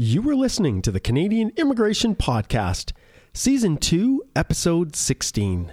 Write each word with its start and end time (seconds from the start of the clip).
You 0.00 0.22
were 0.22 0.36
listening 0.36 0.80
to 0.82 0.92
the 0.92 1.00
Canadian 1.00 1.50
Immigration 1.56 2.14
Podcast, 2.14 2.92
Season 3.32 3.76
2, 3.76 4.22
Episode 4.36 4.94
16. 4.94 5.72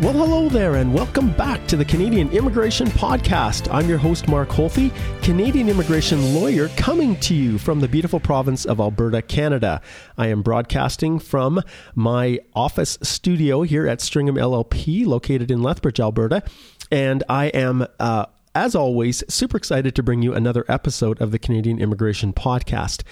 Well, 0.00 0.14
hello 0.14 0.48
there, 0.48 0.76
and 0.76 0.94
welcome 0.94 1.30
back 1.32 1.66
to 1.66 1.76
the 1.76 1.84
Canadian 1.84 2.30
Immigration 2.30 2.86
Podcast. 2.86 3.70
I'm 3.70 3.86
your 3.86 3.98
host, 3.98 4.28
Mark 4.28 4.48
Holthe, 4.48 4.90
Canadian 5.22 5.68
immigration 5.68 6.34
lawyer, 6.34 6.68
coming 6.68 7.20
to 7.20 7.34
you 7.34 7.58
from 7.58 7.80
the 7.80 7.86
beautiful 7.86 8.18
province 8.18 8.64
of 8.64 8.80
Alberta, 8.80 9.20
Canada. 9.20 9.82
I 10.16 10.28
am 10.28 10.40
broadcasting 10.40 11.18
from 11.18 11.60
my 11.94 12.40
office 12.54 12.96
studio 13.02 13.60
here 13.60 13.86
at 13.86 13.98
Stringam 13.98 14.38
LLP, 14.38 15.04
located 15.04 15.50
in 15.50 15.62
Lethbridge, 15.62 16.00
Alberta, 16.00 16.44
and 16.90 17.22
I 17.28 17.48
am. 17.48 17.86
Uh, 17.98 18.24
as 18.54 18.74
always, 18.74 19.22
super 19.28 19.58
excited 19.58 19.94
to 19.94 20.02
bring 20.02 20.22
you 20.22 20.32
another 20.32 20.64
episode 20.66 21.20
of 21.20 21.30
the 21.30 21.38
Canadian 21.38 21.78
Immigration 21.78 22.32
Podcast. 22.32 23.02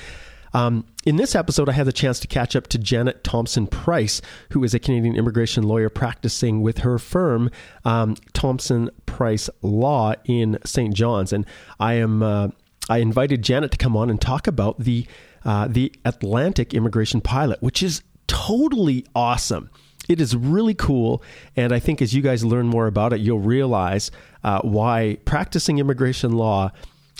Um, 0.55 0.85
in 1.05 1.17
this 1.17 1.35
episode, 1.35 1.69
I 1.69 1.73
had 1.73 1.87
the 1.87 1.93
chance 1.93 2.21
to 2.21 2.27
catch 2.27 2.57
up 2.57 2.67
to 2.69 2.79
Janet 2.79 3.25
Thompson 3.25 3.67
Price, 3.67 4.21
who 4.51 4.65
is 4.65 4.75
a 4.75 4.79
Canadian 4.79 5.17
immigration 5.17 5.65
lawyer 5.65 5.89
practicing 5.89 6.63
with 6.63 6.79
her 6.79 6.99
firm, 6.99 7.51
um, 7.85 8.17
Thompson 8.33 8.91
Price 9.07 9.51
Law 9.63 10.15
in 10.25 10.59
St. 10.65 10.95
John's. 10.95 11.33
And 11.33 11.47
I 11.79 11.95
am 11.95 12.23
uh, 12.23 12.49
I 12.89 12.99
invited 12.99 13.43
Janet 13.43 13.71
to 13.73 13.77
come 13.77 13.97
on 13.97 14.11
and 14.11 14.21
talk 14.21 14.47
about 14.47 14.79
the 14.79 15.07
uh, 15.45 15.69
the 15.69 15.93
Atlantic 16.05 16.75
immigration 16.75 17.21
pilot, 17.21 17.63
which 17.63 17.83
is 17.83 18.03
totally 18.27 19.05
awesome. 19.15 19.71
It 20.09 20.21
is 20.21 20.35
really 20.35 20.75
cool, 20.75 21.23
and 21.55 21.73
I 21.73 21.79
think 21.79 22.01
as 22.01 22.15
you 22.15 22.23
guys 22.23 22.45
learn 22.45 22.67
more 22.67 22.87
about 22.87 23.13
it, 23.13 23.21
you'll 23.21 23.41
realize 23.41 24.11
uh, 24.43 24.61
why 24.63 25.19
practicing 25.27 25.79
immigration 25.79 26.33
law 26.33 26.73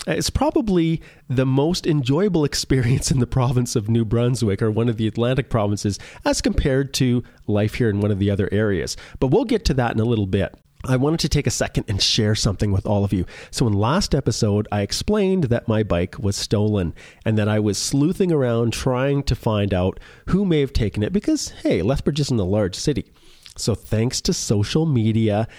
it's 0.07 0.29
probably 0.29 1.01
the 1.27 1.45
most 1.45 1.85
enjoyable 1.85 2.45
experience 2.45 3.11
in 3.11 3.19
the 3.19 3.27
province 3.27 3.75
of 3.75 3.89
New 3.89 4.05
Brunswick 4.05 4.61
or 4.61 4.71
one 4.71 4.89
of 4.89 4.97
the 4.97 5.07
Atlantic 5.07 5.49
provinces 5.49 5.99
as 6.25 6.41
compared 6.41 6.93
to 6.95 7.23
life 7.47 7.75
here 7.75 7.89
in 7.89 7.99
one 7.99 8.11
of 8.11 8.19
the 8.19 8.31
other 8.31 8.49
areas. 8.51 8.95
But 9.19 9.27
we'll 9.27 9.45
get 9.45 9.65
to 9.65 9.73
that 9.75 9.93
in 9.93 9.99
a 9.99 10.05
little 10.05 10.27
bit. 10.27 10.55
I 10.85 10.95
wanted 10.95 11.19
to 11.21 11.29
take 11.29 11.45
a 11.45 11.51
second 11.51 11.85
and 11.89 12.01
share 12.01 12.35
something 12.35 12.71
with 12.71 12.85
all 12.85 13.03
of 13.03 13.11
you. 13.11 13.25
So, 13.51 13.67
in 13.67 13.73
last 13.73 14.15
episode, 14.15 14.65
I 14.71 14.79
explained 14.81 15.45
that 15.45 15.67
my 15.67 15.83
bike 15.83 16.17
was 16.17 16.37
stolen 16.37 16.93
and 17.25 17.37
that 17.37 17.49
I 17.49 17.59
was 17.59 17.77
sleuthing 17.77 18.31
around 18.31 18.71
trying 18.71 19.23
to 19.23 19.35
find 19.35 19.73
out 19.73 19.99
who 20.27 20.45
may 20.45 20.61
have 20.61 20.71
taken 20.71 21.03
it 21.03 21.11
because, 21.11 21.49
hey, 21.63 21.81
Lethbridge 21.81 22.21
isn't 22.21 22.39
a 22.39 22.45
large 22.45 22.75
city. 22.75 23.11
So, 23.57 23.75
thanks 23.75 24.21
to 24.21 24.31
social 24.31 24.85
media, 24.85 25.49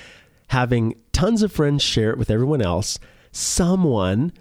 having 0.49 0.95
tons 1.13 1.43
of 1.43 1.53
friends 1.53 1.83
share 1.83 2.11
it 2.11 2.19
with 2.19 2.31
everyone 2.31 2.63
else, 2.63 2.99
someone 3.33 4.33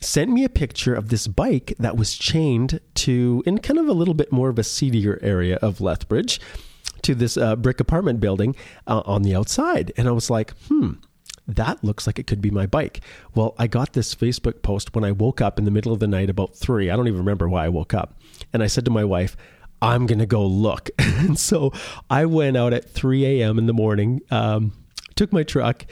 sent 0.00 0.30
me 0.30 0.44
a 0.44 0.48
picture 0.48 0.94
of 0.94 1.08
this 1.08 1.26
bike 1.26 1.74
that 1.78 1.96
was 1.96 2.14
chained 2.14 2.80
to, 2.94 3.42
in 3.46 3.58
kind 3.58 3.78
of 3.78 3.88
a 3.88 3.92
little 3.92 4.14
bit 4.14 4.30
more 4.32 4.48
of 4.48 4.58
a 4.58 4.64
seedier 4.64 5.18
area 5.22 5.56
of 5.56 5.80
Lethbridge, 5.80 6.40
to 7.02 7.14
this 7.14 7.36
uh, 7.36 7.56
brick 7.56 7.80
apartment 7.80 8.20
building 8.20 8.54
uh, 8.86 9.02
on 9.04 9.22
the 9.22 9.34
outside. 9.34 9.92
And 9.96 10.08
I 10.08 10.10
was 10.10 10.28
like, 10.28 10.52
hmm, 10.68 10.92
that 11.46 11.82
looks 11.84 12.06
like 12.06 12.18
it 12.18 12.26
could 12.26 12.40
be 12.40 12.50
my 12.50 12.66
bike. 12.66 13.00
Well, 13.34 13.54
I 13.58 13.66
got 13.66 13.92
this 13.92 14.14
Facebook 14.14 14.62
post 14.62 14.94
when 14.94 15.04
I 15.04 15.12
woke 15.12 15.40
up 15.40 15.58
in 15.58 15.64
the 15.64 15.70
middle 15.70 15.92
of 15.92 16.00
the 16.00 16.08
night 16.08 16.30
about 16.30 16.56
three. 16.56 16.90
I 16.90 16.96
don't 16.96 17.06
even 17.06 17.20
remember 17.20 17.48
why 17.48 17.64
I 17.64 17.68
woke 17.68 17.94
up. 17.94 18.20
And 18.52 18.62
I 18.62 18.66
said 18.66 18.84
to 18.86 18.90
my 18.90 19.04
wife, 19.04 19.36
I'm 19.80 20.06
going 20.06 20.18
to 20.18 20.26
go 20.26 20.44
look. 20.44 20.90
and 20.98 21.38
so 21.38 21.72
I 22.10 22.26
went 22.26 22.56
out 22.56 22.72
at 22.72 22.88
3 22.88 23.24
a.m. 23.24 23.58
in 23.58 23.66
the 23.66 23.72
morning, 23.72 24.22
um, 24.30 24.72
took 25.14 25.32
my 25.32 25.42
truck, 25.42 25.86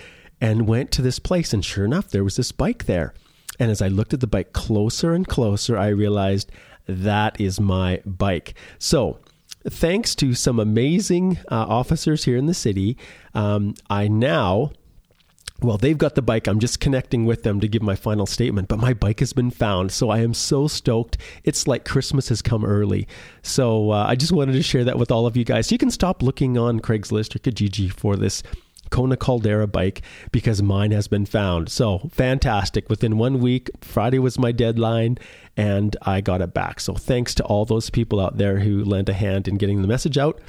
and 0.45 0.69
went 0.69 0.91
to 0.91 1.01
this 1.01 1.19
place. 1.19 1.55
And 1.55 1.65
sure 1.65 1.87
enough, 1.87 2.11
there 2.11 2.23
was 2.23 2.37
this 2.37 2.53
bike 2.53 2.85
there. 2.85 3.15
And 3.59 3.71
as 3.71 3.81
I 3.81 3.89
looked 3.89 4.13
at 4.13 4.21
the 4.21 4.27
bike 4.27 4.53
closer 4.53 5.15
and 5.15 5.27
closer, 5.27 5.79
I 5.79 5.89
realized 5.89 6.53
that 6.87 7.41
is 7.41 7.59
my 7.59 8.03
bike. 8.05 8.53
So, 8.79 9.21
thanks 9.67 10.15
to 10.17 10.35
some 10.35 10.61
amazing 10.61 11.39
uh, 11.51 11.65
officers 11.67 12.25
here 12.25 12.37
in 12.37 12.45
the 12.45 12.53
city, 12.53 12.99
um, 13.33 13.75
I 13.89 14.07
now. 14.07 14.73
Well, 15.63 15.79
they've 15.79 15.97
got 15.97 16.15
the 16.15 16.21
bike. 16.21 16.47
I'm 16.47 16.59
just 16.59 16.79
connecting 16.79 17.25
with 17.25 17.43
them 17.43 17.61
to 17.61 17.69
give 17.69 17.81
my 17.81 17.95
final 17.95 18.27
statement, 18.27 18.69
but 18.69 18.81
my 18.81 18.93
bike 18.93 19.21
has 19.21 19.33
been 19.33 19.51
found. 19.51 19.93
So 19.93 20.11
I 20.11 20.19
am 20.19 20.35
so 20.35 20.67
stoked. 20.67 21.17
It's 21.45 21.67
like 21.67 21.87
Christmas 21.87 22.29
has 22.29 22.43
come 22.43 22.67
early. 22.67 23.09
So 23.41 23.93
uh, 23.93 24.05
I 24.07 24.15
just 24.17 24.33
wanted 24.33 24.55
to 24.55 24.63
share 24.63 24.85
that 24.85 24.99
with 24.99 25.11
all 25.11 25.27
of 25.27 25.39
you 25.39 25.45
guys. 25.45 25.73
You 25.73 25.79
can 25.79 25.91
stop 25.91 26.23
looking 26.23 26.59
on 26.59 26.81
Craigslist 26.81 27.35
or 27.35 27.39
Kijiji 27.39 27.91
for 27.91 28.17
this 28.17 28.43
Kona 28.91 29.17
Caldera 29.17 29.67
bike 29.67 30.03
because 30.33 30.63
mine 30.63 30.91
has 30.93 31.09
been 31.09 31.27
found. 31.27 31.69
So 31.69 32.11
fantastic. 32.11 32.89
Within 32.89 33.19
one 33.19 33.41
week, 33.41 33.71
Friday 33.81 34.19
was 34.19 34.39
my 34.39 34.53
deadline 34.53 35.19
and 35.57 35.97
I 36.03 36.21
got 36.21 36.41
it 36.41 36.55
back. 36.55 36.81
So 36.81 36.95
thanks 36.95 37.35
to 37.37 37.45
all 37.45 37.65
those 37.65 37.91
people 37.91 38.21
out 38.21 38.39
there 38.39 38.61
who 38.61 38.85
lent 38.85 39.09
a 39.09 39.15
hand 39.15 39.49
in 39.49 39.57
getting 39.57 39.83
the 39.83 39.89
message 39.89 40.19
out. 40.19 40.41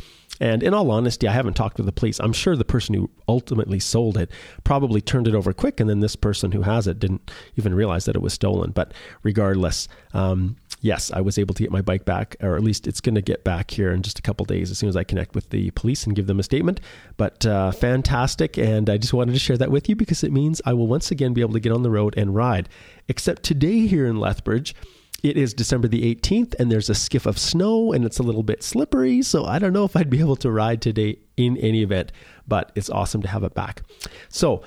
And 0.41 0.63
in 0.63 0.73
all 0.73 0.91
honesty, 0.91 1.27
I 1.27 1.31
haven't 1.31 1.53
talked 1.53 1.77
to 1.77 1.83
the 1.83 1.93
police. 1.93 2.19
I'm 2.19 2.33
sure 2.33 2.55
the 2.55 2.65
person 2.65 2.93
who 2.93 3.09
ultimately 3.27 3.79
sold 3.79 4.17
it 4.17 4.29
probably 4.63 4.99
turned 4.99 5.27
it 5.27 5.35
over 5.35 5.53
quick, 5.53 5.79
and 5.79 5.89
then 5.89 6.01
this 6.01 6.15
person 6.17 6.51
who 6.51 6.63
has 6.63 6.87
it 6.87 6.99
didn't 6.99 7.31
even 7.55 7.73
realize 7.73 8.05
that 8.05 8.15
it 8.15 8.21
was 8.21 8.33
stolen. 8.33 8.71
But 8.71 8.93
regardless, 9.23 9.87
um, 10.13 10.57
yes, 10.85 11.11
I 11.11 11.19
was 11.19 11.39
able 11.39 11.55
to 11.55 11.63
get 11.63 11.71
my 11.71 11.81
bike 11.81 12.05
back, 12.05 12.35
or 12.41 12.55
at 12.55 12.63
least 12.63 12.85
it's 12.87 13.01
going 13.01 13.15
to 13.15 13.21
get 13.21 13.43
back 13.43 13.71
here 13.71 13.91
in 13.91 14.03
just 14.03 14.19
a 14.19 14.21
couple 14.21 14.45
days 14.45 14.69
as 14.69 14.77
soon 14.77 14.87
as 14.87 14.95
I 14.95 15.03
connect 15.03 15.33
with 15.33 15.49
the 15.49 15.71
police 15.71 16.05
and 16.05 16.15
give 16.15 16.27
them 16.27 16.39
a 16.39 16.43
statement. 16.43 16.79
But 17.17 17.43
uh, 17.43 17.71
fantastic, 17.71 18.57
and 18.57 18.87
I 18.87 18.97
just 18.97 19.13
wanted 19.13 19.33
to 19.33 19.39
share 19.39 19.57
that 19.57 19.71
with 19.71 19.89
you 19.89 19.95
because 19.95 20.23
it 20.23 20.31
means 20.31 20.61
I 20.63 20.73
will 20.73 20.87
once 20.87 21.09
again 21.09 21.33
be 21.33 21.41
able 21.41 21.53
to 21.53 21.59
get 21.59 21.71
on 21.71 21.81
the 21.81 21.89
road 21.89 22.13
and 22.15 22.35
ride. 22.35 22.69
Except 23.07 23.41
today 23.41 23.87
here 23.87 24.05
in 24.05 24.19
Lethbridge, 24.19 24.75
it 25.23 25.37
is 25.37 25.55
December 25.55 25.87
the 25.87 26.15
18th, 26.15 26.53
and 26.59 26.71
there's 26.71 26.89
a 26.89 26.95
skiff 26.95 27.25
of 27.25 27.39
snow, 27.39 27.91
and 27.91 28.05
it's 28.05 28.19
a 28.19 28.23
little 28.23 28.43
bit 28.43 28.61
slippery. 28.61 29.23
So 29.23 29.43
I 29.43 29.57
don't 29.57 29.73
know 29.73 29.85
if 29.85 29.95
I'd 29.95 30.11
be 30.11 30.19
able 30.19 30.35
to 30.37 30.51
ride 30.51 30.83
today 30.83 31.17
in 31.35 31.57
any 31.57 31.81
event, 31.81 32.11
but 32.47 32.71
it's 32.75 32.91
awesome 32.91 33.23
to 33.23 33.27
have 33.27 33.43
it 33.43 33.55
back. 33.55 33.81
So 34.29 34.61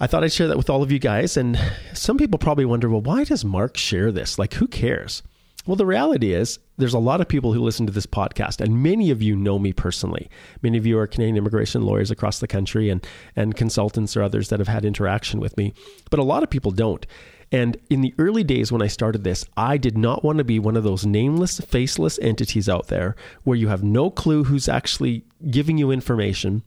I 0.00 0.06
thought 0.06 0.24
I'd 0.24 0.32
share 0.32 0.48
that 0.48 0.56
with 0.56 0.70
all 0.70 0.82
of 0.82 0.90
you 0.90 0.98
guys. 0.98 1.36
And 1.36 1.60
some 1.92 2.16
people 2.16 2.38
probably 2.38 2.64
wonder, 2.64 2.88
well, 2.88 3.02
why 3.02 3.24
does 3.24 3.44
Mark 3.44 3.76
share 3.76 4.10
this? 4.10 4.38
Like, 4.38 4.54
who 4.54 4.66
cares? 4.66 5.22
Well, 5.70 5.76
the 5.76 5.86
reality 5.86 6.32
is, 6.32 6.58
there's 6.78 6.94
a 6.94 6.98
lot 6.98 7.20
of 7.20 7.28
people 7.28 7.52
who 7.52 7.60
listen 7.60 7.86
to 7.86 7.92
this 7.92 8.04
podcast, 8.04 8.60
and 8.60 8.82
many 8.82 9.12
of 9.12 9.22
you 9.22 9.36
know 9.36 9.56
me 9.56 9.72
personally. 9.72 10.28
Many 10.62 10.76
of 10.78 10.84
you 10.84 10.98
are 10.98 11.06
Canadian 11.06 11.36
immigration 11.36 11.82
lawyers 11.82 12.10
across 12.10 12.40
the 12.40 12.48
country 12.48 12.90
and, 12.90 13.06
and 13.36 13.54
consultants 13.54 14.16
or 14.16 14.24
others 14.24 14.48
that 14.48 14.58
have 14.58 14.66
had 14.66 14.84
interaction 14.84 15.38
with 15.38 15.56
me. 15.56 15.72
But 16.10 16.18
a 16.18 16.24
lot 16.24 16.42
of 16.42 16.50
people 16.50 16.72
don't. 16.72 17.06
And 17.52 17.76
in 17.88 18.00
the 18.00 18.12
early 18.18 18.42
days 18.42 18.72
when 18.72 18.82
I 18.82 18.88
started 18.88 19.22
this, 19.22 19.44
I 19.56 19.76
did 19.76 19.96
not 19.96 20.24
want 20.24 20.38
to 20.38 20.44
be 20.44 20.58
one 20.58 20.76
of 20.76 20.82
those 20.82 21.06
nameless, 21.06 21.60
faceless 21.60 22.18
entities 22.18 22.68
out 22.68 22.88
there 22.88 23.14
where 23.44 23.56
you 23.56 23.68
have 23.68 23.84
no 23.84 24.10
clue 24.10 24.42
who's 24.42 24.68
actually 24.68 25.24
giving 25.52 25.78
you 25.78 25.92
information. 25.92 26.64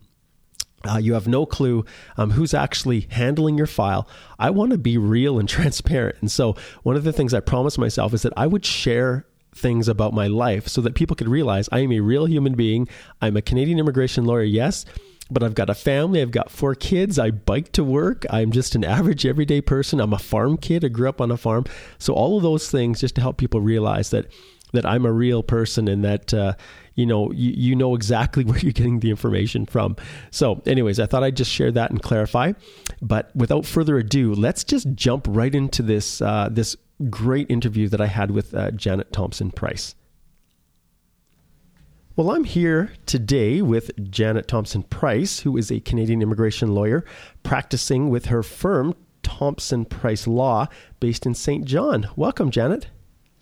Uh, 0.85 0.97
you 0.97 1.13
have 1.13 1.27
no 1.27 1.45
clue 1.45 1.85
um, 2.17 2.31
who's 2.31 2.53
actually 2.53 3.07
handling 3.11 3.57
your 3.57 3.67
file. 3.67 4.07
I 4.37 4.49
want 4.49 4.71
to 4.71 4.77
be 4.77 4.97
real 4.97 5.39
and 5.39 5.47
transparent. 5.49 6.17
And 6.21 6.31
so, 6.31 6.55
one 6.83 6.95
of 6.95 7.03
the 7.03 7.13
things 7.13 7.33
I 7.33 7.39
promised 7.39 7.77
myself 7.77 8.13
is 8.13 8.23
that 8.23 8.33
I 8.35 8.47
would 8.47 8.65
share 8.65 9.25
things 9.55 9.87
about 9.87 10.13
my 10.13 10.27
life 10.27 10.67
so 10.67 10.81
that 10.81 10.95
people 10.95 11.15
could 11.15 11.29
realize 11.29 11.69
I 11.71 11.79
am 11.79 11.91
a 11.91 11.99
real 11.99 12.25
human 12.25 12.53
being. 12.53 12.87
I'm 13.21 13.37
a 13.37 13.41
Canadian 13.41 13.79
immigration 13.79 14.25
lawyer, 14.25 14.43
yes, 14.43 14.85
but 15.31 15.43
I've 15.43 15.55
got 15.55 15.69
a 15.69 15.75
family. 15.75 16.21
I've 16.21 16.31
got 16.31 16.51
four 16.51 16.75
kids. 16.75 17.17
I 17.17 17.31
bike 17.31 17.71
to 17.73 17.83
work. 17.83 18.25
I'm 18.29 18.51
just 18.51 18.75
an 18.75 18.83
average 18.83 19.25
everyday 19.25 19.61
person. 19.61 19.99
I'm 19.99 20.13
a 20.13 20.19
farm 20.19 20.57
kid. 20.57 20.83
I 20.83 20.89
grew 20.89 21.09
up 21.09 21.21
on 21.21 21.31
a 21.31 21.37
farm. 21.37 21.65
So 21.97 22.13
all 22.13 22.37
of 22.37 22.43
those 22.43 22.69
things 22.69 23.01
just 23.01 23.15
to 23.15 23.21
help 23.21 23.37
people 23.37 23.61
realize 23.61 24.09
that 24.09 24.27
that 24.73 24.85
I'm 24.87 25.05
a 25.05 25.11
real 25.11 25.43
person 25.43 25.87
and 25.87 26.03
that 26.03 26.33
uh, 26.33 26.53
you 26.95 27.05
know 27.05 27.31
you, 27.31 27.53
you 27.55 27.75
know 27.75 27.95
exactly 27.95 28.43
where 28.45 28.57
you're 28.59 28.71
getting 28.71 28.99
the 28.99 29.09
information 29.09 29.65
from. 29.65 29.95
So, 30.31 30.61
anyways, 30.65 30.99
I 30.99 31.05
thought 31.05 31.23
I'd 31.23 31.37
just 31.37 31.51
share 31.51 31.71
that 31.71 31.91
and 31.91 32.01
clarify. 32.01 32.53
But 33.01 33.35
without 33.35 33.65
further 33.65 33.97
ado, 33.97 34.33
let's 34.33 34.63
just 34.63 34.93
jump 34.93 35.25
right 35.29 35.53
into 35.53 35.81
this 35.81 36.21
uh, 36.21 36.49
this 36.51 36.75
great 37.09 37.49
interview 37.49 37.89
that 37.89 38.01
I 38.01 38.07
had 38.07 38.31
with 38.31 38.53
uh, 38.53 38.71
Janet 38.71 39.11
Thompson 39.11 39.51
Price. 39.51 39.95
Well, 42.15 42.29
I'm 42.29 42.43
here 42.43 42.93
today 43.07 43.63
with 43.63 43.89
Janet 44.11 44.47
Thompson 44.47 44.83
Price, 44.83 45.39
who 45.39 45.57
is 45.57 45.71
a 45.71 45.79
Canadian 45.79 46.21
immigration 46.21 46.75
lawyer 46.75 47.03
practicing 47.41 48.11
with 48.11 48.27
her 48.27 48.43
firm, 48.43 48.93
Thompson 49.23 49.83
Price 49.83 50.27
Law 50.27 50.67
based 50.99 51.25
in 51.25 51.33
St. 51.33 51.65
John. 51.65 52.07
Welcome, 52.15 52.51
Janet. 52.51 52.87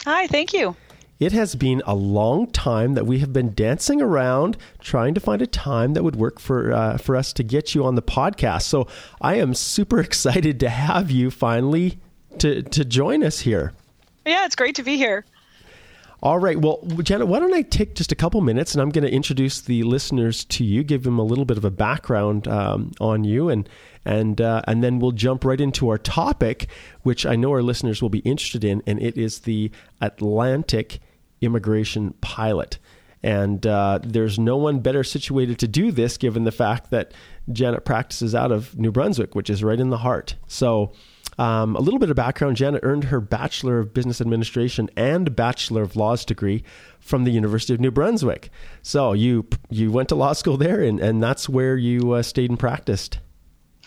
Hi, 0.05 0.27
thank 0.27 0.53
you. 0.53 0.75
It 1.21 1.33
has 1.33 1.53
been 1.53 1.83
a 1.85 1.93
long 1.93 2.47
time 2.47 2.95
that 2.95 3.05
we 3.05 3.19
have 3.19 3.31
been 3.31 3.53
dancing 3.53 4.01
around 4.01 4.57
trying 4.79 5.13
to 5.13 5.19
find 5.19 5.39
a 5.39 5.45
time 5.45 5.93
that 5.93 6.03
would 6.03 6.15
work 6.15 6.39
for 6.39 6.73
uh, 6.73 6.97
for 6.97 7.15
us 7.15 7.31
to 7.33 7.43
get 7.43 7.75
you 7.75 7.85
on 7.85 7.93
the 7.93 8.01
podcast. 8.01 8.63
So 8.63 8.87
I 9.21 9.35
am 9.35 9.53
super 9.53 9.99
excited 10.07 10.59
to 10.61 10.69
have 10.69 11.11
you 11.11 11.29
finally 11.29 11.99
to 12.39 12.63
to 12.63 12.83
join 12.83 13.23
us 13.23 13.41
here. 13.41 13.71
Yeah, 14.25 14.45
it's 14.45 14.55
great 14.55 14.73
to 14.77 14.83
be 14.83 14.97
here. 14.97 15.23
All 16.23 16.39
right. 16.39 16.59
Well, 16.59 16.79
Janet, 17.03 17.27
why 17.27 17.39
don't 17.39 17.53
I 17.53 17.61
take 17.61 17.93
just 17.93 18.11
a 18.11 18.15
couple 18.15 18.41
minutes 18.41 18.73
and 18.73 18.81
I'm 18.81 18.89
going 18.89 19.03
to 19.03 19.11
introduce 19.11 19.61
the 19.61 19.83
listeners 19.83 20.43
to 20.45 20.63
you, 20.63 20.83
give 20.83 21.03
them 21.03 21.19
a 21.19 21.23
little 21.23 21.45
bit 21.45 21.57
of 21.57 21.65
a 21.65 21.71
background 21.71 22.47
um, 22.47 22.93
on 22.99 23.25
you, 23.25 23.47
and 23.49 23.69
and 24.05 24.41
uh, 24.41 24.63
and 24.67 24.83
then 24.83 24.97
we'll 24.97 25.11
jump 25.11 25.45
right 25.45 25.61
into 25.61 25.87
our 25.89 25.99
topic, 25.99 26.67
which 27.03 27.27
I 27.27 27.35
know 27.35 27.51
our 27.51 27.61
listeners 27.61 28.01
will 28.01 28.09
be 28.09 28.19
interested 28.19 28.63
in, 28.63 28.81
and 28.87 28.99
it 28.99 29.17
is 29.17 29.41
the 29.41 29.69
Atlantic 29.99 30.99
immigration 31.41 32.13
pilot. 32.21 32.77
And 33.23 33.65
uh, 33.67 33.99
there's 34.03 34.39
no 34.39 34.57
one 34.57 34.79
better 34.79 35.03
situated 35.03 35.59
to 35.59 35.67
do 35.67 35.91
this 35.91 36.17
given 36.17 36.43
the 36.43 36.51
fact 36.51 36.89
that 36.91 37.13
Janet 37.51 37.85
practices 37.85 38.33
out 38.33 38.51
of 38.51 38.77
New 38.77 38.91
Brunswick, 38.91 39.35
which 39.35 39.49
is 39.49 39.63
right 39.63 39.79
in 39.79 39.89
the 39.89 39.97
heart. 39.97 40.35
So, 40.47 40.93
um, 41.37 41.75
a 41.75 41.79
little 41.79 41.99
bit 41.99 42.09
of 42.09 42.15
background 42.15 42.57
Janet 42.57 42.81
earned 42.83 43.05
her 43.05 43.21
Bachelor 43.21 43.79
of 43.79 43.93
Business 43.93 44.21
Administration 44.21 44.89
and 44.97 45.35
Bachelor 45.35 45.81
of 45.81 45.95
Laws 45.95 46.25
degree 46.25 46.63
from 46.99 47.23
the 47.23 47.31
University 47.31 47.73
of 47.73 47.79
New 47.79 47.91
Brunswick. 47.91 48.49
So, 48.81 49.13
you, 49.13 49.47
you 49.69 49.91
went 49.91 50.09
to 50.09 50.15
law 50.15 50.33
school 50.33 50.57
there, 50.57 50.81
and, 50.81 50.99
and 50.99 51.21
that's 51.21 51.47
where 51.47 51.77
you 51.77 52.13
uh, 52.13 52.23
stayed 52.23 52.49
and 52.49 52.59
practiced. 52.59 53.19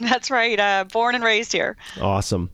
That's 0.01 0.31
right. 0.31 0.59
Uh, 0.59 0.85
born 0.85 1.15
and 1.15 1.23
raised 1.23 1.53
here. 1.53 1.77
Awesome 2.01 2.51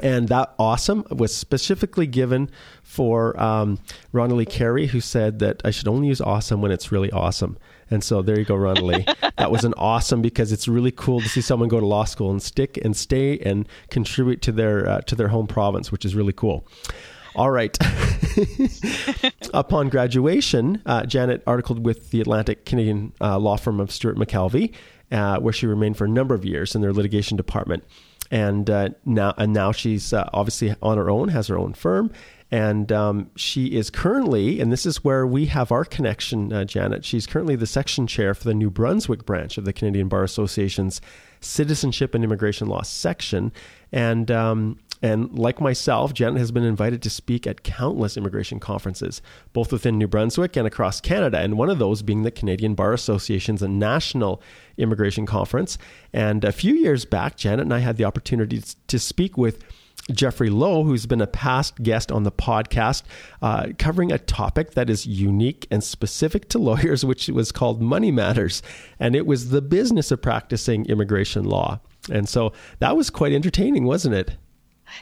and 0.00 0.28
that 0.28 0.54
awesome 0.58 1.04
was 1.10 1.34
specifically 1.34 2.06
given 2.06 2.50
for 2.88 3.38
um, 3.38 3.78
Ronnie 4.12 4.32
Lee 4.32 4.46
Carey, 4.46 4.86
who 4.86 5.02
said 5.02 5.40
that 5.40 5.60
I 5.62 5.70
should 5.70 5.86
only 5.86 6.08
use 6.08 6.22
awesome 6.22 6.62
when 6.62 6.72
it's 6.72 6.90
really 6.90 7.10
awesome. 7.10 7.58
And 7.90 8.02
so 8.02 8.22
there 8.22 8.38
you 8.38 8.46
go, 8.46 8.56
Ronnie 8.56 8.80
Lee. 8.80 9.06
that 9.36 9.50
was 9.50 9.62
an 9.64 9.74
awesome 9.76 10.22
because 10.22 10.52
it's 10.52 10.66
really 10.66 10.90
cool 10.90 11.20
to 11.20 11.28
see 11.28 11.42
someone 11.42 11.68
go 11.68 11.80
to 11.80 11.86
law 11.86 12.04
school 12.04 12.30
and 12.30 12.42
stick 12.42 12.78
and 12.82 12.96
stay 12.96 13.38
and 13.40 13.68
contribute 13.90 14.40
to 14.40 14.52
their 14.52 14.88
uh, 14.88 15.00
to 15.02 15.14
their 15.14 15.28
home 15.28 15.46
province, 15.46 15.92
which 15.92 16.06
is 16.06 16.14
really 16.14 16.32
cool. 16.32 16.66
All 17.36 17.50
right. 17.50 17.76
Upon 19.54 19.90
graduation, 19.90 20.80
uh, 20.86 21.04
Janet 21.04 21.42
articled 21.46 21.84
with 21.84 22.10
the 22.10 22.22
Atlantic 22.22 22.64
Canadian 22.64 23.12
uh, 23.20 23.38
law 23.38 23.58
firm 23.58 23.80
of 23.80 23.92
Stewart 23.92 24.16
McKelvie, 24.16 24.74
uh, 25.12 25.38
where 25.40 25.52
she 25.52 25.66
remained 25.66 25.98
for 25.98 26.06
a 26.06 26.08
number 26.08 26.34
of 26.34 26.46
years 26.46 26.74
in 26.74 26.80
their 26.80 26.94
litigation 26.94 27.36
department 27.36 27.84
and 28.30 28.68
uh, 28.68 28.90
now 29.04 29.34
and 29.36 29.52
now 29.52 29.72
she's 29.72 30.12
uh, 30.12 30.28
obviously 30.32 30.74
on 30.82 30.98
her 30.98 31.10
own, 31.10 31.28
has 31.28 31.46
her 31.48 31.58
own 31.58 31.72
firm, 31.72 32.10
and 32.50 32.90
um, 32.90 33.30
she 33.36 33.76
is 33.76 33.90
currently, 33.90 34.60
and 34.60 34.72
this 34.72 34.86
is 34.86 35.04
where 35.04 35.26
we 35.26 35.46
have 35.46 35.70
our 35.70 35.84
connection, 35.84 36.52
uh, 36.52 36.64
Janet. 36.64 37.04
She's 37.04 37.26
currently 37.26 37.56
the 37.56 37.66
section 37.66 38.06
chair 38.06 38.32
for 38.34 38.44
the 38.44 38.54
New 38.54 38.70
Brunswick 38.70 39.26
branch 39.26 39.58
of 39.58 39.64
the 39.64 39.72
Canadian 39.72 40.08
Bar 40.08 40.24
Association's 40.24 41.00
Citizenship 41.40 42.14
and 42.14 42.24
Immigration 42.24 42.66
Law 42.66 42.82
section, 42.82 43.52
and 43.92 44.30
um, 44.30 44.78
and 45.02 45.38
like 45.38 45.60
myself, 45.60 46.12
Janet 46.12 46.38
has 46.38 46.50
been 46.50 46.64
invited 46.64 47.02
to 47.02 47.10
speak 47.10 47.46
at 47.46 47.62
countless 47.62 48.16
immigration 48.16 48.58
conferences, 48.58 49.22
both 49.52 49.70
within 49.70 49.98
New 49.98 50.08
Brunswick 50.08 50.56
and 50.56 50.66
across 50.66 51.00
Canada, 51.00 51.38
and 51.38 51.56
one 51.56 51.70
of 51.70 51.78
those 51.78 52.02
being 52.02 52.22
the 52.22 52.30
Canadian 52.30 52.74
Bar 52.74 52.92
Association's 52.92 53.62
National 53.62 54.42
Immigration 54.76 55.26
Conference. 55.26 55.78
And 56.12 56.44
a 56.44 56.52
few 56.52 56.74
years 56.74 57.04
back, 57.04 57.36
Janet 57.36 57.64
and 57.64 57.74
I 57.74 57.78
had 57.78 57.96
the 57.96 58.04
opportunity 58.04 58.62
to 58.88 58.98
speak 58.98 59.36
with 59.36 59.62
Jeffrey 60.10 60.50
Lowe, 60.50 60.84
who's 60.84 61.06
been 61.06 61.20
a 61.20 61.26
past 61.26 61.82
guest 61.82 62.10
on 62.10 62.22
the 62.22 62.32
podcast, 62.32 63.02
uh, 63.42 63.68
covering 63.78 64.12
a 64.12 64.18
topic 64.18 64.72
that 64.72 64.88
is 64.90 65.06
unique 65.06 65.66
and 65.70 65.82
specific 65.82 66.48
to 66.50 66.58
lawyers, 66.58 67.04
which 67.04 67.28
was 67.28 67.52
called 67.52 67.80
Money 67.82 68.10
Matters. 68.10 68.62
And 68.98 69.14
it 69.14 69.26
was 69.26 69.50
the 69.50 69.62
business 69.62 70.10
of 70.10 70.22
practicing 70.22 70.86
immigration 70.86 71.44
law. 71.44 71.80
And 72.10 72.28
so 72.28 72.52
that 72.78 72.96
was 72.96 73.10
quite 73.10 73.32
entertaining, 73.32 73.84
wasn't 73.84 74.14
it? 74.14 74.36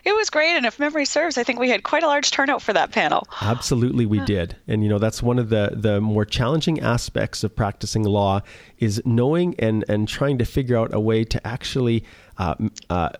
It 0.04 0.14
was 0.14 0.30
great, 0.30 0.56
and 0.56 0.66
if 0.66 0.78
memory 0.78 1.04
serves, 1.04 1.38
I 1.38 1.44
think 1.44 1.58
we 1.58 1.70
had 1.70 1.82
quite 1.82 2.02
a 2.02 2.06
large 2.06 2.30
turnout 2.30 2.62
for 2.62 2.72
that 2.72 2.92
panel. 2.92 3.26
Absolutely, 3.40 4.06
we 4.06 4.20
did, 4.20 4.56
and 4.66 4.82
you 4.82 4.88
know 4.88 4.98
that's 4.98 5.22
one 5.22 5.38
of 5.38 5.48
the 5.48 5.70
the 5.74 6.00
more 6.00 6.24
challenging 6.24 6.80
aspects 6.80 7.44
of 7.44 7.54
practicing 7.54 8.02
law 8.02 8.40
is 8.78 9.00
knowing 9.04 9.54
and 9.58 9.84
and 9.88 10.08
trying 10.08 10.38
to 10.38 10.44
figure 10.44 10.76
out 10.76 10.92
a 10.92 11.00
way 11.00 11.24
to 11.24 11.46
actually 11.46 12.04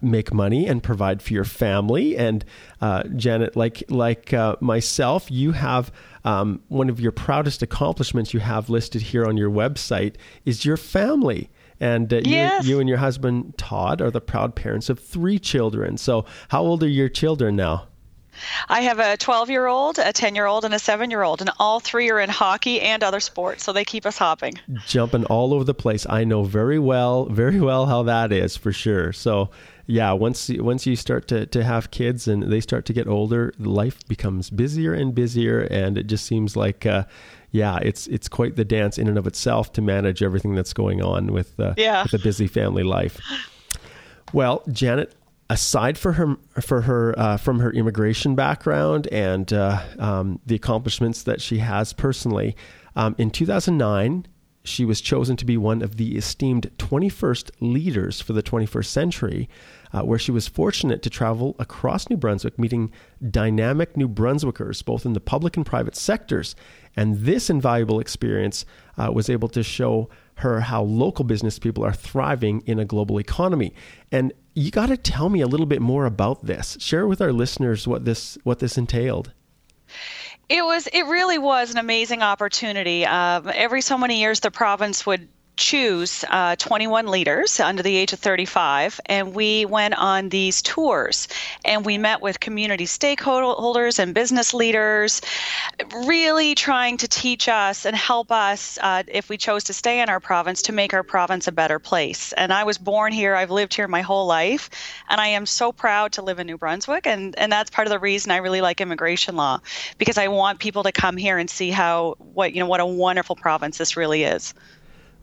make 0.00 0.32
money 0.32 0.66
and 0.66 0.82
provide 0.82 1.22
for 1.22 1.32
your 1.32 1.44
family. 1.44 2.16
And 2.16 2.44
uh, 2.80 3.04
Janet, 3.16 3.56
like 3.56 3.84
like 3.88 4.32
uh, 4.32 4.56
myself, 4.60 5.30
you 5.30 5.52
have 5.52 5.92
um, 6.24 6.60
one 6.68 6.88
of 6.88 7.00
your 7.00 7.12
proudest 7.12 7.62
accomplishments 7.62 8.34
you 8.34 8.40
have 8.40 8.68
listed 8.68 9.02
here 9.02 9.24
on 9.24 9.36
your 9.36 9.50
website 9.50 10.16
is 10.44 10.64
your 10.64 10.76
family. 10.76 11.50
And 11.78 12.12
uh, 12.12 12.22
yes. 12.24 12.64
you, 12.64 12.70
you 12.70 12.80
and 12.80 12.88
your 12.88 12.98
husband, 12.98 13.56
Todd, 13.58 14.00
are 14.00 14.10
the 14.10 14.20
proud 14.20 14.54
parents 14.54 14.88
of 14.88 14.98
three 14.98 15.38
children. 15.38 15.98
So, 15.98 16.24
how 16.48 16.62
old 16.62 16.82
are 16.82 16.88
your 16.88 17.08
children 17.08 17.54
now? 17.56 17.88
I 18.68 18.82
have 18.82 18.98
a 18.98 19.16
12 19.16 19.50
year 19.50 19.66
old, 19.66 19.98
a 19.98 20.12
10 20.12 20.34
year 20.34 20.46
old, 20.46 20.64
and 20.64 20.74
a 20.74 20.78
7 20.78 21.10
year 21.10 21.22
old, 21.22 21.40
and 21.40 21.50
all 21.58 21.80
three 21.80 22.10
are 22.10 22.20
in 22.20 22.28
hockey 22.28 22.80
and 22.80 23.02
other 23.02 23.20
sports, 23.20 23.64
so 23.64 23.72
they 23.72 23.84
keep 23.84 24.06
us 24.06 24.18
hopping. 24.18 24.58
Jumping 24.86 25.24
all 25.26 25.54
over 25.54 25.64
the 25.64 25.74
place. 25.74 26.06
I 26.08 26.24
know 26.24 26.44
very 26.44 26.78
well, 26.78 27.26
very 27.26 27.60
well 27.60 27.86
how 27.86 28.02
that 28.04 28.32
is 28.32 28.56
for 28.56 28.72
sure. 28.72 29.12
So, 29.12 29.50
yeah, 29.86 30.12
once 30.12 30.50
once 30.58 30.86
you 30.86 30.96
start 30.96 31.28
to, 31.28 31.46
to 31.46 31.62
have 31.62 31.90
kids 31.90 32.26
and 32.26 32.42
they 32.44 32.60
start 32.60 32.86
to 32.86 32.92
get 32.92 33.06
older, 33.06 33.52
life 33.58 34.06
becomes 34.08 34.50
busier 34.50 34.94
and 34.94 35.14
busier, 35.14 35.60
and 35.60 35.96
it 35.96 36.08
just 36.08 36.26
seems 36.26 36.56
like 36.56 36.84
uh, 36.86 37.04
yeah, 37.52 37.78
it's 37.80 38.06
it's 38.08 38.28
quite 38.28 38.56
the 38.56 38.64
dance 38.64 38.98
in 38.98 39.08
and 39.08 39.16
of 39.16 39.26
itself 39.26 39.72
to 39.74 39.82
manage 39.82 40.22
everything 40.22 40.54
that's 40.54 40.72
going 40.72 41.02
on 41.02 41.32
with, 41.32 41.58
uh, 41.58 41.74
yeah. 41.76 42.02
with 42.02 42.14
a 42.14 42.18
busy 42.18 42.46
family 42.46 42.82
life. 42.82 43.18
Well, 44.32 44.62
Janet, 44.70 45.14
aside 45.48 45.96
for 45.96 46.12
her 46.12 46.36
for 46.60 46.82
her 46.82 47.18
uh, 47.18 47.36
from 47.36 47.60
her 47.60 47.72
immigration 47.72 48.34
background 48.34 49.06
and 49.08 49.52
uh, 49.52 49.80
um, 49.98 50.40
the 50.46 50.54
accomplishments 50.54 51.22
that 51.22 51.40
she 51.40 51.58
has 51.58 51.92
personally, 51.92 52.56
um, 52.96 53.14
in 53.18 53.30
2009 53.30 54.26
she 54.66 54.84
was 54.84 55.00
chosen 55.00 55.36
to 55.36 55.44
be 55.44 55.56
one 55.56 55.82
of 55.82 55.96
the 55.96 56.16
esteemed 56.16 56.70
21st 56.78 57.50
leaders 57.60 58.20
for 58.20 58.32
the 58.32 58.42
21st 58.42 58.86
century, 58.86 59.48
uh, 59.92 60.02
where 60.02 60.18
she 60.18 60.32
was 60.32 60.48
fortunate 60.48 61.02
to 61.02 61.10
travel 61.10 61.54
across 61.58 62.10
New 62.10 62.16
Brunswick, 62.16 62.58
meeting 62.58 62.90
dynamic 63.30 63.96
New 63.96 64.08
Brunswickers, 64.08 64.84
both 64.84 65.06
in 65.06 65.12
the 65.12 65.20
public 65.20 65.56
and 65.56 65.64
private 65.64 65.96
sectors. 65.96 66.56
And 66.96 67.18
this 67.18 67.48
invaluable 67.48 68.00
experience 68.00 68.64
uh, 68.98 69.10
was 69.12 69.30
able 69.30 69.48
to 69.50 69.62
show 69.62 70.08
her 70.36 70.60
how 70.60 70.82
local 70.82 71.24
business 71.24 71.58
people 71.58 71.84
are 71.84 71.92
thriving 71.92 72.62
in 72.66 72.78
a 72.78 72.84
global 72.84 73.18
economy. 73.18 73.72
And 74.10 74.32
you 74.56 74.70
got 74.70 74.86
to 74.86 74.96
tell 74.96 75.28
me 75.28 75.42
a 75.42 75.46
little 75.46 75.66
bit 75.66 75.82
more 75.82 76.06
about 76.06 76.46
this. 76.46 76.78
Share 76.80 77.06
with 77.06 77.20
our 77.20 77.32
listeners 77.32 77.86
what 77.86 78.06
this 78.06 78.38
what 78.42 78.58
this 78.58 78.78
entailed. 78.78 79.30
It 80.48 80.64
was. 80.64 80.86
It 80.86 81.02
really 81.02 81.38
was 81.38 81.70
an 81.72 81.78
amazing 81.78 82.22
opportunity. 82.22 83.04
Um, 83.04 83.50
every 83.54 83.82
so 83.82 83.98
many 83.98 84.18
years, 84.18 84.40
the 84.40 84.50
province 84.50 85.04
would 85.04 85.28
choose 85.56 86.24
uh, 86.30 86.56
21 86.56 87.06
leaders 87.06 87.60
under 87.60 87.82
the 87.82 87.96
age 87.96 88.12
of 88.12 88.18
35, 88.18 89.00
and 89.06 89.34
we 89.34 89.64
went 89.64 89.94
on 89.94 90.28
these 90.28 90.60
tours 90.62 91.28
and 91.64 91.84
we 91.84 91.98
met 91.98 92.20
with 92.20 92.40
community 92.40 92.84
stakeholders 92.84 93.98
and 93.98 94.14
business 94.14 94.52
leaders, 94.52 95.20
really 96.04 96.54
trying 96.54 96.96
to 96.98 97.08
teach 97.08 97.48
us 97.48 97.86
and 97.86 97.96
help 97.96 98.30
us, 98.30 98.78
uh, 98.82 99.02
if 99.08 99.28
we 99.28 99.36
chose 99.36 99.64
to 99.64 99.72
stay 99.72 100.00
in 100.00 100.08
our 100.08 100.20
province, 100.20 100.62
to 100.62 100.72
make 100.72 100.92
our 100.92 101.02
province 101.02 101.48
a 101.48 101.52
better 101.52 101.78
place. 101.78 102.32
And 102.34 102.52
I 102.52 102.64
was 102.64 102.78
born 102.78 103.12
here, 103.12 103.34
I've 103.34 103.50
lived 103.50 103.74
here 103.74 103.88
my 103.88 104.02
whole 104.02 104.26
life, 104.26 104.70
and 105.08 105.20
I 105.20 105.28
am 105.28 105.46
so 105.46 105.72
proud 105.72 106.12
to 106.12 106.22
live 106.22 106.38
in 106.38 106.46
New 106.46 106.58
Brunswick, 106.58 107.06
and, 107.06 107.36
and 107.38 107.50
that's 107.50 107.70
part 107.70 107.86
of 107.86 107.90
the 107.90 107.98
reason 107.98 108.30
I 108.30 108.36
really 108.36 108.60
like 108.60 108.80
immigration 108.80 109.36
law 109.36 109.60
because 109.98 110.18
I 110.18 110.28
want 110.28 110.58
people 110.58 110.82
to 110.82 110.92
come 110.92 111.16
here 111.16 111.38
and 111.38 111.48
see 111.48 111.70
how 111.70 112.16
what 112.18 112.52
you 112.52 112.60
know 112.60 112.66
what 112.66 112.80
a 112.80 112.86
wonderful 112.86 113.36
province 113.36 113.78
this 113.78 113.96
really 113.96 114.24
is. 114.24 114.54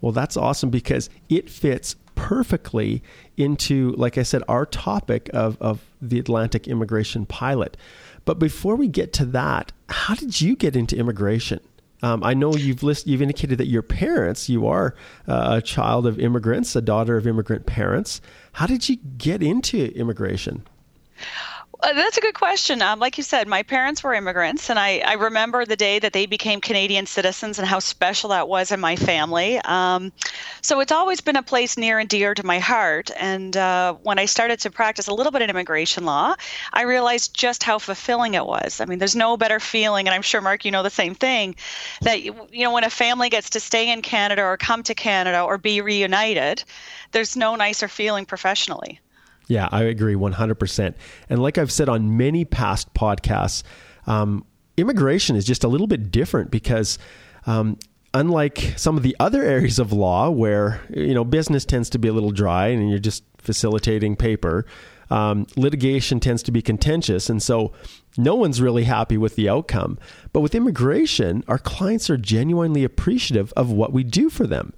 Well, 0.03 0.11
that's 0.11 0.35
awesome 0.35 0.69
because 0.69 1.09
it 1.29 1.49
fits 1.49 1.95
perfectly 2.15 3.01
into, 3.37 3.93
like 3.93 4.17
I 4.17 4.23
said, 4.23 4.43
our 4.49 4.65
topic 4.65 5.29
of, 5.33 5.57
of 5.61 5.79
the 6.01 6.19
Atlantic 6.19 6.67
immigration 6.67 7.25
pilot. 7.25 7.77
But 8.25 8.37
before 8.37 8.75
we 8.75 8.89
get 8.89 9.13
to 9.13 9.25
that, 9.27 9.71
how 9.87 10.15
did 10.15 10.41
you 10.41 10.57
get 10.57 10.75
into 10.75 10.97
immigration? 10.97 11.61
Um, 12.01 12.21
I 12.21 12.33
know 12.33 12.53
you've 12.53 12.83
list, 12.83 13.07
you've 13.07 13.21
indicated 13.21 13.59
that 13.59 13.67
your 13.67 13.81
parents, 13.81 14.49
you 14.49 14.67
are 14.67 14.93
uh, 15.25 15.59
a 15.59 15.61
child 15.61 16.05
of 16.05 16.19
immigrants, 16.19 16.75
a 16.75 16.81
daughter 16.81 17.15
of 17.15 17.25
immigrant 17.25 17.65
parents. 17.65 18.19
How 18.51 18.67
did 18.67 18.89
you 18.89 18.97
get 18.97 19.41
into 19.41 19.95
immigration? 19.95 20.67
Uh, 21.81 21.91
that's 21.93 22.17
a 22.17 22.21
good 22.21 22.35
question. 22.35 22.81
Um, 22.81 22.99
like 22.99 23.17
you 23.17 23.23
said, 23.23 23.47
my 23.47 23.63
parents 23.63 24.03
were 24.03 24.13
immigrants, 24.13 24.69
and 24.69 24.79
I, 24.79 24.99
I 24.99 25.13
remember 25.13 25.65
the 25.65 25.75
day 25.75 25.99
that 25.99 26.13
they 26.13 26.27
became 26.27 26.61
Canadian 26.61 27.05
citizens 27.07 27.59
and 27.59 27.67
how 27.67 27.79
special 27.79 28.29
that 28.29 28.47
was 28.47 28.71
in 28.71 28.79
my 28.79 28.95
family. 28.95 29.59
Um, 29.65 30.13
so 30.61 30.79
it's 30.79 30.91
always 30.91 31.19
been 31.19 31.35
a 31.35 31.43
place 31.43 31.75
near 31.75 31.99
and 31.99 32.07
dear 32.07 32.35
to 32.35 32.45
my 32.45 32.59
heart. 32.59 33.11
And 33.17 33.57
uh, 33.57 33.95
when 33.95 34.17
I 34.17 34.25
started 34.25 34.59
to 34.61 34.71
practice 34.71 35.07
a 35.07 35.13
little 35.13 35.31
bit 35.31 35.41
in 35.41 35.49
immigration 35.49 36.05
law, 36.05 36.35
I 36.71 36.83
realized 36.83 37.33
just 37.33 37.63
how 37.63 37.79
fulfilling 37.79 38.35
it 38.35 38.45
was. 38.45 38.79
I 38.79 38.85
mean, 38.85 38.99
there's 38.99 39.15
no 39.15 39.35
better 39.35 39.59
feeling, 39.59 40.07
and 40.07 40.13
I'm 40.13 40.21
sure, 40.21 40.41
Mark, 40.41 40.63
you 40.63 40.71
know 40.71 40.83
the 40.83 40.89
same 40.89 41.15
thing, 41.15 41.55
that, 42.01 42.21
you 42.23 42.63
know, 42.63 42.71
when 42.71 42.85
a 42.85 42.89
family 42.89 43.29
gets 43.29 43.49
to 43.51 43.59
stay 43.59 43.91
in 43.91 44.01
Canada 44.01 44.43
or 44.43 44.57
come 44.57 44.83
to 44.83 44.93
Canada 44.93 45.41
or 45.41 45.57
be 45.57 45.81
reunited, 45.81 46.63
there's 47.11 47.35
no 47.35 47.55
nicer 47.55 47.87
feeling 47.87 48.25
professionally. 48.25 48.99
Yeah, 49.47 49.67
I 49.71 49.83
agree 49.83 50.15
100%. 50.15 50.95
And 51.29 51.41
like 51.41 51.57
I've 51.57 51.71
said 51.71 51.89
on 51.89 52.17
many 52.17 52.45
past 52.45 52.93
podcasts, 52.93 53.63
um, 54.07 54.45
immigration 54.77 55.35
is 55.35 55.45
just 55.45 55.63
a 55.63 55.67
little 55.67 55.87
bit 55.87 56.11
different 56.11 56.51
because 56.51 56.97
um, 57.45 57.77
unlike 58.13 58.73
some 58.77 58.97
of 58.97 59.03
the 59.03 59.15
other 59.19 59.43
areas 59.55 59.79
of 59.79 59.91
law 59.91 60.29
where 60.29 60.81
you 60.89 61.13
know 61.13 61.23
business 61.23 61.65
tends 61.65 61.89
to 61.91 61.99
be 61.99 62.07
a 62.07 62.13
little 62.13 62.31
dry 62.31 62.67
and 62.67 62.89
you're 62.89 62.99
just 62.99 63.23
facilitating 63.37 64.15
paper 64.15 64.65
um, 65.09 65.45
litigation 65.55 66.19
tends 66.19 66.41
to 66.43 66.51
be 66.51 66.61
contentious. 66.61 67.29
And 67.29 67.41
so 67.41 67.71
no 68.17 68.33
one's 68.35 68.61
really 68.61 68.85
happy 68.85 69.17
with 69.17 69.35
the 69.35 69.47
outcome. 69.47 69.99
But 70.31 70.39
with 70.39 70.55
immigration 70.55 71.43
our 71.47 71.59
clients 71.59 72.09
are 72.09 72.17
genuinely 72.17 72.83
appreciative 72.83 73.53
of 73.55 73.71
what 73.71 73.93
we 73.93 74.03
do 74.03 74.29
for 74.29 74.47
them 74.47 74.73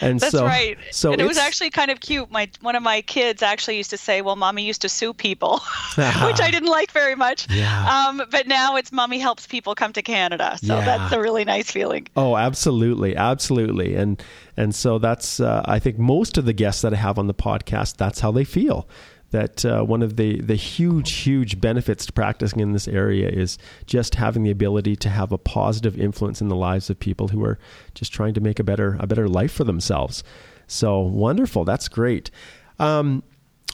and 0.00 0.20
That's 0.20 0.32
so, 0.32 0.44
right. 0.44 0.76
So 0.90 1.12
and 1.12 1.20
it 1.20 1.26
was 1.26 1.38
actually 1.38 1.70
kind 1.70 1.90
of 1.90 2.00
cute. 2.00 2.30
My 2.30 2.48
one 2.60 2.76
of 2.76 2.82
my 2.82 3.00
kids 3.02 3.42
actually 3.42 3.76
used 3.76 3.90
to 3.90 3.96
say, 3.96 4.22
"Well, 4.22 4.36
mommy 4.36 4.64
used 4.64 4.82
to 4.82 4.88
sue 4.88 5.12
people," 5.12 5.58
which 5.96 6.40
I 6.40 6.50
didn't 6.50 6.68
like 6.68 6.90
very 6.92 7.14
much. 7.14 7.46
Yeah. 7.50 8.06
Um, 8.08 8.22
but 8.30 8.46
now 8.46 8.76
it's 8.76 8.92
mommy 8.92 9.18
helps 9.18 9.46
people 9.46 9.74
come 9.74 9.92
to 9.92 10.02
Canada, 10.02 10.58
so 10.62 10.76
Yeah. 10.76 10.84
that's 10.84 11.12
a 11.12 11.20
really 11.20 11.44
nice 11.44 11.70
feeling. 11.70 12.06
Oh, 12.16 12.36
absolutely, 12.36 13.16
absolutely, 13.16 13.94
and 13.94 14.22
and 14.56 14.74
so 14.74 14.98
that's 14.98 15.40
uh, 15.40 15.62
I 15.64 15.78
think 15.78 15.98
most 15.98 16.38
of 16.38 16.44
the 16.44 16.52
guests 16.52 16.82
that 16.82 16.92
I 16.92 16.96
have 16.96 17.18
on 17.18 17.26
the 17.26 17.34
podcast, 17.34 17.96
that's 17.96 18.20
how 18.20 18.30
they 18.32 18.44
feel. 18.44 18.88
That 19.30 19.64
uh, 19.64 19.82
one 19.82 20.02
of 20.02 20.16
the 20.16 20.40
the 20.40 20.54
huge 20.54 21.12
huge 21.12 21.60
benefits 21.60 22.06
to 22.06 22.12
practicing 22.12 22.60
in 22.60 22.72
this 22.72 22.88
area 22.88 23.28
is 23.28 23.58
just 23.84 24.14
having 24.14 24.42
the 24.42 24.50
ability 24.50 24.96
to 24.96 25.10
have 25.10 25.32
a 25.32 25.38
positive 25.38 26.00
influence 26.00 26.40
in 26.40 26.48
the 26.48 26.56
lives 26.56 26.88
of 26.88 26.98
people 26.98 27.28
who 27.28 27.44
are 27.44 27.58
just 27.94 28.12
trying 28.12 28.32
to 28.34 28.40
make 28.40 28.58
a 28.58 28.64
better 28.64 28.96
a 29.00 29.06
better 29.06 29.28
life 29.28 29.52
for 29.52 29.64
themselves. 29.64 30.24
So 30.66 31.00
wonderful, 31.00 31.64
that's 31.64 31.88
great. 31.88 32.30
Um, 32.78 33.22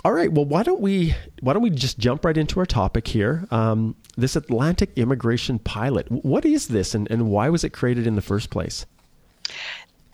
all 0.04 0.12
right, 0.12 0.30
well, 0.30 0.44
why 0.44 0.62
don't 0.62 0.80
we 0.80 1.14
why 1.40 1.52
don't 1.52 1.62
we 1.62 1.70
just 1.70 1.99
jump 1.99 2.25
right 2.25 2.37
into 2.37 2.61
our 2.61 2.66
topic 2.66 3.08
here? 3.08 3.46
Um, 3.50 3.96
this 4.16 4.37
Atlantic 4.37 4.90
immigration 4.96 5.58
pilot. 5.58 6.11
What 6.11 6.44
is 6.44 6.68
this, 6.68 6.94
and, 6.94 7.11
and 7.11 7.30
why 7.30 7.49
was 7.49 7.64
it 7.64 7.70
created 7.70 8.06
in 8.06 8.14
the 8.14 8.23
first 8.23 8.50
place? 8.50 8.87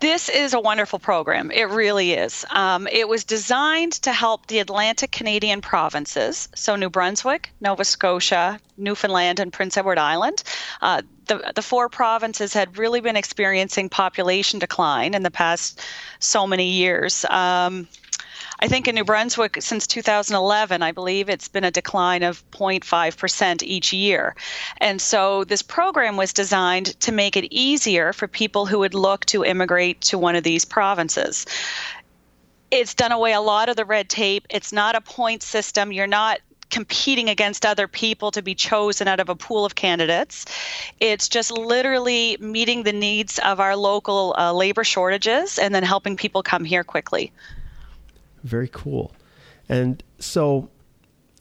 This 0.01 0.31
is 0.31 0.55
a 0.55 0.61
wonderful 0.61 0.99
program. 0.99 1.51
It 1.51 1.65
really 1.65 2.15
is. 2.15 2.47
Um, 2.49 2.89
it 2.91 3.07
was 3.07 3.23
designed 3.23 3.93
to 4.03 4.13
help 4.13 4.47
the 4.47 4.59
Atlantic 4.59 5.13
Canadian 5.13 5.61
provinces, 5.61 6.49
so 6.55 6.75
New 6.75 6.89
Brunswick, 6.89 7.53
Nova 7.61 7.85
Scotia, 7.85 8.59
Newfoundland, 8.79 9.41
and 9.41 9.53
Prince 9.53 9.77
Edward 9.77 9.99
Island. 9.99 10.43
Uh, 10.81 11.03
the, 11.27 11.53
the 11.55 11.61
four 11.61 11.91
provinces 11.91 12.55
had 12.55 12.79
really 12.79 13.03
been 13.03 13.15
experiencing 13.15 13.91
population 13.91 14.59
decline 14.59 15.13
in 15.13 15.23
the 15.23 15.31
past 15.31 15.83
so 16.19 16.47
many 16.47 16.71
years. 16.71 17.27
Um, 17.27 17.87
I 18.63 18.69
think 18.69 18.87
in 18.87 18.95
New 18.95 19.05
Brunswick 19.05 19.57
since 19.61 19.87
2011, 19.87 20.83
I 20.83 20.93
believe 20.93 21.31
it's 21.31 21.49
been 21.49 21.65
a 21.65 21.71
decline 21.71 22.23
of 22.23 22.49
0.5% 22.51 23.63
each 23.63 23.93
year. 23.93 24.35
And 24.79 25.01
so 25.01 25.45
this 25.45 25.63
program 25.63 26.19
was 26.19 26.35
designed 26.35 27.01
to 27.01 27.11
make 27.11 27.39
it 27.39 27.51
easier 27.51 28.13
for 28.13 28.29
people 28.29 28.67
who 28.67 28.79
would 28.81 28.93
look 28.93 29.25
to 29.27 29.45
immigrate 29.45 30.03
to 30.03 30.19
one 30.19 30.37
of 30.37 30.45
these 30.45 30.67
provinces. 30.67 31.47
It's 32.71 32.95
done 32.95 33.13
away 33.13 33.33
a 33.33 33.41
lot 33.41 33.71
of 33.71 33.77
the 33.77 33.87
red 33.87 34.11
tape. 34.11 34.47
It's 34.51 34.75
not 34.75 34.95
a 34.95 35.01
point 35.01 35.43
system. 35.43 35.91
You're 35.91 36.07
not 36.07 36.41
competing 36.69 37.31
against 37.31 37.65
other 37.65 37.89
people 37.89 38.31
to 38.31 38.43
be 38.43 38.55
chosen 38.55 39.09
out 39.09 39.21
of 39.21 39.31
a 39.31 39.35
pool 39.35 39.65
of 39.65 39.75
candidates. 39.75 40.45
It's 41.01 41.31
just 41.31 41.51
literally 41.51 42.37
meeting 42.41 42.83
the 42.83 42.93
needs 42.93 43.39
of 43.41 43.59
our 43.59 43.75
local 43.75 44.35
uh, 44.39 44.53
labor 44.53 44.85
shortages 44.85 45.59
and 45.59 45.75
then 45.75 45.83
helping 45.83 46.17
people 46.17 46.43
come 46.43 46.65
here 46.65 46.85
quickly. 46.85 47.33
Very 48.45 48.69
cool. 48.69 49.13
And 49.69 50.03
so 50.19 50.71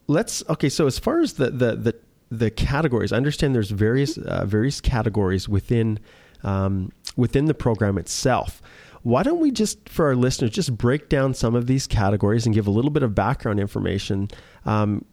let's 0.07 0.43
okay. 0.49 0.69
So 0.69 0.87
as 0.87 0.99
far 0.99 1.21
as 1.21 1.33
the 1.33 1.49
the 1.49 1.75
the, 1.75 1.95
the 2.29 2.51
categories, 2.51 3.11
I 3.11 3.17
understand 3.17 3.55
there's 3.55 3.71
various 3.71 4.17
uh, 4.17 4.45
various 4.45 4.81
categories 4.81 5.49
within 5.49 5.99
um, 6.43 6.91
within 7.15 7.45
the 7.45 7.53
program 7.53 7.97
itself. 7.97 8.61
Why 9.03 9.23
don't 9.23 9.39
we 9.39 9.51
just, 9.51 9.87
for 9.87 10.07
our 10.07 10.15
listeners, 10.15 10.51
just 10.51 10.77
break 10.77 11.07
down 11.07 11.33
some 11.33 11.55
of 11.55 11.67
these 11.67 11.87
categories 11.87 12.45
and 12.45 12.53
give 12.53 12.67
a 12.67 12.71
little 12.71 12.91
bit 12.91 13.03
of 13.03 13.15
background 13.15 13.59
information? 13.59 14.27
Um, 14.65 15.05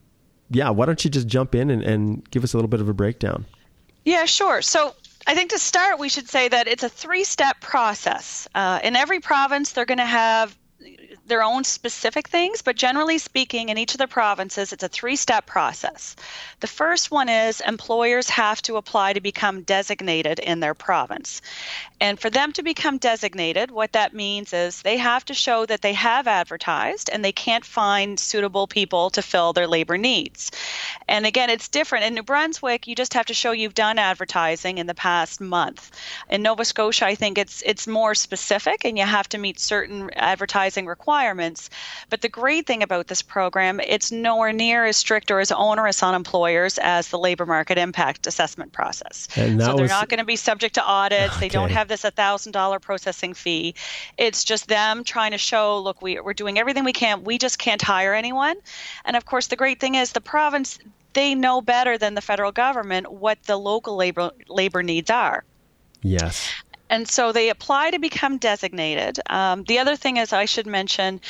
yeah, 0.50 0.70
why 0.70 0.86
don't 0.86 1.04
you 1.04 1.10
just 1.10 1.28
jump 1.28 1.54
in 1.54 1.70
and, 1.70 1.82
and 1.82 2.28
give 2.30 2.42
us 2.42 2.52
a 2.52 2.56
little 2.56 2.68
bit 2.68 2.80
of 2.80 2.88
a 2.88 2.94
breakdown? 2.94 3.46
Yeah, 4.04 4.24
sure. 4.24 4.60
So 4.62 4.94
I 5.26 5.34
think 5.34 5.50
to 5.50 5.58
start, 5.58 5.98
we 5.98 6.08
should 6.08 6.28
say 6.28 6.48
that 6.48 6.66
it's 6.68 6.82
a 6.82 6.88
three 6.88 7.24
step 7.24 7.60
process. 7.60 8.48
Uh, 8.54 8.80
in 8.82 8.96
every 8.96 9.20
province, 9.20 9.72
they're 9.72 9.84
going 9.84 9.98
to 9.98 10.04
have 10.04 10.56
their 11.26 11.42
own 11.42 11.64
specific 11.64 12.28
things, 12.28 12.62
but 12.62 12.76
generally 12.76 13.18
speaking, 13.18 13.68
in 13.68 13.78
each 13.78 13.94
of 13.94 13.98
the 13.98 14.06
provinces, 14.06 14.72
it's 14.72 14.84
a 14.84 14.88
three 14.88 15.16
step 15.16 15.44
process. 15.44 16.14
The 16.60 16.66
first 16.66 17.10
one 17.10 17.28
is 17.28 17.60
employers 17.60 18.30
have 18.30 18.62
to 18.62 18.76
apply 18.76 19.14
to 19.14 19.20
become 19.20 19.62
designated 19.62 20.38
in 20.38 20.60
their 20.60 20.74
province. 20.74 21.42
And 22.00 22.20
for 22.20 22.30
them 22.30 22.52
to 22.52 22.62
become 22.62 22.98
designated, 22.98 23.70
what 23.70 23.92
that 23.92 24.14
means 24.14 24.52
is 24.52 24.82
they 24.82 24.98
have 24.98 25.24
to 25.26 25.34
show 25.34 25.66
that 25.66 25.82
they 25.82 25.94
have 25.94 26.28
advertised 26.28 27.10
and 27.12 27.24
they 27.24 27.32
can't 27.32 27.64
find 27.64 28.20
suitable 28.20 28.66
people 28.66 29.10
to 29.10 29.22
fill 29.22 29.52
their 29.52 29.66
labor 29.66 29.98
needs. 29.98 30.50
And 31.08 31.26
again, 31.26 31.50
it's 31.50 31.68
different. 31.68 32.04
In 32.04 32.14
New 32.14 32.22
Brunswick, 32.22 32.86
you 32.86 32.94
just 32.94 33.14
have 33.14 33.26
to 33.26 33.34
show 33.34 33.50
you've 33.50 33.74
done 33.74 33.98
advertising 33.98 34.78
in 34.78 34.86
the 34.86 34.94
past 34.94 35.40
month. 35.40 35.90
In 36.28 36.42
Nova 36.42 36.64
Scotia, 36.64 37.06
I 37.06 37.14
think 37.14 37.38
it's 37.38 37.62
it's 37.62 37.86
more 37.86 38.14
specific 38.14 38.84
and 38.84 38.96
you 38.98 39.04
have 39.04 39.28
to 39.30 39.38
meet 39.38 39.58
certain 39.58 40.10
advertising 40.14 40.86
requirements. 40.86 41.15
But 42.10 42.20
the 42.22 42.28
great 42.28 42.66
thing 42.66 42.82
about 42.82 43.08
this 43.08 43.22
program, 43.22 43.80
it's 43.80 44.12
nowhere 44.12 44.52
near 44.52 44.84
as 44.84 44.96
strict 44.96 45.30
or 45.30 45.40
as 45.40 45.50
onerous 45.52 46.02
on 46.02 46.14
employers 46.14 46.78
as 46.78 47.08
the 47.08 47.18
labor 47.18 47.46
market 47.46 47.78
impact 47.78 48.26
assessment 48.26 48.72
process. 48.72 49.28
So 49.34 49.74
they're 49.74 49.82
was- 49.84 49.90
not 49.90 50.08
going 50.08 50.18
to 50.18 50.24
be 50.24 50.36
subject 50.36 50.74
to 50.74 50.84
audits. 50.84 51.36
They 51.38 51.48
don't 51.48 51.70
have 51.70 51.88
this 51.88 52.02
$1,000 52.02 52.80
processing 52.80 53.34
fee. 53.34 53.74
It's 54.18 54.44
just 54.44 54.68
them 54.68 55.04
trying 55.04 55.32
to 55.32 55.38
show, 55.38 55.78
look, 55.78 56.02
we, 56.02 56.20
we're 56.20 56.34
doing 56.34 56.58
everything 56.58 56.84
we 56.84 56.92
can. 56.92 57.24
We 57.24 57.38
just 57.38 57.58
can't 57.58 57.82
hire 57.82 58.14
anyone. 58.14 58.56
And 59.04 59.16
of 59.16 59.24
course, 59.24 59.48
the 59.48 59.56
great 59.56 59.80
thing 59.80 59.94
is 59.94 60.12
the 60.12 60.20
province, 60.20 60.78
they 61.12 61.34
know 61.34 61.60
better 61.60 61.96
than 61.96 62.14
the 62.14 62.20
federal 62.20 62.52
government 62.52 63.10
what 63.10 63.42
the 63.44 63.56
local 63.56 63.96
labor 63.96 64.30
labor 64.48 64.82
needs 64.82 65.10
are. 65.10 65.44
Yes. 66.02 66.48
And 66.88 67.08
so 67.08 67.32
they 67.32 67.48
apply 67.50 67.90
to 67.90 67.98
become 67.98 68.38
designated. 68.38 69.18
Um, 69.28 69.64
the 69.64 69.78
other 69.78 69.96
thing 69.96 70.18
is, 70.18 70.32
I 70.32 70.44
should 70.44 70.66
mention, 70.66 71.20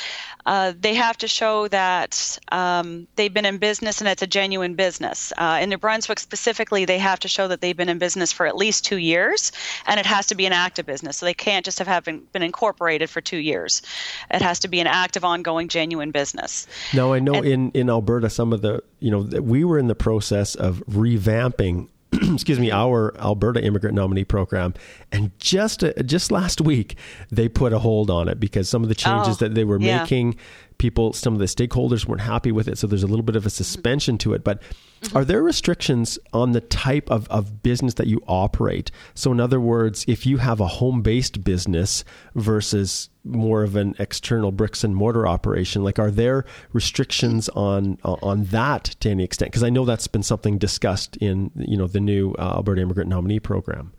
uh, 0.45 0.73
they 0.79 0.93
have 0.93 1.17
to 1.17 1.27
show 1.27 1.67
that 1.69 2.37
um, 2.51 3.07
they've 3.15 3.33
been 3.33 3.45
in 3.45 3.57
business 3.57 3.99
and 3.99 4.07
it's 4.07 4.21
a 4.21 4.27
genuine 4.27 4.75
business. 4.75 5.33
Uh, 5.37 5.59
in 5.61 5.69
New 5.69 5.77
Brunswick 5.77 6.19
specifically, 6.19 6.85
they 6.85 6.99
have 6.99 7.19
to 7.19 7.27
show 7.27 7.47
that 7.47 7.61
they've 7.61 7.75
been 7.75 7.89
in 7.89 7.97
business 7.97 8.31
for 8.31 8.45
at 8.45 8.55
least 8.55 8.85
two 8.85 8.97
years, 8.97 9.51
and 9.87 9.99
it 9.99 10.05
has 10.05 10.27
to 10.27 10.35
be 10.35 10.45
an 10.45 10.53
active 10.53 10.85
business. 10.85 11.17
So 11.17 11.25
they 11.25 11.33
can't 11.33 11.65
just 11.65 11.79
have 11.79 12.03
been, 12.03 12.21
been 12.31 12.43
incorporated 12.43 13.09
for 13.09 13.21
two 13.21 13.37
years. 13.37 13.81
It 14.31 14.41
has 14.41 14.59
to 14.59 14.67
be 14.67 14.79
an 14.79 14.87
active, 14.87 15.25
ongoing, 15.25 15.67
genuine 15.67 16.11
business. 16.11 16.67
Now 16.93 17.13
I 17.13 17.19
know 17.19 17.33
And- 17.33 17.45
in 17.45 17.71
in 17.71 17.89
Alberta, 17.89 18.29
some 18.29 18.53
of 18.53 18.61
the 18.61 18.83
you 18.99 19.11
know 19.11 19.19
we 19.41 19.63
were 19.63 19.79
in 19.79 19.87
the 19.87 19.95
process 19.95 20.55
of 20.55 20.83
revamping. 20.89 21.87
excuse 22.33 22.59
me, 22.59 22.71
our 22.71 23.15
Alberta 23.19 23.63
immigrant 23.63 23.95
nominee 23.95 24.23
program, 24.23 24.73
and 25.11 25.31
just 25.39 25.83
uh, 25.83 25.93
just 26.03 26.31
last 26.31 26.61
week 26.61 26.97
they 27.29 27.49
put 27.49 27.73
a 27.73 27.79
hold 27.79 28.09
on 28.09 28.29
it 28.29 28.39
because 28.39 28.69
some 28.69 28.83
of 28.83 28.89
the 28.89 28.95
changes 28.95 29.37
Oh, 29.37 29.45
that 29.45 29.55
they 29.55 29.63
were 29.63 29.79
yeah. 29.79 29.99
making, 29.99 30.37
people, 30.77 31.13
some 31.13 31.33
of 31.33 31.39
the 31.39 31.45
stakeholders 31.45 32.05
weren't 32.05 32.21
happy 32.21 32.51
with 32.51 32.67
it. 32.67 32.77
So 32.77 32.87
there's 32.87 33.03
a 33.03 33.07
little 33.07 33.23
bit 33.23 33.35
of 33.35 33.45
a 33.45 33.49
suspension 33.49 34.17
to 34.19 34.33
it. 34.33 34.43
But 34.43 34.61
are 35.13 35.25
there 35.25 35.43
restrictions 35.43 36.17
on 36.33 36.51
the 36.51 36.61
type 36.61 37.09
of, 37.09 37.27
of 37.29 37.61
business 37.63 37.95
that 37.95 38.07
you 38.07 38.21
operate? 38.27 38.91
So 39.13 39.31
in 39.31 39.39
other 39.39 39.59
words, 39.59 40.05
if 40.07 40.25
you 40.25 40.37
have 40.37 40.59
a 40.59 40.67
home 40.67 41.01
based 41.01 41.43
business 41.43 42.03
versus 42.35 43.09
more 43.27 43.63
of 43.63 43.75
an 43.75 43.95
external 43.99 44.51
bricks 44.51 44.83
and 44.83 44.95
mortar 44.95 45.27
operation, 45.27 45.83
like 45.83 45.99
are 45.99 46.11
there 46.11 46.45
restrictions 46.73 47.49
on 47.49 47.97
on 48.03 48.45
that 48.45 48.83
to 49.01 49.09
any 49.09 49.23
extent? 49.23 49.51
Because 49.51 49.63
I 49.63 49.69
know 49.69 49.85
that's 49.85 50.07
been 50.07 50.23
something 50.23 50.57
discussed 50.57 51.17
in 51.17 51.51
you 51.55 51.77
know 51.77 51.87
the 51.87 51.99
new 51.99 52.33
uh, 52.33 52.53
Alberta 52.55 52.81
Immigrant 52.81 53.09
Nominee 53.09 53.39
Program. 53.39 53.93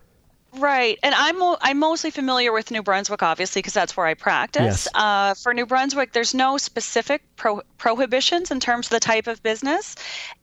Right, 0.54 0.98
and 1.02 1.14
I'm 1.14 1.40
I'm 1.60 1.78
mostly 1.78 2.10
familiar 2.10 2.52
with 2.52 2.70
New 2.70 2.82
Brunswick, 2.82 3.22
obviously, 3.22 3.60
because 3.60 3.74
that's 3.74 3.96
where 3.96 4.06
I 4.06 4.14
practice. 4.14 4.86
Yes. 4.86 4.88
Uh, 4.94 5.34
for 5.34 5.52
New 5.52 5.66
Brunswick, 5.66 6.12
there's 6.12 6.34
no 6.34 6.56
specific 6.56 7.22
pro- 7.36 7.62
prohibitions 7.76 8.50
in 8.50 8.58
terms 8.58 8.86
of 8.86 8.90
the 8.90 9.00
type 9.00 9.26
of 9.26 9.42
business. 9.42 9.94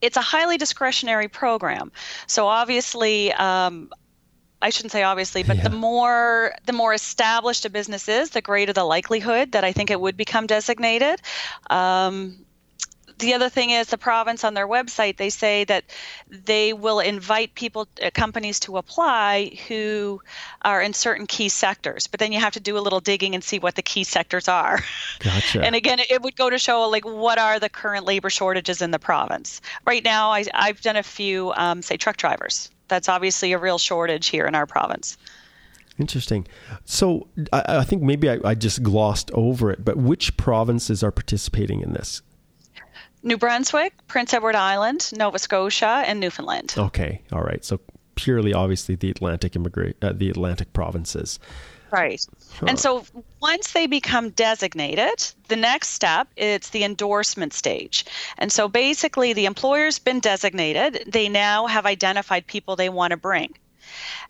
It's 0.01 0.15
a 0.15 0.21
highly 0.21 0.57
discretionary 0.57 1.27
program, 1.27 1.91
so 2.27 2.47
obviously. 2.47 3.33
Um, 3.33 3.89
I 4.61 4.69
shouldn't 4.69 4.91
say 4.91 5.03
obviously, 5.03 5.43
but 5.43 5.57
Yeah. 5.57 5.63
the 5.63 5.75
more 5.75 6.55
the 6.65 6.73
more 6.73 6.93
established 6.93 7.65
a 7.65 7.69
business 7.69 8.07
is, 8.07 8.31
the 8.31 8.41
greater 8.41 8.73
the 8.73 8.83
likelihood 8.83 9.51
that 9.51 9.63
I 9.63 9.71
think 9.71 9.91
it 9.91 9.99
would 9.99 10.17
become 10.17 10.47
designated. 10.47 11.21
Um, 11.69 12.45
the 13.17 13.33
other 13.33 13.49
thing 13.49 13.69
is 13.69 13.87
the 13.87 13.97
province 13.97 14.43
on 14.43 14.53
their 14.55 14.67
website 14.67 15.17
they 15.17 15.29
say 15.29 15.63
that 15.65 15.85
they 16.29 16.73
will 16.73 16.99
invite 16.99 17.55
people 17.55 17.87
uh, 18.03 18.09
companies 18.13 18.59
to 18.59 18.77
apply 18.77 19.51
who 19.67 20.19
are 20.63 20.81
in 20.81 20.93
certain 20.93 21.25
key 21.25 21.47
sectors 21.47 22.07
but 22.07 22.19
then 22.19 22.31
you 22.31 22.39
have 22.39 22.53
to 22.53 22.59
do 22.59 22.77
a 22.77 22.79
little 22.79 22.99
digging 22.99 23.33
and 23.35 23.43
see 23.43 23.59
what 23.59 23.75
the 23.75 23.81
key 23.81 24.03
sectors 24.03 24.47
are 24.47 24.79
Gotcha. 25.19 25.63
and 25.63 25.75
again 25.75 25.99
it 26.09 26.21
would 26.23 26.35
go 26.35 26.49
to 26.49 26.57
show 26.57 26.89
like 26.89 27.05
what 27.05 27.37
are 27.37 27.59
the 27.59 27.69
current 27.69 28.05
labor 28.05 28.29
shortages 28.29 28.81
in 28.81 28.91
the 28.91 28.99
province 28.99 29.61
right 29.85 30.03
now 30.03 30.31
I, 30.31 30.45
i've 30.53 30.81
done 30.81 30.97
a 30.97 31.03
few 31.03 31.53
um, 31.53 31.81
say 31.81 31.97
truck 31.97 32.17
drivers 32.17 32.69
that's 32.87 33.09
obviously 33.09 33.51
a 33.53 33.57
real 33.57 33.77
shortage 33.77 34.27
here 34.27 34.45
in 34.45 34.55
our 34.55 34.65
province 34.65 35.17
Interesting. 35.97 36.45
So 36.83 37.29
I, 37.53 37.77
I 37.77 37.83
think 37.85 38.03
maybe 38.03 38.29
I, 38.29 38.37
I 38.43 38.53
just 38.53 38.83
glossed 38.83 39.31
over 39.33 39.71
it, 39.71 39.85
but 39.85 39.95
which 39.95 40.35
provinces 40.35 41.03
are 41.03 41.11
participating 41.11 41.79
in 41.79 41.93
this? 41.93 42.21
new 43.23 43.37
brunswick 43.37 43.93
prince 44.07 44.33
edward 44.35 44.55
island 44.55 45.09
nova 45.15 45.39
scotia 45.39 46.03
and 46.05 46.19
newfoundland 46.19 46.75
Okay, 46.77 47.21
all 47.31 47.41
right. 47.41 47.65
So 47.65 47.79
purely, 48.15 48.53
obviously, 48.53 48.95
the 48.95 49.09
Atlantic 49.09 49.55
immigrate, 49.55 49.97
uh, 50.01 50.13
the 50.13 50.29
Atlantic 50.29 50.73
provinces. 50.73 51.39
Right. 51.95 52.27
And 52.67 52.77
so 52.77 53.05
once 53.41 53.71
they 53.71 53.87
become 53.87 54.31
designated, 54.31 55.33
the 55.47 55.55
next 55.55 55.89
step 55.89 56.27
it's 56.35 56.69
the 56.69 56.83
endorsement 56.83 57.53
stage. 57.53 58.05
And 58.37 58.51
so 58.51 58.67
basically 58.67 59.31
the 59.31 59.45
employer's 59.45 59.97
been 59.97 60.19
designated, 60.19 61.03
they 61.07 61.29
now 61.29 61.67
have 61.67 61.85
identified 61.85 62.47
people 62.47 62.75
they 62.75 62.89
want 62.89 63.11
to 63.11 63.17
bring. 63.17 63.53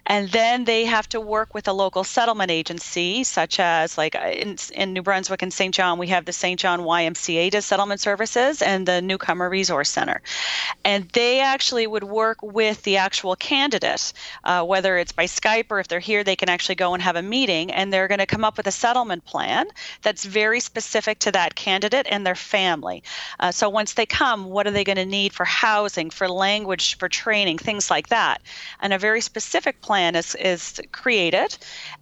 And 0.07 0.29
then 0.29 0.65
they 0.65 0.85
have 0.85 1.09
to 1.09 1.19
work 1.19 1.53
with 1.53 1.67
a 1.67 1.74
local 1.74 2.03
settlement 2.03 2.51
agency, 2.51 3.24
such 3.24 3.59
as 3.59 3.97
like 3.97 4.15
uh, 4.15 4.27
in, 4.27 4.57
in 4.74 4.93
New 4.93 5.01
Brunswick 5.01 5.41
and 5.41 5.51
St. 5.51 5.74
John, 5.74 5.97
we 5.97 6.07
have 6.07 6.25
the 6.25 6.33
St. 6.33 6.59
John 6.59 6.81
YMCA 6.81 7.50
does 7.50 7.65
settlement 7.65 8.01
services 8.01 8.62
and 8.62 8.88
the 8.88 9.01
Newcomer 9.01 9.50
Resource 9.50 9.89
Center. 9.89 10.21
And 10.83 11.09
they 11.09 11.39
actually 11.39 11.88
would 11.88 12.03
work 12.03 12.43
with 12.43 12.83
the 12.83 12.97
actual 12.97 13.35
candidate, 13.35 14.13
uh, 14.43 14.63
whether 14.63 14.97
it's 14.97 15.12
by 15.12 15.25
Skype 15.25 15.65
or 15.69 15.79
if 15.79 15.88
they're 15.88 16.00
here, 16.00 16.24
they 16.24 16.35
can 16.35 16.50
actually 16.50 16.75
go 16.75 16.93
and 16.93 17.01
have 17.01 17.15
a 17.15 17.24
meeting 17.24 17.71
and 17.71 17.91
they're 17.91 18.07
going 18.07 18.19
to 18.19 18.27
come 18.27 18.43
up 18.43 18.57
with 18.57 18.67
a 18.67 18.71
settlement 18.71 19.25
plan 19.25 19.65
that's 20.03 20.24
very 20.24 20.59
specific 20.59 21.17
to 21.19 21.31
that 21.31 21.55
candidate 21.55 22.05
and 22.12 22.27
their 22.27 22.35
family. 22.35 23.01
Uh, 23.39 23.51
so 23.51 23.69
once 23.69 23.93
they 23.93 24.05
come, 24.05 24.45
what 24.45 24.67
are 24.67 24.71
they 24.71 24.83
going 24.83 24.97
to 24.97 25.05
need 25.05 25.33
for 25.33 25.45
housing, 25.45 26.12
for 26.12 26.29
language, 26.29 26.97
for 27.00 27.09
training, 27.09 27.57
things 27.57 27.89
like 27.89 28.09
that. 28.09 28.41
And 28.79 28.93
a 28.93 29.00
very 29.00 29.21
specific 29.21 29.44
plan 29.81 30.15
is, 30.15 30.35
is 30.35 30.81
created, 30.91 31.57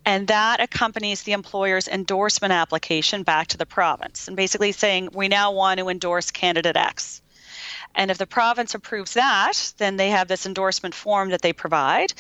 and 0.05 0.27
that 0.27 0.59
accompanies 0.59 1.23
the 1.23 1.33
employer's 1.33 1.88
endorsement 1.88 2.53
application 2.53 3.23
back 3.23 3.47
to 3.47 3.57
the 3.57 3.65
province. 3.65 4.27
And 4.27 4.38
basically 4.38 4.71
saying, 4.71 5.09
we 5.13 5.27
now 5.27 5.51
want 5.51 5.79
to 5.79 5.89
endorse 5.89 6.31
candidate 6.31 6.75
X. 6.75 7.21
And 7.95 8.09
if 8.09 8.17
the 8.17 8.27
province 8.27 8.73
approves 8.73 9.13
that, 9.13 9.73
then 9.77 9.97
they 9.97 10.09
have 10.09 10.27
this 10.27 10.45
endorsement 10.45 10.95
form 10.95 11.29
that 11.29 11.41
they 11.41 11.53
provide. 11.53 12.13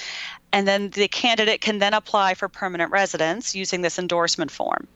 And 0.51 0.67
then 0.67 0.89
the 0.91 1.07
candidate 1.07 1.61
can 1.61 1.79
then 1.79 1.93
apply 1.93 2.35
for 2.35 2.47
permanent 2.47 2.91
residence 2.91 3.55
using 3.55 3.81
this 3.81 3.97
endorsement 3.97 4.51
form. 4.51 4.87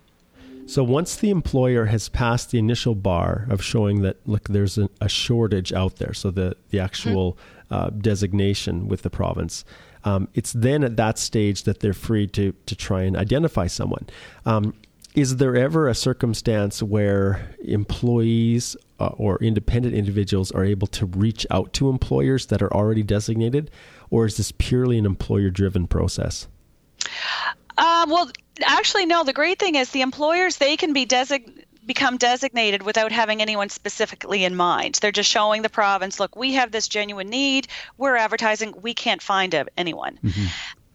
So 0.67 0.83
once 0.83 1.15
the 1.15 1.29
employer 1.29 1.85
has 1.85 2.09
passed 2.09 2.51
the 2.51 2.59
initial 2.59 2.93
bar 2.93 3.47
of 3.49 3.63
showing 3.63 4.01
that 4.01 4.17
look, 4.25 4.49
there's 4.49 4.77
a, 4.77 4.89
a 4.99 5.07
shortage 5.07 5.71
out 5.71 5.95
there, 5.95 6.13
so 6.13 6.29
the 6.29 6.57
the 6.71 6.79
actual 6.79 7.37
uh, 7.71 7.89
designation 7.89 8.89
with 8.89 9.01
the 9.01 9.09
province, 9.09 9.63
um, 10.03 10.27
it's 10.33 10.53
then 10.53 10.83
at 10.83 10.97
that 10.97 11.17
stage 11.17 11.63
that 11.63 11.79
they're 11.79 11.93
free 11.93 12.27
to 12.27 12.53
to 12.65 12.75
try 12.75 13.03
and 13.03 13.17
identify 13.17 13.67
someone. 13.67 14.07
Um, 14.45 14.73
is 15.15 15.37
there 15.37 15.55
ever 15.55 15.87
a 15.87 15.95
circumstance 15.95 16.83
where 16.83 17.55
employees 17.63 18.77
uh, 18.99 19.07
or 19.17 19.37
independent 19.41 19.95
individuals 19.95 20.51
are 20.51 20.63
able 20.63 20.87
to 20.87 21.07
reach 21.07 21.45
out 21.49 21.73
to 21.73 21.89
employers 21.89 22.47
that 22.47 22.61
are 22.61 22.71
already 22.71 23.03
designated, 23.03 23.71
or 24.11 24.25
is 24.27 24.37
this 24.37 24.51
purely 24.51 24.97
an 24.97 25.05
employer-driven 25.05 25.87
process? 25.87 26.47
Um, 27.77 28.09
well, 28.09 28.29
actually, 28.63 29.05
no. 29.05 29.23
The 29.23 29.33
great 29.33 29.59
thing 29.59 29.75
is 29.75 29.89
the 29.91 30.01
employers 30.01 30.57
they 30.57 30.77
can 30.77 30.93
be 30.93 31.05
designated 31.05 31.66
become 31.87 32.17
designated 32.17 32.83
without 32.83 33.11
having 33.11 33.41
anyone 33.41 33.69
specifically 33.69 34.43
in 34.43 34.55
mind. 34.55 34.99
They're 35.01 35.11
just 35.11 35.31
showing 35.31 35.61
the 35.61 35.69
province, 35.69 36.19
look, 36.19 36.35
we 36.35 36.53
have 36.53 36.71
this 36.71 36.87
genuine 36.87 37.29
need. 37.29 37.67
We're 37.97 38.17
advertising. 38.17 38.75
We 38.81 38.93
can't 38.93 39.21
find 39.21 39.55
anyone. 39.77 40.19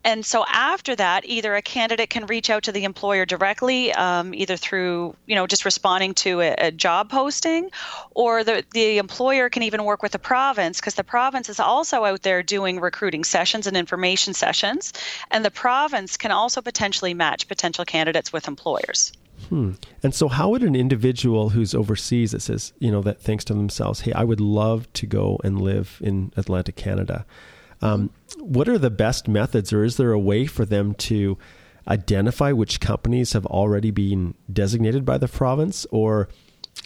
And 0.04 0.26
so 0.26 0.44
after 0.48 0.96
that, 0.96 1.24
either 1.26 1.54
a 1.54 1.62
candidate 1.62 2.10
can 2.10 2.26
reach 2.26 2.50
out 2.50 2.64
to 2.64 2.72
the 2.72 2.84
employer 2.84 3.24
directly, 3.24 3.92
um, 3.92 4.34
either 4.34 4.56
through 4.56 5.14
you 5.26 5.36
know 5.36 5.46
just 5.46 5.64
responding 5.64 6.14
to 6.14 6.40
a, 6.40 6.54
a 6.54 6.70
job 6.72 7.08
posting, 7.08 7.70
or 8.10 8.42
the 8.42 8.64
the 8.72 8.98
employer 8.98 9.48
can 9.48 9.62
even 9.62 9.84
work 9.84 10.02
with 10.02 10.12
the 10.12 10.18
province 10.18 10.80
because 10.80 10.96
the 10.96 11.04
province 11.04 11.48
is 11.48 11.60
also 11.60 12.04
out 12.04 12.22
there 12.22 12.42
doing 12.42 12.80
recruiting 12.80 13.22
sessions 13.22 13.68
and 13.68 13.76
information 13.76 14.34
sessions, 14.34 14.92
and 15.30 15.44
the 15.44 15.52
province 15.52 16.16
can 16.16 16.32
also 16.32 16.60
potentially 16.60 17.14
match 17.14 17.46
potential 17.46 17.84
candidates 17.84 18.32
with 18.32 18.48
employers. 18.48 19.12
And 20.02 20.14
so, 20.14 20.28
how 20.28 20.50
would 20.50 20.62
an 20.62 20.76
individual 20.76 21.50
who's 21.50 21.74
overseas 21.74 22.32
that 22.32 22.40
says, 22.40 22.72
you 22.78 22.90
know, 22.90 23.02
that 23.02 23.20
thinks 23.20 23.44
to 23.44 23.54
themselves, 23.54 24.00
hey, 24.00 24.12
I 24.12 24.24
would 24.24 24.40
love 24.40 24.92
to 24.94 25.06
go 25.06 25.38
and 25.44 25.60
live 25.60 25.98
in 26.00 26.32
Atlantic 26.36 26.76
Canada, 26.76 27.26
um, 27.82 28.10
what 28.38 28.68
are 28.68 28.78
the 28.78 28.90
best 28.90 29.28
methods, 29.28 29.72
or 29.72 29.84
is 29.84 29.96
there 29.96 30.12
a 30.12 30.18
way 30.18 30.46
for 30.46 30.64
them 30.64 30.94
to 30.94 31.36
identify 31.88 32.52
which 32.52 32.80
companies 32.80 33.32
have 33.32 33.44
already 33.46 33.90
been 33.90 34.34
designated 34.52 35.04
by 35.04 35.18
the 35.18 35.26
province? 35.26 35.84
Or 35.90 36.28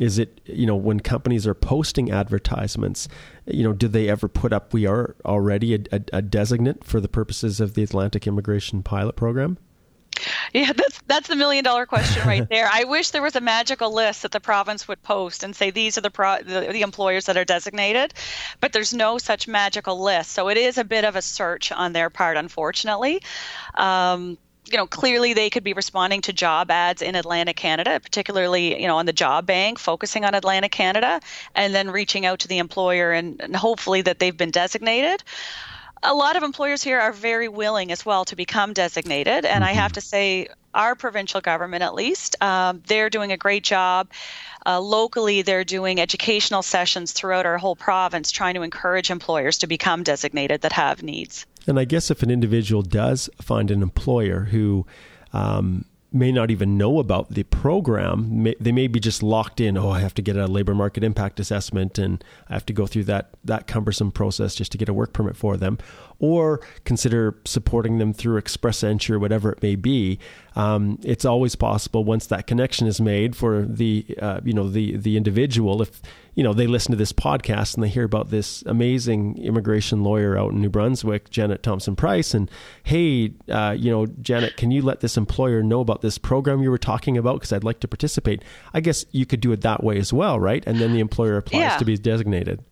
is 0.01 0.19
it, 0.19 0.41
you 0.47 0.67
know, 0.67 0.77
when 0.77 1.01
companies 1.01 1.47
are 1.47 1.55
posting 1.55 2.11
advertisements, 2.11 3.09
you 3.47 3.63
know, 3.63 3.73
do 3.73 3.89
they 3.89 4.09
ever 4.09 4.27
put 4.27 4.53
up, 4.53 4.73
we 4.73 4.87
are 4.87 5.17
already 5.25 5.75
a, 5.75 5.79
a, 5.93 6.01
a 6.15 6.23
designate 6.23 6.83
for 6.83 7.01
the 7.01 7.09
purposes 7.09 7.61
of 7.61 7.75
the 7.75 7.83
Atlantic 7.83 8.27
Immigration 8.27 8.83
Pilot 8.83 9.17
Program? 9.17 9.59
Yeah, 10.53 10.73
that's 10.73 11.01
that's 11.07 11.29
the 11.29 11.37
million 11.37 11.65
dollar 11.65 11.87
question 11.87 12.27
right 12.27 12.49
there. 12.51 12.69
I 12.73 12.85
wish 12.85 13.11
there 13.11 13.23
was 13.23 13.37
a 13.37 13.41
magical 13.41 13.93
list 13.93 14.23
that 14.23 14.33
the 14.33 14.41
province 14.41 14.89
would 14.89 15.03
post 15.03 15.43
and 15.43 15.55
say 15.55 15.71
these 15.71 15.99
are 15.99 16.01
the 16.01 16.11
pro- 16.11 16.43
the, 16.43 16.69
the 16.73 16.83
employers 16.83 17.27
that 17.27 17.37
are 17.37 17.45
designated, 17.45 18.15
but 18.61 18.73
there's 18.73 18.95
no 18.95 19.19
such 19.19 19.49
magical 19.49 20.03
list. 20.03 20.33
So 20.33 20.49
it 20.49 20.57
is 20.57 20.79
a 20.79 20.85
bit 20.85 21.05
of 21.05 21.17
a 21.17 21.23
search 21.23 21.73
on 21.73 21.93
their 21.93 22.11
part, 22.11 22.37
unfortunately. 22.37 23.23
Um, 23.75 24.39
you 24.71 24.77
know, 24.77 24.87
clearly 24.87 25.33
they 25.33 25.49
could 25.49 25.63
be 25.63 25.73
responding 25.73 26.21
to 26.23 26.33
job 26.33 26.71
ads 26.71 27.01
in 27.01 27.15
Atlantic 27.15 27.57
Canada, 27.57 28.01
particularly, 28.01 28.81
you 28.81 28.89
know, 28.89 28.97
on 28.97 29.07
the 29.07 29.13
job 29.13 29.47
bank, 29.47 29.79
focusing 29.79 30.25
on 30.25 30.35
Atlantic 30.35 30.73
Canada, 30.73 31.21
and 31.55 31.73
then 31.73 31.91
reaching 31.91 32.27
out 32.27 32.41
to 32.41 32.49
the 32.49 32.59
employer 32.59 33.13
and, 33.13 33.41
and 33.41 33.55
hopefully 33.55 34.03
that 34.03 34.19
they've 34.19 34.37
been 34.37 34.51
designated 34.51 35.23
a 36.07 36.15
lot 36.15 36.37
of 36.37 36.43
employers 36.43 36.83
here 36.83 37.01
are 37.01 37.13
very 37.13 37.49
willing 37.49 37.91
as 37.91 38.07
well 38.07 38.25
to 38.25 38.37
become 38.37 38.73
designated. 38.73 39.45
And 39.45 39.65
I 39.65 39.73
have 39.73 39.93
to 39.93 40.01
say, 40.01 40.49
our 40.75 40.95
provincial 40.95 41.41
government, 41.41 41.83
at 41.83 41.95
least, 41.95 42.37
um, 42.43 42.83
they're 42.87 43.11
doing 43.11 43.33
a 43.33 43.37
great 43.37 43.65
job. 43.65 44.09
Uh, 44.67 44.81
locally, 44.81 45.43
they're 45.43 45.65
doing 45.65 46.01
educational 46.01 46.63
sessions 46.63 47.13
throughout 47.13 47.47
our 47.47 47.57
whole 47.57 47.77
province, 47.77 48.31
trying 48.31 48.55
to 48.55 48.63
encourage 48.63 49.11
employers 49.11 49.59
to 49.59 49.67
become 49.67 50.03
designated 50.03 50.61
that 50.61 50.73
have 50.73 51.03
needs. 51.03 51.47
And 51.67 51.81
I 51.81 51.85
guess 51.85 52.11
if 52.11 52.23
an 52.23 52.31
individual 52.31 52.83
does 52.83 53.31
find 53.41 53.71
an 53.71 53.83
employer 53.83 54.45
who 54.45 54.87
um, 55.33 55.85
may 56.17 56.33
not 56.33 56.51
even 56.51 56.77
know 56.77 56.99
about 56.99 57.31
the 57.31 57.45
program, 57.45 58.43
may, 58.43 58.55
they 58.59 58.73
may 58.73 58.87
be 58.87 58.99
just 58.99 59.23
locked 59.23 59.61
in. 59.61 59.77
Oh, 59.77 59.91
I 59.91 60.01
have 60.01 60.15
to 60.15 60.23
get 60.23 60.37
a 60.37 60.47
labor 60.47 60.75
market 60.75 61.05
impact 61.05 61.39
assessment, 61.39 61.99
and 61.99 62.25
I 62.49 62.55
have 62.55 62.67
to 62.67 62.73
go 62.73 62.87
through 62.87 63.05
that 63.05 63.31
that 63.45 63.67
cumbersome 63.67 64.11
process 64.11 64.55
just 64.55 64.73
to 64.73 64.79
get 64.79 64.89
a 64.89 64.95
work 64.95 65.13
permit 65.13 65.37
for 65.37 65.57
them, 65.57 65.79
or 66.19 66.61
consider 66.85 67.39
supporting 67.45 67.99
them 67.99 68.13
through 68.13 68.39
express 68.39 68.83
entry 68.83 69.15
or 69.15 69.19
whatever 69.19 69.53
it 69.53 69.63
may 69.63 69.77
be. 69.77 70.19
Um, 70.57 70.99
it's 71.05 71.25
always 71.25 71.55
possible 71.55 72.05
once 72.05 72.27
that 72.27 72.47
connection 72.47 72.87
is 72.87 73.01
made 73.01 73.37
for 73.37 73.63
the 73.63 74.07
uh, 74.21 74.41
you 74.45 74.53
know 74.53 74.69
the 74.69 74.97
the 74.97 75.17
individual 75.17 75.83
if 75.83 76.01
you 76.37 76.45
know 76.45 76.53
they 76.53 76.69
listen 76.69 76.93
to 76.93 76.97
this 76.97 77.13
podcast 77.13 77.75
and 77.75 77.83
they 77.83 77.89
hear 77.89 78.05
about 78.05 78.31
this 78.31 78.63
amazing 78.67 79.37
immigration 79.39 80.05
lawyer 80.05 80.39
out 80.39 80.53
in 80.53 80.61
New 80.61 80.69
Brunswick, 80.69 81.31
Janet 81.31 81.65
Thompson 81.65 81.97
Price, 81.97 82.33
and 82.35 82.49
hey, 82.85 83.33
uh, 83.51 83.75
you 83.77 83.91
know, 83.91 84.07
Janet, 84.07 84.57
can 84.57 84.71
you 84.71 84.83
let 84.83 85.01
this 85.01 85.17
employer 85.17 85.63
know 85.63 85.81
about 85.81 86.03
this 86.03 86.19
program 86.19 86.63
you 86.63 86.71
were 86.71 86.79
talking 86.79 87.19
about? 87.19 87.35
Because 87.37 87.53
I'd 87.53 87.65
like 87.65 87.81
to 87.81 87.89
participate. 87.89 88.45
I 88.73 88.81
guess 88.81 89.05
you 89.11 89.27
could 89.27 89.41
do 89.41 89.51
it 89.51 89.63
that 89.63 89.83
way 89.83 89.99
as 89.99 90.13
well, 90.13 90.39
right? 90.39 90.63
And 90.67 90.79
then 90.79 90.93
the 90.93 91.01
employer 91.01 91.37
applies 91.39 91.61
Yeah. 91.61 91.77
to 91.79 91.85
be 91.85 91.97
designated. 91.99 92.63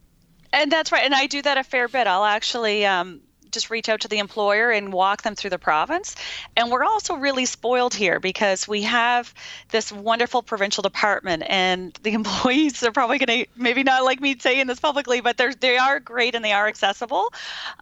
And 0.52 0.70
that's 0.70 0.92
right. 0.92 1.02
And 1.04 1.14
I 1.14 1.26
do 1.26 1.42
that 1.42 1.58
a 1.58 1.64
fair 1.64 1.88
bit. 1.88 2.06
I'll 2.06 2.24
actually 2.24 2.86
um, 2.86 3.22
just 3.54 3.70
reach 3.70 3.88
out 3.88 4.00
to 4.00 4.08
the 4.08 4.18
employer 4.18 4.70
and 4.70 4.92
walk 4.92 5.22
them 5.22 5.34
through 5.34 5.50
the 5.50 5.58
province. 5.58 6.14
And 6.56 6.70
we're 6.70 6.84
also 6.84 7.14
really 7.14 7.46
spoiled 7.46 7.94
here 7.94 8.20
because 8.20 8.68
we 8.68 8.82
have 8.82 9.32
this 9.70 9.90
wonderful 9.90 10.42
provincial 10.42 10.82
department, 10.82 11.44
and 11.46 11.98
the 12.02 12.12
employees 12.20 12.82
are 12.82 12.92
probably 12.92 13.18
going 13.18 13.44
to 13.44 13.50
maybe 13.56 13.82
not 13.82 14.04
like 14.04 14.20
me 14.20 14.36
saying 14.38 14.66
this 14.66 14.80
publicly, 14.80 15.20
but 15.20 15.36
they're 15.36 15.54
they 15.54 15.78
are 15.78 16.00
great 16.00 16.34
and 16.34 16.44
they 16.44 16.52
are 16.52 16.68
accessible. 16.68 17.32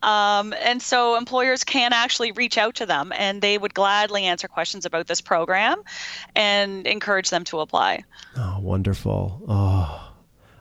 Um, 0.03 0.55
and 0.63 0.81
so 0.81 1.17
employers 1.17 1.65
can 1.65 1.93
actually 1.93 2.33
reach 2.33 2.59
out 2.59 2.77
to 2.77 2.87
them, 2.87 3.13
and 3.17 3.43
they 3.43 3.59
would 3.59 3.75
gladly 3.75 4.25
answer 4.25 4.49
questions 4.49 4.87
about 4.87 5.07
this 5.07 5.21
program 5.21 5.83
and 6.37 6.87
encourage 6.87 7.31
them 7.31 7.45
to 7.45 7.61
apply. 7.61 8.05
Oh, 8.37 8.59
wonderful! 8.61 9.43
Oh. 9.49 10.12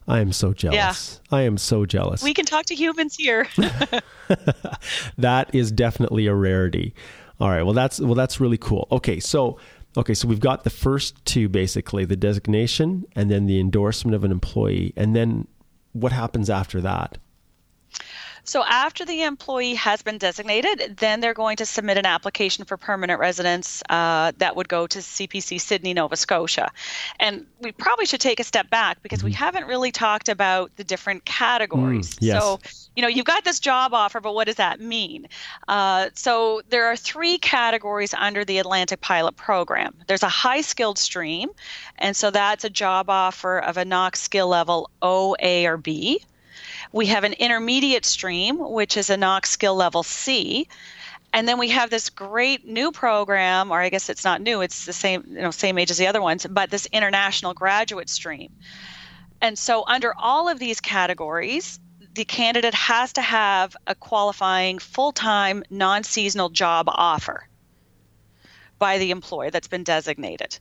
I 0.08 0.20
am 0.20 0.32
so 0.32 0.54
jealous. 0.54 1.20
Yeah. 1.32 1.38
I 1.38 1.42
am 1.44 1.58
so 1.58 1.86
jealous. 1.86 2.24
We 2.24 2.34
can 2.34 2.46
talk 2.46 2.66
to 2.66 2.76
humans 2.76 3.16
here. 3.16 3.48
that 5.18 5.54
is 5.54 5.72
definitely 5.72 6.28
a 6.28 6.34
rarity. 6.34 6.94
All 7.40 7.50
right. 7.50 7.64
Well, 7.64 7.74
that's 7.74 8.00
well, 8.00 8.16
that's 8.16 8.40
really 8.40 8.58
cool. 8.58 8.88
Okay, 8.92 9.20
so 9.20 9.58
okay, 9.98 10.14
so 10.14 10.28
we've 10.28 10.40
got 10.40 10.64
the 10.64 10.70
first 10.70 11.24
two 11.26 11.50
basically, 11.50 12.06
the 12.06 12.16
designation 12.16 13.06
and 13.16 13.30
then 13.30 13.46
the 13.46 13.60
endorsement 13.60 14.16
of 14.16 14.24
an 14.24 14.32
employee, 14.32 14.94
and 14.96 15.16
then 15.16 15.48
what 15.94 16.12
happens 16.12 16.50
after 16.50 16.82
that? 16.82 17.18
So 18.44 18.64
after 18.64 19.06
the 19.06 19.24
employee 19.24 19.76
has 19.76 20.02
been 20.02 20.18
designated, 20.18 20.98
then 20.98 21.20
they're 21.20 21.34
going 21.34 21.58
to 21.58 21.66
submit 21.66 21.98
an 21.98 22.06
application 22.06 22.66
for 22.66 22.78
permanent 22.78 23.20
residence 23.20 23.84
uh, 23.90 24.32
that 24.38 24.56
would 24.56 24.68
go 24.68 24.88
to 24.88 25.00
CPC 25.00 25.60
Sydney, 25.62 25.94
Nova 25.94 26.16
Scotia. 26.16 26.72
And 27.20 27.46
we 27.60 27.72
probably 27.72 28.06
should 28.06 28.22
take 28.22 28.40
a 28.40 28.44
step 28.44 28.70
back 28.70 29.02
because 29.04 29.24
we 29.24 29.32
mm-hmm. 29.32 29.44
haven't 29.44 29.68
really 29.68 29.92
talked 29.92 30.30
about 30.30 30.76
the 30.76 30.84
different 30.84 31.26
categories. 31.26 32.16
Mm, 32.16 32.18
yes. 32.22 32.42
So, 32.42 32.60
you 32.96 33.02
know, 33.02 33.08
you've 33.08 33.26
got 33.26 33.44
this 33.44 33.60
job 33.60 33.94
offer, 33.94 34.20
but 34.20 34.34
what 34.34 34.48
does 34.48 34.56
that 34.56 34.80
mean? 34.80 35.28
Uh, 35.68 36.10
so 36.14 36.62
there 36.70 36.88
are 36.88 36.96
three 36.96 37.38
categories 37.38 38.14
under 38.14 38.44
the 38.44 38.58
Atlantic 38.58 39.02
Pilot 39.02 39.36
Program. 39.36 39.94
There's 40.08 40.24
a 40.24 40.30
high 40.30 40.62
skilled 40.62 40.98
stream, 40.98 41.50
and 42.00 42.16
so 42.16 42.32
that's 42.32 42.64
a 42.64 42.70
job 42.70 43.10
offer 43.10 43.60
of 43.60 43.78
a 43.78 43.86
NOC 43.86 44.16
skill 44.16 44.48
level 44.48 44.90
O, 45.02 45.36
A, 45.40 45.66
or 45.68 45.78
B. 45.78 46.22
We 46.92 47.06
have 47.08 47.24
an 47.24 47.34
intermediate 47.34 48.06
stream, 48.06 48.58
which 48.60 48.98
is 48.98 49.10
a 49.10 49.16
NOC 49.16 49.46
skill 49.46 49.76
level 49.76 50.04
C. 50.04 50.68
And 51.34 51.48
then 51.48 51.58
we 51.58 51.70
have 51.70 51.90
this 51.90 52.10
great 52.10 52.68
new 52.68 52.92
program, 52.92 53.72
or 53.72 53.80
I 53.80 53.90
guess 53.90 54.10
it's 54.10 54.26
not 54.26 54.42
new, 54.42 54.62
it's 54.62 54.86
the 54.86 54.94
same, 54.94 55.24
you 55.28 55.42
know, 55.42 55.52
same 55.52 55.78
age 55.78 55.90
as 55.90 55.98
the 55.98 56.08
other 56.08 56.22
ones, 56.22 56.46
but 56.50 56.70
this 56.70 56.88
international 56.92 57.54
graduate 57.54 58.10
stream. 58.10 58.52
And 59.42 59.58
so 59.58 59.86
under 59.88 60.14
all 60.18 60.50
of 60.50 60.60
these 60.60 60.82
categories, 60.82 61.80
the 62.14 62.26
candidate 62.26 62.74
has 62.74 63.14
to 63.14 63.22
have 63.22 63.78
a 63.88 63.96
qualifying 63.96 64.80
full-time 64.80 65.64
non-seasonal 65.70 66.50
job 66.50 66.88
offer 66.90 67.48
by 68.78 68.98
the 68.98 69.12
employer 69.12 69.50
that's 69.50 69.70
been 69.70 69.84
designated 69.84 70.60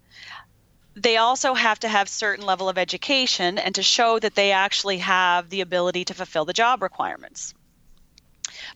they 1.02 1.16
also 1.16 1.54
have 1.54 1.80
to 1.80 1.88
have 1.88 2.08
certain 2.08 2.44
level 2.44 2.68
of 2.68 2.76
education 2.76 3.58
and 3.58 3.74
to 3.74 3.82
show 3.82 4.18
that 4.18 4.34
they 4.34 4.52
actually 4.52 4.98
have 4.98 5.48
the 5.48 5.62
ability 5.62 6.04
to 6.04 6.14
fulfill 6.14 6.44
the 6.44 6.52
job 6.52 6.82
requirements. 6.82 7.54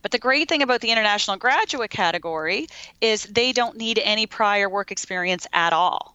But 0.01 0.11
the 0.11 0.19
great 0.19 0.49
thing 0.49 0.63
about 0.63 0.81
the 0.81 0.91
international 0.91 1.37
graduate 1.37 1.91
category 1.91 2.67
is 3.01 3.25
they 3.25 3.53
don't 3.53 3.77
need 3.77 3.99
any 4.03 4.27
prior 4.27 4.69
work 4.69 4.91
experience 4.91 5.47
at 5.53 5.73
all. 5.73 6.14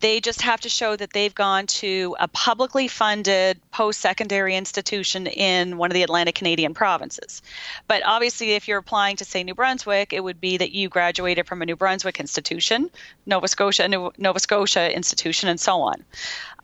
They 0.00 0.20
just 0.20 0.42
have 0.42 0.60
to 0.62 0.68
show 0.68 0.96
that 0.96 1.12
they've 1.12 1.34
gone 1.34 1.66
to 1.66 2.16
a 2.18 2.28
publicly 2.28 2.88
funded 2.88 3.60
post 3.70 4.00
secondary 4.00 4.56
institution 4.56 5.26
in 5.26 5.76
one 5.76 5.90
of 5.90 5.94
the 5.94 6.02
Atlantic 6.02 6.34
Canadian 6.34 6.74
provinces. 6.74 7.42
But 7.86 8.02
obviously, 8.04 8.52
if 8.52 8.66
you're 8.66 8.78
applying 8.78 9.16
to, 9.16 9.24
say, 9.24 9.44
New 9.44 9.54
Brunswick, 9.54 10.12
it 10.12 10.24
would 10.24 10.40
be 10.40 10.56
that 10.56 10.72
you 10.72 10.88
graduated 10.88 11.46
from 11.46 11.62
a 11.62 11.66
New 11.66 11.76
Brunswick 11.76 12.18
institution, 12.18 12.90
Nova 13.26 13.48
Scotia, 13.48 13.88
New, 13.88 14.10
Nova 14.16 14.40
Scotia 14.40 14.94
institution, 14.94 15.48
and 15.48 15.60
so 15.60 15.82
on. 15.82 16.04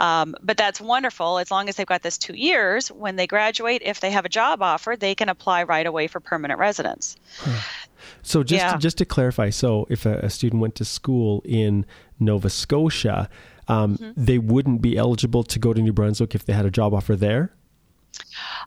Um, 0.01 0.35
but 0.43 0.57
that's 0.57 0.81
wonderful 0.81 1.39
as 1.39 1.51
long 1.51 1.69
as 1.69 1.77
they've 1.77 1.87
got 1.87 2.03
this 2.03 2.19
two 2.19 2.35
years. 2.35 2.91
When 2.91 3.17
they 3.17 3.27
graduate, 3.27 3.83
if 3.85 4.01
they 4.01 4.11
have 4.11 4.25
a 4.25 4.31
job 4.31 4.63
offer, 4.63 4.97
they 4.97 5.15
can 5.15 5.29
apply 5.29 5.65
right 5.65 5.87
away 5.87 6.07
for 6.07 6.21
permanent 6.21 6.59
residence. 6.59 7.17
So 8.23 8.43
just 8.43 8.63
yeah. 8.63 8.73
to, 8.73 8.79
just 8.79 8.99
to 8.99 9.05
clarify, 9.05 9.51
so 9.51 9.87
if 9.91 10.07
a, 10.07 10.19
a, 10.19 10.31
student 10.31 10.61
went 10.61 10.75
to 10.77 10.85
school 10.85 11.43
in 11.45 11.87
Nova 12.19 12.51
Scotia, 12.51 13.29
um, 13.69 13.97
mm-hmm. 13.97 14.11
they 14.17 14.39
wouldn't 14.39 14.83
be 14.83 14.97
eligible 14.97 15.43
to 15.45 15.59
go 15.59 15.73
to 15.73 15.81
New 15.81 15.93
Brunswick 15.93 16.35
if 16.35 16.45
they 16.45 16.53
had 16.53 16.67
a 16.67 16.71
job 16.71 16.95
offer 16.95 17.17
there. 17.17 17.53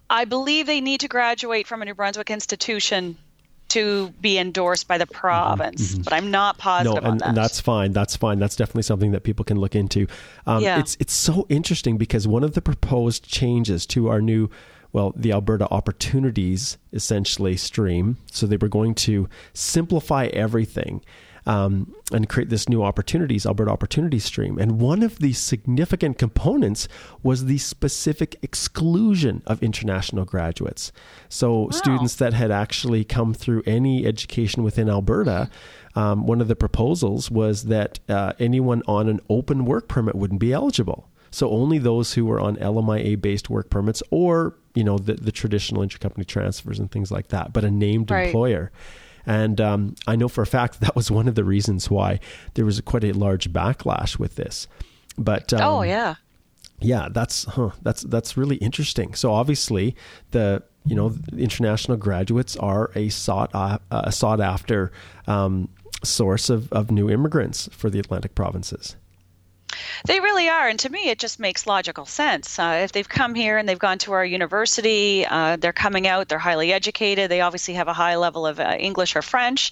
I 0.09 0.25
believe 0.25 0.65
they 0.65 0.81
need 0.81 1.01
to 1.01 1.07
graduate 1.07 1.67
from 1.67 1.81
a 1.81 1.85
New 1.85 1.93
Brunswick 1.93 2.29
institution 2.29 3.17
to 3.69 4.09
be 4.19 4.37
endorsed 4.37 4.87
by 4.87 4.97
the 4.97 5.05
mm-hmm. 5.05 5.19
province, 5.19 5.93
mm-hmm. 5.93 6.01
but 6.01 6.13
I'm 6.13 6.31
not 6.31 6.57
positive 6.57 7.03
no, 7.03 7.09
and, 7.09 7.19
that. 7.19 7.29
and, 7.29 7.37
that's 7.37 7.59
fine. 7.59 7.93
That's 7.93 8.15
fine. 8.15 8.39
That's 8.39 8.55
definitely 8.55 8.83
something 8.83 9.11
that 9.11 9.23
people 9.23 9.45
can 9.45 9.59
look 9.59 9.75
into. 9.75 10.07
Um, 10.45 10.63
yeah. 10.63 10.79
It's 10.79 10.97
it's 10.99 11.13
so 11.13 11.45
interesting 11.49 11.97
because 11.97 12.27
one 12.27 12.43
of 12.43 12.53
the 12.53 12.61
proposed 12.61 13.27
changes 13.27 13.85
to 13.87 14.09
our 14.09 14.21
new 14.21 14.49
well, 14.91 15.13
the 15.15 15.31
Alberta 15.31 15.67
Opportunities 15.69 16.77
essentially 16.91 17.57
stream. 17.57 18.17
So 18.31 18.47
they 18.47 18.57
were 18.57 18.67
going 18.67 18.95
to 18.95 19.29
simplify 19.53 20.27
everything 20.27 21.01
um, 21.45 21.95
and 22.11 22.27
create 22.27 22.49
this 22.49 22.69
new 22.69 22.83
opportunities, 22.83 23.45
Alberta 23.45 23.71
Opportunities 23.71 24.25
stream. 24.25 24.57
And 24.57 24.79
one 24.79 25.03
of 25.03 25.19
the 25.19 25.33
significant 25.33 26.17
components 26.17 26.87
was 27.23 27.45
the 27.45 27.57
specific 27.57 28.37
exclusion 28.41 29.41
of 29.45 29.63
international 29.63 30.25
graduates. 30.25 30.91
So 31.27 31.61
wow. 31.61 31.69
students 31.71 32.15
that 32.15 32.33
had 32.33 32.51
actually 32.51 33.03
come 33.03 33.33
through 33.33 33.63
any 33.65 34.05
education 34.05 34.63
within 34.63 34.89
Alberta. 34.89 35.49
Um, 35.95 36.27
one 36.27 36.41
of 36.41 36.47
the 36.47 36.55
proposals 36.55 37.31
was 37.31 37.63
that 37.65 37.99
uh, 38.07 38.33
anyone 38.39 38.83
on 38.87 39.09
an 39.09 39.19
open 39.29 39.65
work 39.65 39.87
permit 39.87 40.15
wouldn't 40.15 40.39
be 40.39 40.53
eligible. 40.53 41.09
So 41.31 41.49
only 41.49 41.77
those 41.77 42.13
who 42.13 42.25
were 42.25 42.39
on 42.39 42.55
LMIA 42.57 43.19
based 43.19 43.49
work 43.49 43.69
permits 43.69 44.01
or, 44.11 44.55
you 44.75 44.83
know, 44.83 44.97
the, 44.97 45.13
the 45.13 45.31
traditional 45.31 45.81
intercompany 45.81 46.25
transfers 46.25 46.79
and 46.79 46.91
things 46.91 47.11
like 47.11 47.29
that, 47.29 47.53
but 47.53 47.63
a 47.63 47.71
named 47.71 48.11
right. 48.11 48.27
employer. 48.27 48.71
And 49.25 49.59
um, 49.61 49.95
I 50.07 50.15
know 50.15 50.27
for 50.27 50.41
a 50.41 50.47
fact 50.47 50.79
that 50.81 50.95
was 50.95 51.11
one 51.11 51.27
of 51.27 51.35
the 51.35 51.43
reasons 51.43 51.89
why 51.89 52.19
there 52.53 52.65
was 52.65 52.79
a, 52.79 52.81
quite 52.81 53.03
a 53.03 53.11
large 53.13 53.51
backlash 53.51 54.17
with 54.17 54.35
this. 54.35 54.67
But 55.17 55.51
um, 55.53 55.61
oh 55.61 55.81
yeah, 55.81 56.15
yeah, 56.79 57.09
that's 57.11 57.43
huh, 57.43 57.71
that's 57.81 58.03
that's 58.03 58.37
really 58.37 58.55
interesting. 58.57 59.13
So 59.13 59.33
obviously 59.33 59.95
the 60.31 60.63
you 60.85 60.95
know 60.95 61.13
international 61.37 61.97
graduates 61.97 62.55
are 62.55 62.91
a 62.95 63.09
sought 63.09 63.51
uh, 63.53 63.79
a 63.91 64.11
sought 64.11 64.39
after 64.39 64.91
um, 65.27 65.69
source 66.03 66.49
of, 66.49 66.71
of 66.71 66.89
new 66.89 67.09
immigrants 67.09 67.69
for 67.71 67.89
the 67.89 67.99
Atlantic 67.99 68.33
provinces. 68.35 68.95
They 70.05 70.19
really 70.19 70.49
are, 70.49 70.67
and 70.67 70.79
to 70.79 70.89
me, 70.89 71.09
it 71.09 71.19
just 71.19 71.39
makes 71.39 71.67
logical 71.67 72.05
sense. 72.05 72.57
Uh, 72.57 72.81
if 72.83 72.91
they've 72.91 73.07
come 73.07 73.35
here 73.35 73.57
and 73.57 73.67
they've 73.67 73.79
gone 73.79 73.97
to 73.99 74.13
our 74.13 74.25
university, 74.25 75.25
uh, 75.25 75.57
they're 75.57 75.73
coming 75.73 76.07
out, 76.07 76.29
they're 76.29 76.39
highly 76.39 76.73
educated, 76.73 77.29
they 77.29 77.41
obviously 77.41 77.73
have 77.75 77.87
a 77.87 77.93
high 77.93 78.15
level 78.15 78.45
of 78.45 78.59
uh, 78.59 78.75
English 78.79 79.15
or 79.15 79.21
French, 79.21 79.71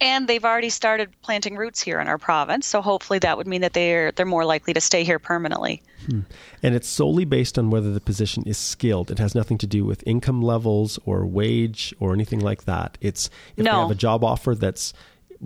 and 0.00 0.28
they've 0.28 0.44
already 0.44 0.68
started 0.68 1.10
planting 1.22 1.56
roots 1.56 1.80
here 1.80 2.00
in 2.00 2.08
our 2.08 2.18
province. 2.18 2.66
So 2.66 2.82
hopefully, 2.82 3.18
that 3.20 3.38
would 3.38 3.46
mean 3.46 3.62
that 3.62 3.72
they're 3.72 4.12
they're 4.12 4.26
more 4.26 4.44
likely 4.44 4.74
to 4.74 4.80
stay 4.80 5.04
here 5.04 5.18
permanently. 5.18 5.82
Hmm. 6.06 6.20
And 6.62 6.74
it's 6.74 6.88
solely 6.88 7.24
based 7.24 7.58
on 7.58 7.70
whether 7.70 7.92
the 7.92 8.00
position 8.00 8.42
is 8.46 8.58
skilled. 8.58 9.10
It 9.10 9.18
has 9.18 9.34
nothing 9.34 9.58
to 9.58 9.66
do 9.66 9.84
with 9.84 10.06
income 10.06 10.42
levels 10.42 10.98
or 11.06 11.24
wage 11.24 11.94
or 11.98 12.12
anything 12.12 12.40
like 12.40 12.64
that. 12.64 12.98
It's 13.00 13.30
if 13.56 13.64
no. 13.64 13.72
they 13.72 13.78
have 13.78 13.90
a 13.90 13.94
job 13.94 14.22
offer 14.22 14.54
that's 14.54 14.92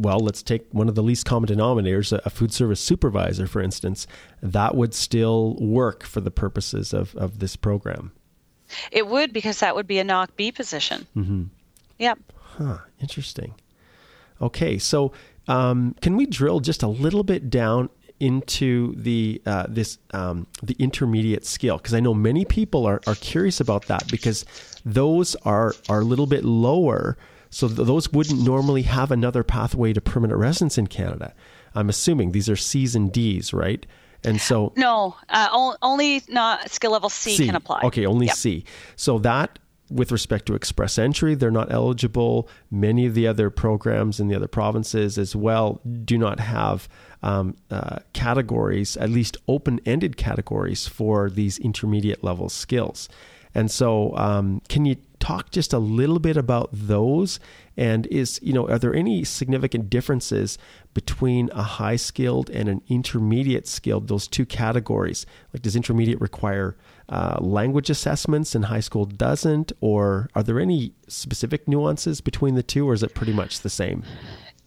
well, 0.00 0.18
let's 0.18 0.42
take 0.42 0.66
one 0.72 0.88
of 0.88 0.94
the 0.94 1.02
least 1.02 1.26
common 1.26 1.48
denominators, 1.48 2.12
a 2.12 2.30
food 2.30 2.52
service 2.52 2.80
supervisor, 2.80 3.46
for 3.46 3.60
instance, 3.60 4.06
that 4.42 4.74
would 4.74 4.94
still 4.94 5.56
work 5.60 6.04
for 6.04 6.20
the 6.20 6.30
purposes 6.30 6.94
of, 6.94 7.14
of 7.16 7.38
this 7.38 7.56
program. 7.56 8.12
It 8.90 9.06
would 9.06 9.32
because 9.32 9.60
that 9.60 9.74
would 9.74 9.86
be 9.86 9.98
a 9.98 10.04
NOC 10.04 10.28
B 10.36 10.52
position. 10.52 11.06
Mm-hmm. 11.16 11.44
Yep. 11.98 12.18
Huh, 12.36 12.78
interesting. 13.00 13.54
Okay, 14.40 14.78
so 14.78 15.12
um, 15.48 15.94
can 16.00 16.16
we 16.16 16.26
drill 16.26 16.60
just 16.60 16.82
a 16.82 16.88
little 16.88 17.24
bit 17.24 17.50
down 17.50 17.90
into 18.20 18.94
the 18.96 19.40
uh, 19.44 19.66
this 19.68 19.98
um, 20.12 20.46
the 20.62 20.76
intermediate 20.78 21.44
skill? 21.44 21.76
Because 21.76 21.94
I 21.94 22.00
know 22.00 22.14
many 22.14 22.44
people 22.44 22.86
are, 22.86 23.00
are 23.06 23.16
curious 23.16 23.60
about 23.60 23.86
that 23.86 24.10
because 24.10 24.44
those 24.84 25.34
are 25.36 25.74
are 25.88 26.00
a 26.00 26.04
little 26.04 26.26
bit 26.26 26.44
lower 26.44 27.18
so 27.50 27.68
th- 27.68 27.86
those 27.86 28.12
wouldn't 28.12 28.40
normally 28.40 28.82
have 28.82 29.10
another 29.10 29.42
pathway 29.42 29.92
to 29.92 30.00
permanent 30.00 30.38
residence 30.38 30.78
in 30.78 30.86
Canada. 30.86 31.34
I'm 31.74 31.88
assuming 31.88 32.32
these 32.32 32.48
are 32.48 32.56
C's 32.56 32.96
and 32.96 33.12
D's, 33.12 33.52
right? 33.52 33.84
And 34.24 34.40
so 34.40 34.72
no, 34.76 35.16
uh, 35.28 35.74
only 35.82 36.20
NOC 36.22 36.68
skill 36.68 36.92
level 36.92 37.08
C, 37.08 37.36
C, 37.36 37.46
can 37.46 37.56
apply. 37.56 37.80
Okay, 37.84 38.06
only 38.06 38.26
yep. 38.26 38.36
C. 38.36 38.64
So 38.96 39.18
that 39.20 39.58
with 39.90 40.12
respect 40.12 40.46
to 40.46 40.54
express 40.54 40.98
entry, 40.98 41.34
they're 41.34 41.50
not 41.50 41.72
eligible. 41.72 42.48
Many 42.70 43.06
of 43.06 43.14
the 43.14 43.26
other 43.26 43.50
programs 43.50 44.20
in 44.20 44.28
the 44.28 44.36
other 44.36 44.46
provinces 44.46 45.18
as 45.18 45.34
well 45.34 45.80
do 46.04 46.16
not 46.16 46.38
have 46.38 46.88
um, 47.22 47.56
uh, 47.70 47.98
categories, 48.12 48.96
at 48.96 49.10
least 49.10 49.36
open 49.48 49.80
ended 49.84 50.16
categories 50.16 50.86
for 50.86 51.28
these 51.28 51.58
intermediate 51.58 52.22
level 52.22 52.48
skills. 52.48 53.08
And 53.54 53.70
so, 53.70 54.16
um, 54.16 54.62
can 54.68 54.86
you 54.86 54.96
talk 55.20 55.50
just 55.50 55.72
a 55.72 55.78
little 55.78 56.18
bit 56.18 56.36
about 56.36 56.70
those? 56.72 57.38
And 57.76 58.06
is, 58.08 58.40
you 58.42 58.52
know, 58.52 58.68
are 58.68 58.78
there 58.78 58.94
any 58.94 59.22
significant 59.24 59.88
differences 59.88 60.58
between 60.92 61.50
a 61.52 61.62
high 61.62 61.96
skilled 61.96 62.50
and 62.50 62.68
an 62.68 62.82
intermediate 62.88 63.68
skilled, 63.68 64.08
those 64.08 64.26
two 64.26 64.44
categories? 64.44 65.24
Like, 65.54 65.62
does 65.62 65.76
intermediate 65.76 66.20
require 66.20 66.76
uh, 67.08 67.38
language 67.40 67.88
assessments 67.88 68.54
and 68.54 68.66
high 68.66 68.80
school 68.80 69.04
doesn't? 69.04 69.72
Or 69.80 70.28
are 70.34 70.42
there 70.42 70.58
any 70.58 70.92
specific 71.06 71.68
nuances 71.68 72.20
between 72.20 72.54
the 72.54 72.62
two, 72.62 72.88
or 72.88 72.94
is 72.94 73.02
it 73.02 73.14
pretty 73.14 73.32
much 73.32 73.60
the 73.60 73.70
same? 73.70 74.02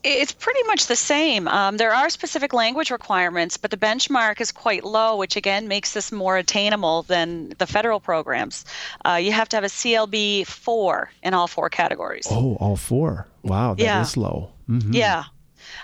It's 0.03 0.33
pretty 0.33 0.63
much 0.63 0.87
the 0.87 0.95
same. 0.95 1.47
Um, 1.47 1.77
there 1.77 1.93
are 1.93 2.09
specific 2.09 2.53
language 2.53 2.91
requirements, 2.91 3.55
but 3.55 3.71
the 3.71 3.77
benchmark 3.77 4.41
is 4.41 4.51
quite 4.51 4.83
low, 4.83 5.15
which 5.17 5.37
again 5.37 5.67
makes 5.67 5.93
this 5.93 6.11
more 6.11 6.37
attainable 6.37 7.03
than 7.03 7.53
the 7.57 7.65
federal 7.65 7.99
programs. 7.99 8.65
Uh, 9.05 9.13
you 9.21 9.31
have 9.31 9.47
to 9.49 9.57
have 9.57 9.63
a 9.63 9.67
CLB 9.67 10.45
four 10.45 11.09
in 11.21 11.33
all 11.33 11.47
four 11.47 11.69
categories. 11.69 12.27
Oh, 12.29 12.55
all 12.59 12.75
four! 12.75 13.27
Wow, 13.43 13.75
that 13.75 13.83
yeah. 13.83 14.01
is 14.01 14.17
low. 14.17 14.51
Mm-hmm. 14.69 14.93
Yeah, 14.93 15.23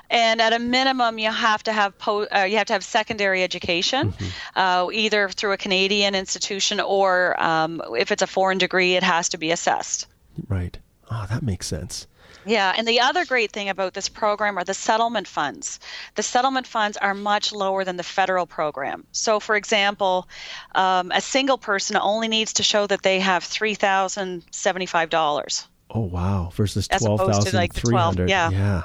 and 0.09 0.41
at 0.41 0.53
a 0.53 0.59
minimum, 0.59 1.19
you 1.19 1.31
have 1.31 1.63
to 1.63 1.73
have 1.73 1.97
po- 1.97 2.27
uh, 2.33 2.43
you 2.43 2.57
have 2.57 2.67
to 2.67 2.73
have 2.73 2.83
secondary 2.83 3.43
education, 3.43 4.11
mm-hmm. 4.11 4.59
uh, 4.59 4.89
either 4.91 5.29
through 5.29 5.53
a 5.53 5.57
Canadian 5.57 6.15
institution 6.15 6.79
or 6.79 7.41
um, 7.41 7.81
if 7.97 8.11
it's 8.11 8.21
a 8.21 8.27
foreign 8.27 8.57
degree, 8.57 8.95
it 8.95 9.03
has 9.03 9.29
to 9.29 9.37
be 9.37 9.51
assessed. 9.51 10.07
Right. 10.47 10.77
Oh, 11.11 11.25
that 11.29 11.43
makes 11.43 11.67
sense. 11.67 12.07
Yeah, 12.45 12.73
and 12.77 12.87
the 12.87 13.01
other 13.01 13.25
great 13.25 13.51
thing 13.51 13.69
about 13.69 13.93
this 13.93 14.09
program 14.09 14.57
are 14.57 14.63
the 14.63 14.73
settlement 14.73 15.27
funds. 15.27 15.79
The 16.15 16.23
settlement 16.23 16.65
funds 16.65 16.97
are 16.97 17.13
much 17.13 17.51
lower 17.51 17.83
than 17.83 17.97
the 17.97 18.03
federal 18.03 18.45
program. 18.45 19.05
So, 19.11 19.39
for 19.39 19.55
example, 19.55 20.27
um, 20.73 21.11
a 21.13 21.21
single 21.21 21.57
person 21.57 21.97
only 21.97 22.27
needs 22.27 22.53
to 22.53 22.63
show 22.63 22.87
that 22.87 23.03
they 23.03 23.19
have 23.19 23.43
three 23.43 23.75
thousand 23.75 24.43
seventy-five 24.51 25.09
dollars. 25.09 25.67
Oh 25.89 26.01
wow! 26.01 26.51
Versus 26.53 26.87
twelve 26.87 27.19
thousand 27.19 27.53
like 27.53 27.73
three 27.73 27.95
hundred. 27.95 28.29
Yeah. 28.29 28.49
Yeah. 28.49 28.83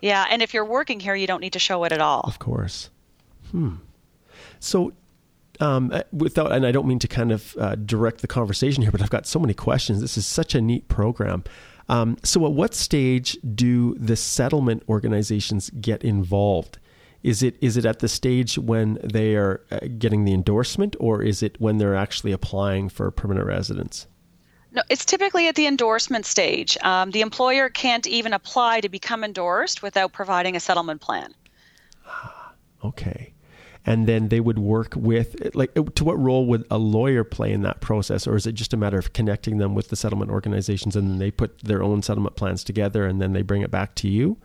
Yeah, 0.00 0.26
and 0.28 0.42
if 0.42 0.54
you're 0.54 0.64
working 0.64 1.00
here, 1.00 1.14
you 1.14 1.26
don't 1.26 1.40
need 1.40 1.52
to 1.52 1.58
show 1.58 1.84
it 1.84 1.92
at 1.92 2.00
all. 2.00 2.20
Of 2.20 2.38
course. 2.38 2.90
Hmm. 3.50 3.76
So, 4.58 4.92
um, 5.60 5.90
uh, 5.92 6.02
without, 6.12 6.52
and 6.52 6.66
I 6.66 6.72
don't 6.72 6.86
mean 6.86 6.98
to 7.00 7.08
kind 7.08 7.30
of 7.32 7.56
uh, 7.58 7.74
direct 7.76 8.20
the 8.20 8.26
conversation 8.26 8.82
here, 8.82 8.90
but 8.90 9.02
I've 9.02 9.10
got 9.10 9.26
so 9.26 9.38
many 9.38 9.54
questions. 9.54 10.00
This 10.00 10.16
is 10.16 10.26
such 10.26 10.54
a 10.54 10.60
neat 10.60 10.88
program. 10.88 11.44
Um, 11.92 12.16
so, 12.22 12.46
at 12.46 12.52
what 12.52 12.72
stage 12.72 13.36
do 13.54 13.94
the 13.96 14.16
settlement 14.16 14.82
organizations 14.88 15.68
get 15.78 16.02
involved? 16.02 16.78
Is 17.22 17.42
it 17.42 17.56
is 17.60 17.76
it 17.76 17.84
at 17.84 17.98
the 17.98 18.08
stage 18.08 18.56
when 18.56 18.98
they 19.04 19.36
are 19.36 19.62
uh, 19.70 19.80
getting 19.98 20.24
the 20.24 20.32
endorsement, 20.32 20.96
or 20.98 21.22
is 21.22 21.42
it 21.42 21.60
when 21.60 21.76
they're 21.76 21.94
actually 21.94 22.32
applying 22.32 22.88
for 22.88 23.10
permanent 23.10 23.46
residence? 23.46 24.06
No, 24.72 24.80
it's 24.88 25.04
typically 25.04 25.48
at 25.48 25.54
the 25.54 25.66
endorsement 25.66 26.24
stage. 26.24 26.78
Um, 26.80 27.10
the 27.10 27.20
employer 27.20 27.68
can't 27.68 28.06
even 28.06 28.32
apply 28.32 28.80
to 28.80 28.88
become 28.88 29.22
endorsed 29.22 29.82
without 29.82 30.14
providing 30.14 30.56
a 30.56 30.60
settlement 30.60 31.02
plan. 31.02 31.34
Okay 32.82 33.34
and 33.84 34.06
then 34.06 34.28
they 34.28 34.40
would 34.40 34.58
work 34.58 34.94
with 34.96 35.54
like 35.54 35.74
to 35.94 36.04
what 36.04 36.18
role 36.18 36.46
would 36.46 36.64
a 36.70 36.78
lawyer 36.78 37.24
play 37.24 37.52
in 37.52 37.62
that 37.62 37.80
process 37.80 38.26
or 38.26 38.36
is 38.36 38.46
it 38.46 38.52
just 38.52 38.72
a 38.72 38.76
matter 38.76 38.98
of 38.98 39.12
connecting 39.12 39.58
them 39.58 39.74
with 39.74 39.88
the 39.88 39.96
settlement 39.96 40.30
organizations 40.30 40.96
and 40.96 41.10
then 41.10 41.18
they 41.18 41.30
put 41.30 41.58
their 41.60 41.82
own 41.82 42.02
settlement 42.02 42.36
plans 42.36 42.62
together 42.64 43.06
and 43.06 43.20
then 43.20 43.32
they 43.32 43.42
bring 43.42 43.62
it 43.62 43.70
back 43.70 43.94
to 43.94 44.08
you 44.08 44.36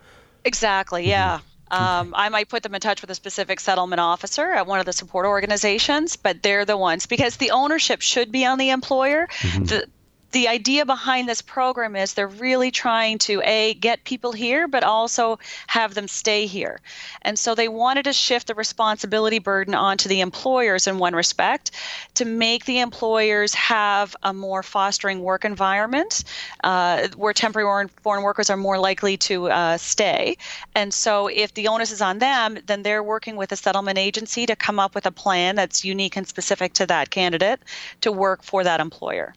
exactly 0.43 1.03
mm-hmm. 1.03 1.09
yeah 1.11 1.39
um, 1.69 2.13
I 2.15 2.29
might 2.29 2.47
put 2.47 2.63
them 2.63 2.75
in 2.75 2.81
touch 2.81 3.01
with 3.01 3.09
a 3.09 3.15
specific 3.15 3.59
settlement 3.59 3.99
officer 3.99 4.53
at 4.53 4.67
one 4.67 4.79
of 4.79 4.85
the 4.85 4.93
support 4.93 5.25
organizations, 5.25 6.15
but 6.15 6.41
they're 6.41 6.63
the 6.63 6.77
ones 6.77 7.07
because 7.07 7.35
the 7.37 7.51
ownership 7.51 8.01
should 8.01 8.31
be 8.31 8.45
on 8.45 8.57
the 8.57 8.69
employer. 8.69 9.27
Mm-hmm. 9.27 9.63
The, 9.65 9.87
the 10.31 10.47
idea 10.47 10.85
behind 10.85 11.27
this 11.27 11.41
program 11.41 11.95
is 11.95 12.13
they're 12.13 12.27
really 12.27 12.69
trying 12.69 13.17
to 13.17 13.41
a 13.43 13.75
get 13.75 14.03
people 14.03 14.33
here 14.33 14.67
but 14.67 14.83
also 14.83 15.39
have 15.67 15.93
them 15.93 16.07
stay 16.07 16.45
here. 16.45 16.79
And 17.21 17.39
so 17.39 17.55
they 17.55 17.67
wanted 17.67 18.03
to 18.03 18.13
shift 18.13 18.47
the 18.47 18.55
responsibility 18.55 19.39
burden 19.39 19.73
onto 19.73 20.09
the 20.09 20.21
employers 20.21 20.87
in 20.87 20.97
one 20.97 21.15
respect 21.15 21.71
to 22.15 22.25
make 22.25 22.65
the 22.65 22.79
employers 22.79 23.53
have 23.53 24.15
a 24.23 24.33
more 24.33 24.63
fostering 24.63 25.21
work 25.21 25.45
environment 25.45 26.23
uh, 26.63 27.07
where 27.15 27.33
temporary 27.33 27.87
foreign 28.01 28.23
workers 28.23 28.49
are 28.49 28.57
more 28.57 28.79
likely 28.79 29.17
to 29.17 29.49
uh, 29.49 29.77
stay. 29.77 30.37
And 30.75 30.93
so 30.93 31.27
if 31.27 31.53
the 31.53 31.67
onus 31.69 31.91
is 31.91 32.01
on 32.01 32.19
them 32.19 32.57
then 32.65 32.83
they're 32.83 33.03
working 33.03 33.37
with 33.37 33.51
a 33.51 33.55
settlement 33.55 33.97
agency 33.97 34.45
to 34.45 34.55
come 34.55 34.79
up 34.79 34.93
with 34.93 35.05
a 35.05 35.11
plan 35.11 35.55
that's 35.55 35.85
unique 35.85 36.17
and 36.17 36.27
specific 36.27 36.73
to 36.73 36.85
that 36.87 37.09
candidate 37.09 37.59
to 38.01 38.11
work 38.11 38.43
for 38.43 38.63
that 38.63 38.79
employer 38.79 39.33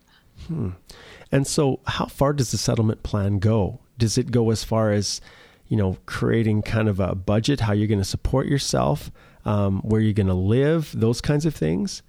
Hmm. 0.46 0.70
And 1.32 1.46
so, 1.46 1.80
how 1.86 2.06
far 2.06 2.32
does 2.32 2.50
the 2.50 2.58
settlement 2.58 3.02
plan 3.02 3.38
go? 3.38 3.80
Does 3.98 4.18
it 4.18 4.30
go 4.30 4.50
as 4.50 4.64
far 4.64 4.92
as, 4.92 5.20
you 5.68 5.76
know, 5.76 5.98
creating 6.06 6.62
kind 6.62 6.88
of 6.88 6.98
a 7.00 7.14
budget, 7.14 7.60
how 7.60 7.72
you're 7.72 7.86
going 7.86 7.98
to 8.00 8.04
support 8.04 8.46
yourself, 8.46 9.10
um, 9.44 9.80
where 9.82 10.00
you're 10.00 10.12
going 10.12 10.26
to 10.26 10.34
live, 10.34 10.92
those 10.94 11.20
kinds 11.20 11.46
of 11.46 11.54
things? 11.54 12.02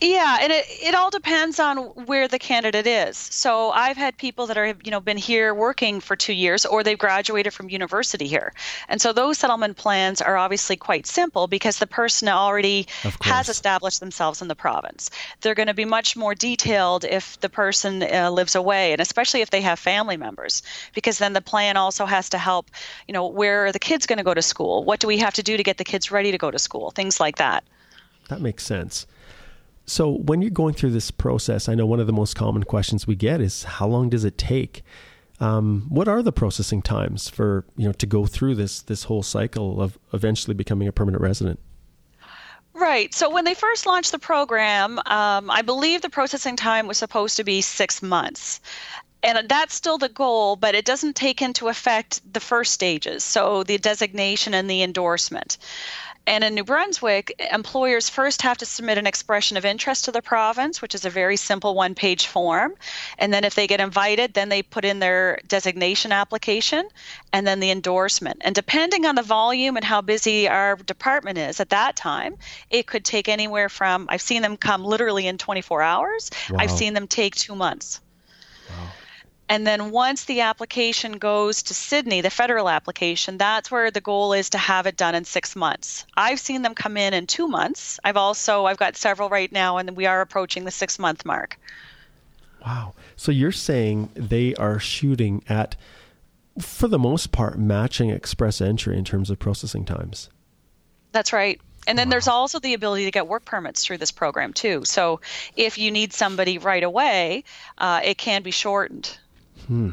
Yeah, 0.00 0.38
and 0.42 0.52
it, 0.52 0.66
it 0.82 0.94
all 0.94 1.08
depends 1.08 1.58
on 1.58 1.78
where 1.78 2.28
the 2.28 2.38
candidate 2.38 2.86
is. 2.86 3.16
So 3.16 3.70
I've 3.70 3.96
had 3.96 4.18
people 4.18 4.46
that 4.48 4.58
are 4.58 4.74
you 4.84 4.90
know 4.90 5.00
been 5.00 5.16
here 5.16 5.54
working 5.54 6.00
for 6.00 6.14
two 6.14 6.34
years, 6.34 6.66
or 6.66 6.82
they've 6.82 6.98
graduated 6.98 7.54
from 7.54 7.70
university 7.70 8.26
here, 8.26 8.52
and 8.88 9.00
so 9.00 9.12
those 9.12 9.38
settlement 9.38 9.78
plans 9.78 10.20
are 10.20 10.36
obviously 10.36 10.76
quite 10.76 11.06
simple 11.06 11.46
because 11.46 11.78
the 11.78 11.86
person 11.86 12.28
already 12.28 12.86
has 13.22 13.48
established 13.48 14.00
themselves 14.00 14.42
in 14.42 14.48
the 14.48 14.54
province. 14.54 15.10
They're 15.40 15.54
going 15.54 15.68
to 15.68 15.74
be 15.74 15.86
much 15.86 16.16
more 16.16 16.34
detailed 16.34 17.04
if 17.04 17.40
the 17.40 17.48
person 17.48 18.02
uh, 18.02 18.30
lives 18.30 18.54
away, 18.54 18.92
and 18.92 19.00
especially 19.00 19.40
if 19.40 19.50
they 19.50 19.62
have 19.62 19.78
family 19.78 20.18
members, 20.18 20.62
because 20.94 21.18
then 21.18 21.32
the 21.32 21.40
plan 21.40 21.78
also 21.78 22.04
has 22.04 22.28
to 22.30 22.38
help. 22.38 22.70
You 23.08 23.14
know, 23.14 23.26
where 23.26 23.64
are 23.66 23.72
the 23.72 23.78
kids 23.78 24.04
going 24.04 24.18
to 24.18 24.24
go 24.24 24.34
to 24.34 24.42
school? 24.42 24.84
What 24.84 25.00
do 25.00 25.06
we 25.06 25.16
have 25.18 25.34
to 25.34 25.42
do 25.42 25.56
to 25.56 25.62
get 25.62 25.78
the 25.78 25.84
kids 25.84 26.10
ready 26.10 26.30
to 26.32 26.38
go 26.38 26.50
to 26.50 26.58
school? 26.58 26.90
Things 26.90 27.20
like 27.20 27.36
that. 27.36 27.64
That 28.28 28.40
makes 28.40 28.64
sense. 28.64 29.06
So, 29.86 30.10
when 30.10 30.40
you're 30.40 30.50
going 30.50 30.74
through 30.74 30.92
this 30.92 31.10
process, 31.10 31.68
I 31.68 31.74
know 31.74 31.86
one 31.86 32.00
of 32.00 32.06
the 32.06 32.12
most 32.12 32.34
common 32.34 32.62
questions 32.62 33.06
we 33.06 33.16
get 33.16 33.40
is 33.40 33.64
how 33.64 33.86
long 33.86 34.08
does 34.08 34.24
it 34.24 34.38
take? 34.38 34.82
Um, 35.40 35.86
what 35.88 36.08
are 36.08 36.22
the 36.22 36.32
processing 36.32 36.80
times 36.80 37.28
for 37.28 37.64
you 37.76 37.86
know 37.86 37.92
to 37.92 38.06
go 38.06 38.24
through 38.24 38.54
this 38.54 38.82
this 38.82 39.04
whole 39.04 39.22
cycle 39.22 39.82
of 39.82 39.98
eventually 40.12 40.54
becoming 40.54 40.88
a 40.88 40.92
permanent 40.92 41.22
resident? 41.22 41.60
Right. 42.72 43.14
So 43.14 43.30
when 43.30 43.44
they 43.44 43.54
first 43.54 43.86
launched 43.86 44.10
the 44.10 44.18
program, 44.18 44.98
um, 45.06 45.48
I 45.48 45.62
believe 45.62 46.02
the 46.02 46.10
processing 46.10 46.56
time 46.56 46.88
was 46.88 46.98
supposed 46.98 47.36
to 47.36 47.44
be 47.44 47.60
six 47.60 48.02
months. 48.02 48.60
And 49.22 49.48
that's 49.48 49.74
still 49.74 49.96
the 49.96 50.08
goal, 50.08 50.56
but 50.56 50.74
it 50.74 50.84
doesn't 50.84 51.14
take 51.16 51.40
into 51.40 51.68
effect 51.68 52.20
the 52.30 52.40
first 52.40 52.74
stages, 52.74 53.24
so 53.24 53.62
the 53.62 53.78
designation 53.78 54.52
and 54.52 54.68
the 54.68 54.82
endorsement. 54.82 55.56
And 56.26 56.42
in 56.42 56.54
New 56.54 56.64
Brunswick, 56.64 57.34
employers 57.52 58.08
first 58.08 58.42
have 58.42 58.58
to 58.58 58.66
submit 58.66 58.96
an 58.96 59.06
expression 59.06 59.56
of 59.56 59.64
interest 59.64 60.06
to 60.06 60.12
the 60.12 60.22
province, 60.22 60.80
which 60.80 60.94
is 60.94 61.04
a 61.04 61.10
very 61.10 61.36
simple 61.36 61.74
one 61.74 61.94
page 61.94 62.26
form. 62.26 62.74
And 63.18 63.32
then 63.32 63.44
if 63.44 63.54
they 63.54 63.66
get 63.66 63.80
invited, 63.80 64.32
then 64.32 64.48
they 64.48 64.62
put 64.62 64.84
in 64.84 65.00
their 65.00 65.40
designation 65.46 66.12
application 66.12 66.88
and 67.32 67.46
then 67.46 67.60
the 67.60 67.70
endorsement. 67.70 68.38
And 68.40 68.54
depending 68.54 69.04
on 69.04 69.16
the 69.16 69.22
volume 69.22 69.76
and 69.76 69.84
how 69.84 70.00
busy 70.00 70.48
our 70.48 70.76
department 70.76 71.36
is 71.36 71.60
at 71.60 71.70
that 71.70 71.94
time, 71.94 72.36
it 72.70 72.86
could 72.86 73.04
take 73.04 73.28
anywhere 73.28 73.68
from, 73.68 74.06
I've 74.08 74.22
seen 74.22 74.40
them 74.40 74.56
come 74.56 74.84
literally 74.84 75.26
in 75.26 75.36
24 75.36 75.82
hours, 75.82 76.30
wow. 76.50 76.58
I've 76.60 76.70
seen 76.70 76.94
them 76.94 77.06
take 77.06 77.34
two 77.34 77.54
months. 77.54 78.00
And 79.48 79.66
then 79.66 79.90
once 79.90 80.24
the 80.24 80.40
application 80.40 81.12
goes 81.12 81.62
to 81.64 81.74
Sydney, 81.74 82.22
the 82.22 82.30
federal 82.30 82.68
application, 82.68 83.36
that's 83.36 83.70
where 83.70 83.90
the 83.90 84.00
goal 84.00 84.32
is 84.32 84.50
to 84.50 84.58
have 84.58 84.86
it 84.86 84.96
done 84.96 85.14
in 85.14 85.24
six 85.24 85.54
months. 85.54 86.06
I've 86.16 86.40
seen 86.40 86.62
them 86.62 86.74
come 86.74 86.96
in 86.96 87.12
in 87.12 87.26
two 87.26 87.46
months. 87.46 88.00
I've 88.04 88.16
also 88.16 88.64
I've 88.64 88.78
got 88.78 88.96
several 88.96 89.28
right 89.28 89.52
now, 89.52 89.76
and 89.76 89.96
we 89.96 90.06
are 90.06 90.22
approaching 90.22 90.64
the 90.64 90.70
six 90.70 90.98
month 90.98 91.26
mark. 91.26 91.58
Wow! 92.64 92.94
So 93.16 93.30
you're 93.30 93.52
saying 93.52 94.08
they 94.14 94.54
are 94.54 94.78
shooting 94.78 95.42
at, 95.46 95.76
for 96.58 96.88
the 96.88 96.98
most 96.98 97.30
part, 97.30 97.58
matching 97.58 98.08
express 98.08 98.62
entry 98.62 98.96
in 98.96 99.04
terms 99.04 99.28
of 99.28 99.38
processing 99.38 99.84
times. 99.84 100.30
That's 101.12 101.34
right. 101.34 101.60
And 101.86 101.98
then 101.98 102.08
wow. 102.08 102.12
there's 102.12 102.28
also 102.28 102.60
the 102.60 102.72
ability 102.72 103.04
to 103.04 103.10
get 103.10 103.28
work 103.28 103.44
permits 103.44 103.84
through 103.84 103.98
this 103.98 104.10
program 104.10 104.54
too. 104.54 104.86
So 104.86 105.20
if 105.54 105.76
you 105.76 105.90
need 105.90 106.14
somebody 106.14 106.56
right 106.56 106.82
away, 106.82 107.44
uh, 107.76 108.00
it 108.02 108.16
can 108.16 108.42
be 108.42 108.50
shortened. 108.50 109.18
Hmm. 109.66 109.90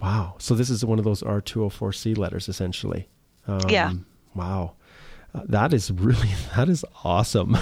Wow. 0.00 0.34
So 0.38 0.54
this 0.54 0.70
is 0.70 0.84
one 0.84 0.98
of 0.98 1.04
those 1.04 1.22
R204C 1.22 2.16
letters, 2.16 2.48
essentially. 2.48 3.08
Um, 3.46 3.60
yeah. 3.68 3.92
Wow. 4.34 4.74
Uh, 5.34 5.42
that 5.48 5.72
is 5.72 5.90
really 5.90 6.30
that 6.56 6.68
is 6.68 6.84
awesome. 7.04 7.56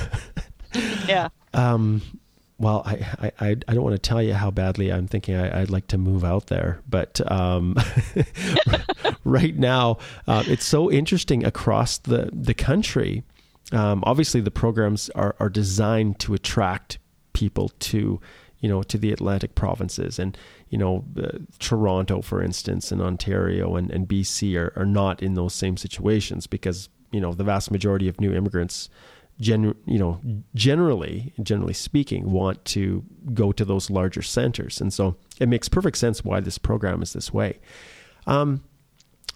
yeah. 1.08 1.28
Um. 1.52 2.02
Well, 2.56 2.82
I, 2.86 3.32
I 3.40 3.50
I 3.50 3.74
don't 3.74 3.82
want 3.82 3.96
to 3.96 4.08
tell 4.08 4.22
you 4.22 4.32
how 4.34 4.50
badly 4.50 4.92
I'm 4.92 5.08
thinking 5.08 5.34
I, 5.34 5.60
would 5.60 5.70
like 5.70 5.88
to 5.88 5.98
move 5.98 6.22
out 6.24 6.46
there, 6.46 6.80
but 6.88 7.20
um, 7.30 7.76
right 9.24 9.56
now 9.56 9.98
uh, 10.28 10.44
it's 10.46 10.64
so 10.64 10.90
interesting 10.90 11.44
across 11.44 11.98
the 11.98 12.30
the 12.32 12.54
country. 12.54 13.24
Um, 13.72 14.04
obviously, 14.06 14.40
the 14.40 14.52
programs 14.52 15.10
are 15.10 15.34
are 15.40 15.48
designed 15.48 16.20
to 16.20 16.34
attract 16.34 16.98
people 17.32 17.70
to 17.80 18.20
you 18.64 18.70
know, 18.70 18.82
to 18.82 18.96
the 18.96 19.12
Atlantic 19.12 19.54
provinces. 19.54 20.18
And, 20.18 20.38
you 20.70 20.78
know, 20.78 21.04
uh, 21.22 21.36
Toronto, 21.58 22.22
for 22.22 22.42
instance, 22.42 22.90
and 22.90 23.02
Ontario 23.02 23.76
and, 23.76 23.90
and 23.90 24.08
BC 24.08 24.56
are, 24.56 24.72
are 24.74 24.86
not 24.86 25.22
in 25.22 25.34
those 25.34 25.52
same 25.52 25.76
situations 25.76 26.46
because, 26.46 26.88
you 27.12 27.20
know, 27.20 27.34
the 27.34 27.44
vast 27.44 27.70
majority 27.70 28.08
of 28.08 28.18
new 28.22 28.32
immigrants, 28.32 28.88
gen, 29.38 29.74
you 29.84 29.98
know, 29.98 30.18
generally, 30.54 31.34
generally 31.42 31.74
speaking, 31.74 32.32
want 32.32 32.64
to 32.64 33.04
go 33.34 33.52
to 33.52 33.66
those 33.66 33.90
larger 33.90 34.22
centers. 34.22 34.80
And 34.80 34.94
so 34.94 35.16
it 35.38 35.50
makes 35.50 35.68
perfect 35.68 35.98
sense 35.98 36.24
why 36.24 36.40
this 36.40 36.56
program 36.56 37.02
is 37.02 37.12
this 37.12 37.34
way. 37.34 37.58
Um, 38.26 38.64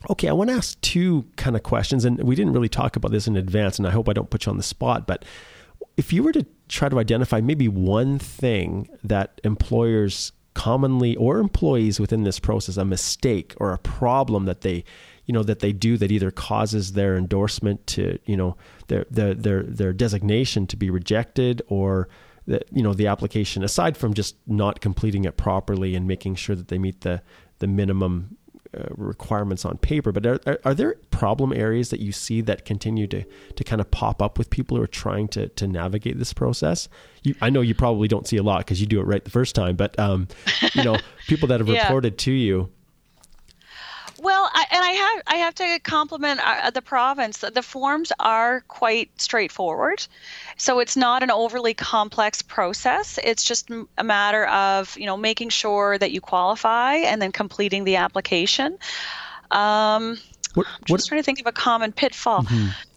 okay, 0.08 0.28
I 0.28 0.32
want 0.32 0.48
to 0.48 0.56
ask 0.56 0.80
two 0.80 1.26
kind 1.36 1.54
of 1.54 1.62
questions, 1.62 2.06
and 2.06 2.22
we 2.22 2.34
didn't 2.34 2.54
really 2.54 2.70
talk 2.70 2.96
about 2.96 3.12
this 3.12 3.26
in 3.26 3.36
advance, 3.36 3.78
and 3.78 3.86
I 3.86 3.90
hope 3.90 4.08
I 4.08 4.14
don't 4.14 4.30
put 4.30 4.46
you 4.46 4.50
on 4.52 4.56
the 4.56 4.62
spot, 4.62 5.06
but 5.06 5.26
if 5.98 6.14
you 6.14 6.22
were 6.22 6.32
to 6.32 6.46
try 6.68 6.88
to 6.88 6.98
identify 6.98 7.40
maybe 7.40 7.68
one 7.68 8.18
thing 8.18 8.88
that 9.02 9.40
employers 9.44 10.32
commonly 10.54 11.14
or 11.16 11.38
employees 11.38 12.00
within 12.00 12.24
this 12.24 12.40
process 12.40 12.76
a 12.76 12.84
mistake 12.84 13.54
or 13.58 13.72
a 13.72 13.78
problem 13.78 14.44
that 14.44 14.62
they 14.62 14.84
you 15.26 15.32
know 15.32 15.42
that 15.42 15.60
they 15.60 15.72
do 15.72 15.96
that 15.96 16.10
either 16.10 16.30
causes 16.30 16.94
their 16.94 17.16
endorsement 17.16 17.86
to 17.86 18.18
you 18.24 18.36
know 18.36 18.56
their 18.88 19.06
their 19.10 19.34
their, 19.34 19.62
their 19.62 19.92
designation 19.92 20.66
to 20.66 20.76
be 20.76 20.90
rejected 20.90 21.62
or 21.68 22.08
the, 22.46 22.60
you 22.72 22.82
know 22.82 22.94
the 22.94 23.06
application 23.06 23.62
aside 23.62 23.96
from 23.96 24.14
just 24.14 24.36
not 24.46 24.80
completing 24.80 25.24
it 25.24 25.36
properly 25.36 25.94
and 25.94 26.08
making 26.08 26.34
sure 26.34 26.56
that 26.56 26.68
they 26.68 26.78
meet 26.78 27.02
the 27.02 27.22
the 27.60 27.66
minimum 27.66 28.36
uh, 28.76 28.84
requirements 28.96 29.64
on 29.64 29.78
paper, 29.78 30.12
but 30.12 30.26
are, 30.26 30.40
are, 30.46 30.60
are, 30.64 30.74
there 30.74 30.96
problem 31.10 31.52
areas 31.52 31.90
that 31.90 32.00
you 32.00 32.12
see 32.12 32.40
that 32.42 32.64
continue 32.64 33.06
to, 33.06 33.24
to 33.56 33.64
kind 33.64 33.80
of 33.80 33.90
pop 33.90 34.20
up 34.20 34.36
with 34.36 34.50
people 34.50 34.76
who 34.76 34.82
are 34.82 34.86
trying 34.86 35.26
to, 35.28 35.48
to 35.48 35.66
navigate 35.66 36.18
this 36.18 36.32
process? 36.32 36.88
You, 37.22 37.34
I 37.40 37.50
know 37.50 37.60
you 37.60 37.74
probably 37.74 38.08
don't 38.08 38.26
see 38.26 38.36
a 38.36 38.42
lot 38.42 38.58
because 38.58 38.80
you 38.80 38.86
do 38.86 39.00
it 39.00 39.04
right 39.04 39.24
the 39.24 39.30
first 39.30 39.54
time, 39.54 39.76
but 39.76 39.98
um, 39.98 40.28
you 40.74 40.84
know, 40.84 40.98
people 41.28 41.48
that 41.48 41.60
have 41.60 41.68
yeah. 41.68 41.84
reported 41.84 42.18
to 42.18 42.32
you, 42.32 42.70
well, 44.20 44.50
I, 44.52 44.66
and 44.70 44.84
I 44.84 44.90
have 44.90 45.22
I 45.26 45.34
have 45.36 45.54
to 45.56 45.78
compliment 45.80 46.40
uh, 46.42 46.70
the 46.70 46.82
province. 46.82 47.38
The 47.38 47.62
forms 47.62 48.12
are 48.18 48.62
quite 48.68 49.10
straightforward, 49.20 50.06
so 50.56 50.80
it's 50.80 50.96
not 50.96 51.22
an 51.22 51.30
overly 51.30 51.74
complex 51.74 52.42
process. 52.42 53.18
It's 53.22 53.44
just 53.44 53.70
a 53.96 54.04
matter 54.04 54.46
of 54.46 54.96
you 54.98 55.06
know 55.06 55.16
making 55.16 55.50
sure 55.50 55.96
that 55.98 56.10
you 56.10 56.20
qualify 56.20 56.96
and 56.96 57.22
then 57.22 57.32
completing 57.32 57.84
the 57.84 57.96
application. 57.96 58.78
Um, 59.50 60.18
what, 60.54 60.66
I'm 60.66 60.96
just 60.96 61.08
trying 61.08 61.20
to 61.20 61.24
think 61.24 61.40
of 61.40 61.46
a 61.46 61.52
common 61.52 61.92
pitfall. 61.92 62.42
Mm-hmm 62.42 62.87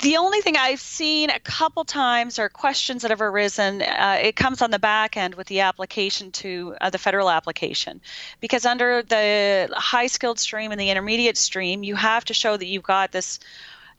the 0.00 0.16
only 0.16 0.40
thing 0.40 0.56
I've 0.56 0.80
seen 0.80 1.30
a 1.30 1.40
couple 1.40 1.84
times 1.84 2.38
are 2.38 2.48
questions 2.48 3.02
that 3.02 3.10
have 3.10 3.20
arisen. 3.20 3.82
Uh, 3.82 4.18
it 4.22 4.36
comes 4.36 4.62
on 4.62 4.70
the 4.70 4.78
back 4.78 5.16
end 5.16 5.34
with 5.34 5.46
the 5.46 5.60
application 5.60 6.30
to 6.32 6.74
uh, 6.80 6.90
the 6.90 6.98
federal 6.98 7.30
application, 7.30 8.00
because 8.40 8.66
under 8.66 9.02
the 9.02 9.68
high 9.74 10.06
skilled 10.06 10.38
stream 10.38 10.72
and 10.72 10.80
the 10.80 10.90
intermediate 10.90 11.36
stream, 11.36 11.82
you 11.82 11.94
have 11.94 12.24
to 12.26 12.34
show 12.34 12.56
that 12.56 12.66
you've 12.66 12.82
got 12.82 13.12
this, 13.12 13.38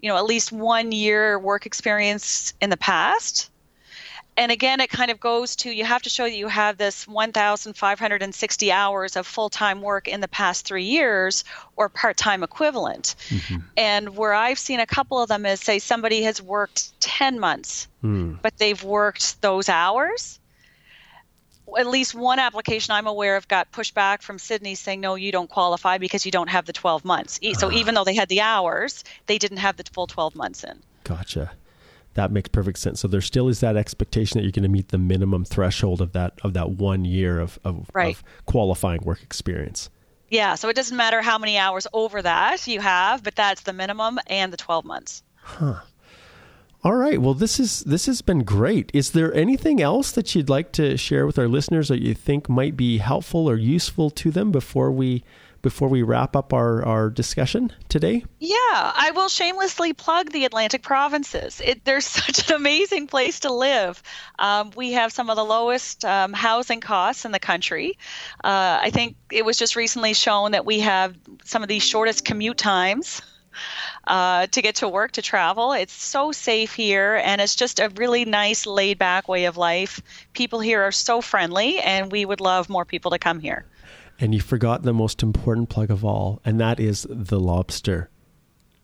you 0.01 0.09
know, 0.09 0.17
at 0.17 0.25
least 0.25 0.51
one 0.51 0.91
year 0.91 1.39
work 1.39 1.65
experience 1.65 2.53
in 2.61 2.69
the 2.69 2.77
past 2.77 3.49
and 4.37 4.51
again, 4.51 4.79
it 4.79 4.91
kind 4.91 5.09
of 5.09 5.19
goes 5.19 5.55
to 5.57 5.71
you 5.71 5.83
have 5.83 6.03
to 6.03 6.09
show 6.09 6.23
that 6.23 6.35
you 6.35 6.47
have 6.47 6.77
this 6.77 7.07
1,560 7.07 8.71
hours 8.71 9.15
of 9.15 9.25
full 9.25 9.49
time 9.49 9.81
work 9.81 10.07
in 10.07 10.21
the 10.21 10.27
past 10.27 10.65
three 10.65 10.83
years 10.83 11.43
or 11.75 11.89
part 11.89 12.17
time 12.17 12.43
equivalent. 12.43 13.15
Mm-hmm. 13.29 13.57
And 13.75 14.15
where 14.15 14.33
I've 14.33 14.59
seen 14.59 14.79
a 14.79 14.85
couple 14.85 15.19
of 15.19 15.27
them 15.27 15.45
is 15.47 15.59
say 15.59 15.79
somebody 15.79 16.21
has 16.21 16.39
worked 16.39 16.99
10 17.01 17.39
months, 17.39 17.87
mm. 18.03 18.39
but 18.41 18.55
they've 18.59 18.81
worked 18.83 19.41
those 19.41 19.69
hours. 19.69 20.39
At 21.77 21.87
least 21.87 22.13
one 22.13 22.39
application 22.39 22.93
I'm 22.93 23.07
aware 23.07 23.35
of 23.37 23.47
got 23.47 23.71
pushed 23.71 23.95
back 23.95 24.21
from 24.21 24.37
Sydney 24.37 24.75
saying, 24.75 25.01
no, 25.01 25.15
you 25.15 25.31
don't 25.31 25.49
qualify 25.49 25.97
because 25.97 26.25
you 26.25 26.31
don't 26.31 26.47
have 26.47 26.65
the 26.65 26.73
12 26.73 27.03
months. 27.03 27.39
So 27.57 27.67
uh. 27.67 27.71
even 27.71 27.95
though 27.95 28.05
they 28.05 28.15
had 28.15 28.29
the 28.29 28.41
hours, 28.41 29.03
they 29.25 29.39
didn't 29.39 29.57
have 29.57 29.77
the 29.77 29.83
full 29.91 30.07
12 30.07 30.35
months 30.35 30.63
in. 30.63 30.79
Gotcha 31.03 31.51
that 32.17 32.31
makes 32.31 32.49
perfect 32.49 32.79
sense. 32.79 32.99
So 32.99 33.07
there 33.07 33.21
still 33.21 33.47
is 33.47 33.61
that 33.61 33.77
expectation 33.77 34.37
that 34.37 34.43
you're 34.43 34.51
going 34.51 34.63
to 34.63 34.69
meet 34.69 34.89
the 34.89 34.97
minimum 34.97 35.45
threshold 35.45 36.01
of 36.01 36.11
that 36.13 36.33
of 36.43 36.53
that 36.53 36.71
one 36.71 37.05
year 37.05 37.39
of 37.39 37.59
of, 37.63 37.89
right. 37.93 38.15
of 38.15 38.23
qualifying 38.45 39.01
work 39.03 39.23
experience. 39.23 39.89
Yeah, 40.29 40.55
so 40.55 40.67
it 40.67 40.75
doesn't 40.75 40.97
matter 40.97 41.21
how 41.21 41.37
many 41.37 41.57
hours 41.57 41.87
over 41.93 42.21
that 42.21 42.67
you 42.67 42.81
have, 42.81 43.23
but 43.23 43.35
that's 43.35 43.61
the 43.61 43.71
minimum 43.71 44.19
and 44.27 44.51
the 44.51 44.57
12 44.57 44.83
months. 44.83 45.23
Huh. 45.41 45.79
All 46.83 46.95
right. 46.95 47.21
Well, 47.21 47.33
this 47.33 47.59
is 47.59 47.81
this 47.81 48.07
has 48.07 48.21
been 48.21 48.43
great. 48.43 48.91
Is 48.93 49.11
there 49.11 49.33
anything 49.33 49.81
else 49.81 50.11
that 50.11 50.35
you'd 50.35 50.49
like 50.49 50.71
to 50.73 50.97
share 50.97 51.25
with 51.25 51.39
our 51.39 51.47
listeners 51.47 51.87
that 51.87 52.01
you 52.01 52.13
think 52.13 52.49
might 52.49 52.75
be 52.75 52.97
helpful 52.97 53.49
or 53.49 53.55
useful 53.55 54.09
to 54.11 54.31
them 54.31 54.51
before 54.51 54.91
we 54.91 55.23
before 55.67 55.89
we 55.89 56.01
wrap 56.01 56.33
up 56.33 56.53
our, 56.53 56.81
our 56.85 57.09
discussion 57.09 57.73
today? 57.89 58.23
Yeah, 58.39 58.55
I 58.57 59.11
will 59.13 59.27
shamelessly 59.27 59.91
plug 59.91 60.31
the 60.31 60.45
Atlantic 60.45 60.81
provinces. 60.81 61.61
It, 61.61 61.83
they're 61.83 61.99
such 62.21 62.49
an 62.49 62.55
amazing 62.55 63.07
place 63.07 63.41
to 63.41 63.51
live. 63.51 64.01
Um, 64.39 64.71
we 64.77 64.93
have 64.93 65.11
some 65.11 65.29
of 65.29 65.35
the 65.35 65.43
lowest 65.43 66.05
um, 66.05 66.31
housing 66.31 66.79
costs 66.79 67.25
in 67.25 67.33
the 67.33 67.39
country. 67.39 67.97
Uh, 68.41 68.79
I 68.81 68.91
think 68.91 69.17
it 69.29 69.43
was 69.43 69.57
just 69.57 69.75
recently 69.75 70.13
shown 70.13 70.51
that 70.51 70.65
we 70.65 70.79
have 70.79 71.17
some 71.43 71.63
of 71.63 71.67
the 71.67 71.79
shortest 71.79 72.23
commute 72.23 72.57
times. 72.57 73.21
Uh, 74.05 74.45
to 74.47 74.61
get 74.61 74.75
to 74.75 74.87
work, 74.87 75.13
to 75.13 75.21
travel. 75.21 75.73
It's 75.73 75.91
so 75.91 76.31
safe 76.31 76.75
here, 76.75 77.19
and 77.25 77.41
it's 77.41 77.55
just 77.55 77.79
a 77.79 77.89
really 77.95 78.23
nice, 78.23 78.67
laid 78.67 78.99
back 78.99 79.27
way 79.27 79.45
of 79.45 79.57
life. 79.57 79.99
People 80.33 80.59
here 80.59 80.83
are 80.83 80.91
so 80.91 81.21
friendly, 81.21 81.79
and 81.79 82.11
we 82.11 82.23
would 82.23 82.39
love 82.39 82.69
more 82.69 82.85
people 82.85 83.11
to 83.11 83.19
come 83.19 83.39
here 83.39 83.65
and 84.19 84.33
you 84.33 84.41
forgot 84.41 84.83
the 84.83 84.93
most 84.93 85.23
important 85.23 85.69
plug 85.69 85.91
of 85.91 86.03
all, 86.03 86.41
and 86.43 86.59
that 86.59 86.79
is 86.79 87.05
the 87.09 87.39
lobster. 87.39 88.09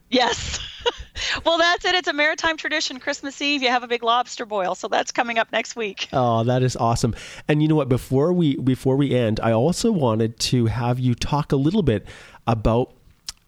Yes. 0.09 0.59
well, 1.45 1.57
that's 1.57 1.85
it. 1.85 1.95
It's 1.95 2.07
a 2.07 2.13
maritime 2.13 2.57
tradition. 2.57 2.99
Christmas 2.99 3.41
Eve, 3.41 3.63
you 3.63 3.69
have 3.69 3.83
a 3.83 3.87
big 3.87 4.03
lobster 4.03 4.45
boil, 4.45 4.75
so 4.75 4.87
that's 4.87 5.11
coming 5.11 5.39
up 5.39 5.51
next 5.51 5.75
week. 5.75 6.07
Oh, 6.13 6.43
that 6.43 6.61
is 6.61 6.75
awesome. 6.75 7.15
And 7.47 7.61
you 7.61 7.67
know 7.67 7.75
what? 7.75 7.89
Before 7.89 8.31
we 8.31 8.57
before 8.57 8.95
we 8.95 9.15
end, 9.15 9.39
I 9.41 9.51
also 9.51 9.91
wanted 9.91 10.39
to 10.39 10.67
have 10.67 10.99
you 10.99 11.15
talk 11.15 11.51
a 11.51 11.55
little 11.55 11.83
bit 11.83 12.07
about 12.45 12.93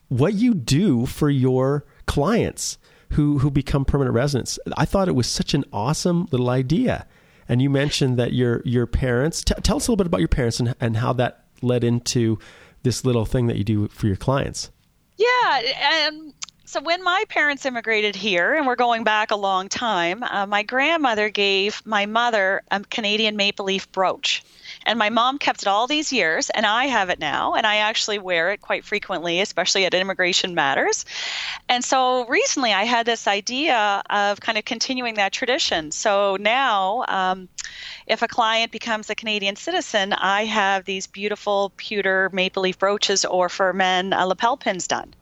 what 0.08 0.34
you 0.34 0.54
do 0.54 1.06
for 1.06 1.30
your 1.30 1.86
clients 2.08 2.78
who 3.12 3.40
who 3.40 3.52
become 3.52 3.86
permanent 3.86 4.16
residents. 4.16 4.58
I 4.78 4.86
thought 4.86 5.08
it 5.08 5.16
was 5.16 5.28
such 5.28 5.54
an 5.54 5.64
awesome 5.72 6.28
little 6.32 6.50
idea. 6.50 7.08
And 7.48 7.62
you 7.62 7.70
mentioned 7.70 8.18
that 8.18 8.34
your 8.34 8.62
your 8.66 8.88
parents. 8.88 9.44
T- 9.44 9.54
tell 9.62 9.78
us 9.78 9.88
a 9.88 9.92
little 9.92 9.98
bit 9.98 10.08
about 10.08 10.22
your 10.22 10.28
parents 10.28 10.60
and, 10.60 10.76
and 10.82 10.98
how 10.98 11.14
that 11.14 11.45
led 11.62 11.84
into 11.84 12.40
this 12.84 13.04
little 13.04 13.26
thing 13.26 13.48
that 13.48 13.58
you 13.58 13.64
do 13.64 13.88
for 13.88 14.08
your 14.08 14.16
clients? 14.16 14.72
Yeah, 15.18 15.62
and 16.08 16.34
so 16.66 16.82
when 16.82 17.04
my 17.04 17.24
parents 17.30 17.66
immigrated 17.66 18.16
here, 18.16 18.56
and 18.56 18.66
we're 18.66 18.76
going 18.76 19.04
back 19.04 19.32
a 19.32 19.36
long 19.36 19.70
time, 19.70 20.24
uh, 20.24 20.46
my 20.46 20.64
grandmother 20.64 21.30
gave 21.30 21.82
my 21.86 22.06
mother 22.06 22.64
a 22.72 22.80
Canadian 22.82 23.36
maple 23.36 23.66
leaf 23.66 23.92
brooch. 23.92 24.44
And 24.86 25.00
my 25.00 25.10
mom 25.10 25.40
kept 25.40 25.62
it 25.64 25.68
all 25.68 25.88
these 25.88 26.14
years, 26.14 26.50
and 26.52 26.66
I 26.66 26.86
have 26.86 27.10
it 27.10 27.20
now, 27.20 27.54
and 27.56 27.66
I 27.66 27.78
actually 27.78 28.20
wear 28.20 28.52
it 28.52 28.62
quite 28.62 28.86
frequently, 28.86 29.42
especially 29.42 29.86
at 29.86 29.94
Immigration 29.94 30.54
Matters. 30.54 31.06
And 31.68 31.84
so 31.84 32.26
recently 32.28 32.74
I 32.74 32.84
had 32.84 33.06
this 33.06 33.28
idea 33.28 34.04
of 34.10 34.40
kind 34.40 34.58
of 34.58 34.66
continuing 34.66 35.16
that 35.16 35.34
tradition. 35.34 35.92
So 35.92 36.38
now, 36.40 37.06
um, 37.08 37.50
if 38.08 38.22
a 38.22 38.28
client 38.28 38.72
becomes 38.72 39.10
a 39.10 39.16
Canadian 39.16 39.56
citizen, 39.56 40.14
I 40.14 40.46
have 40.46 40.86
these 40.86 41.08
beautiful 41.08 41.72
pewter 41.78 42.30
maple 42.32 42.64
leaf 42.64 42.78
brooches 42.78 43.26
or 43.26 43.50
for 43.50 43.74
men, 43.74 44.14
uh, 44.14 44.26
lapel 44.26 44.58
pins 44.58 44.88
done. 44.88 45.14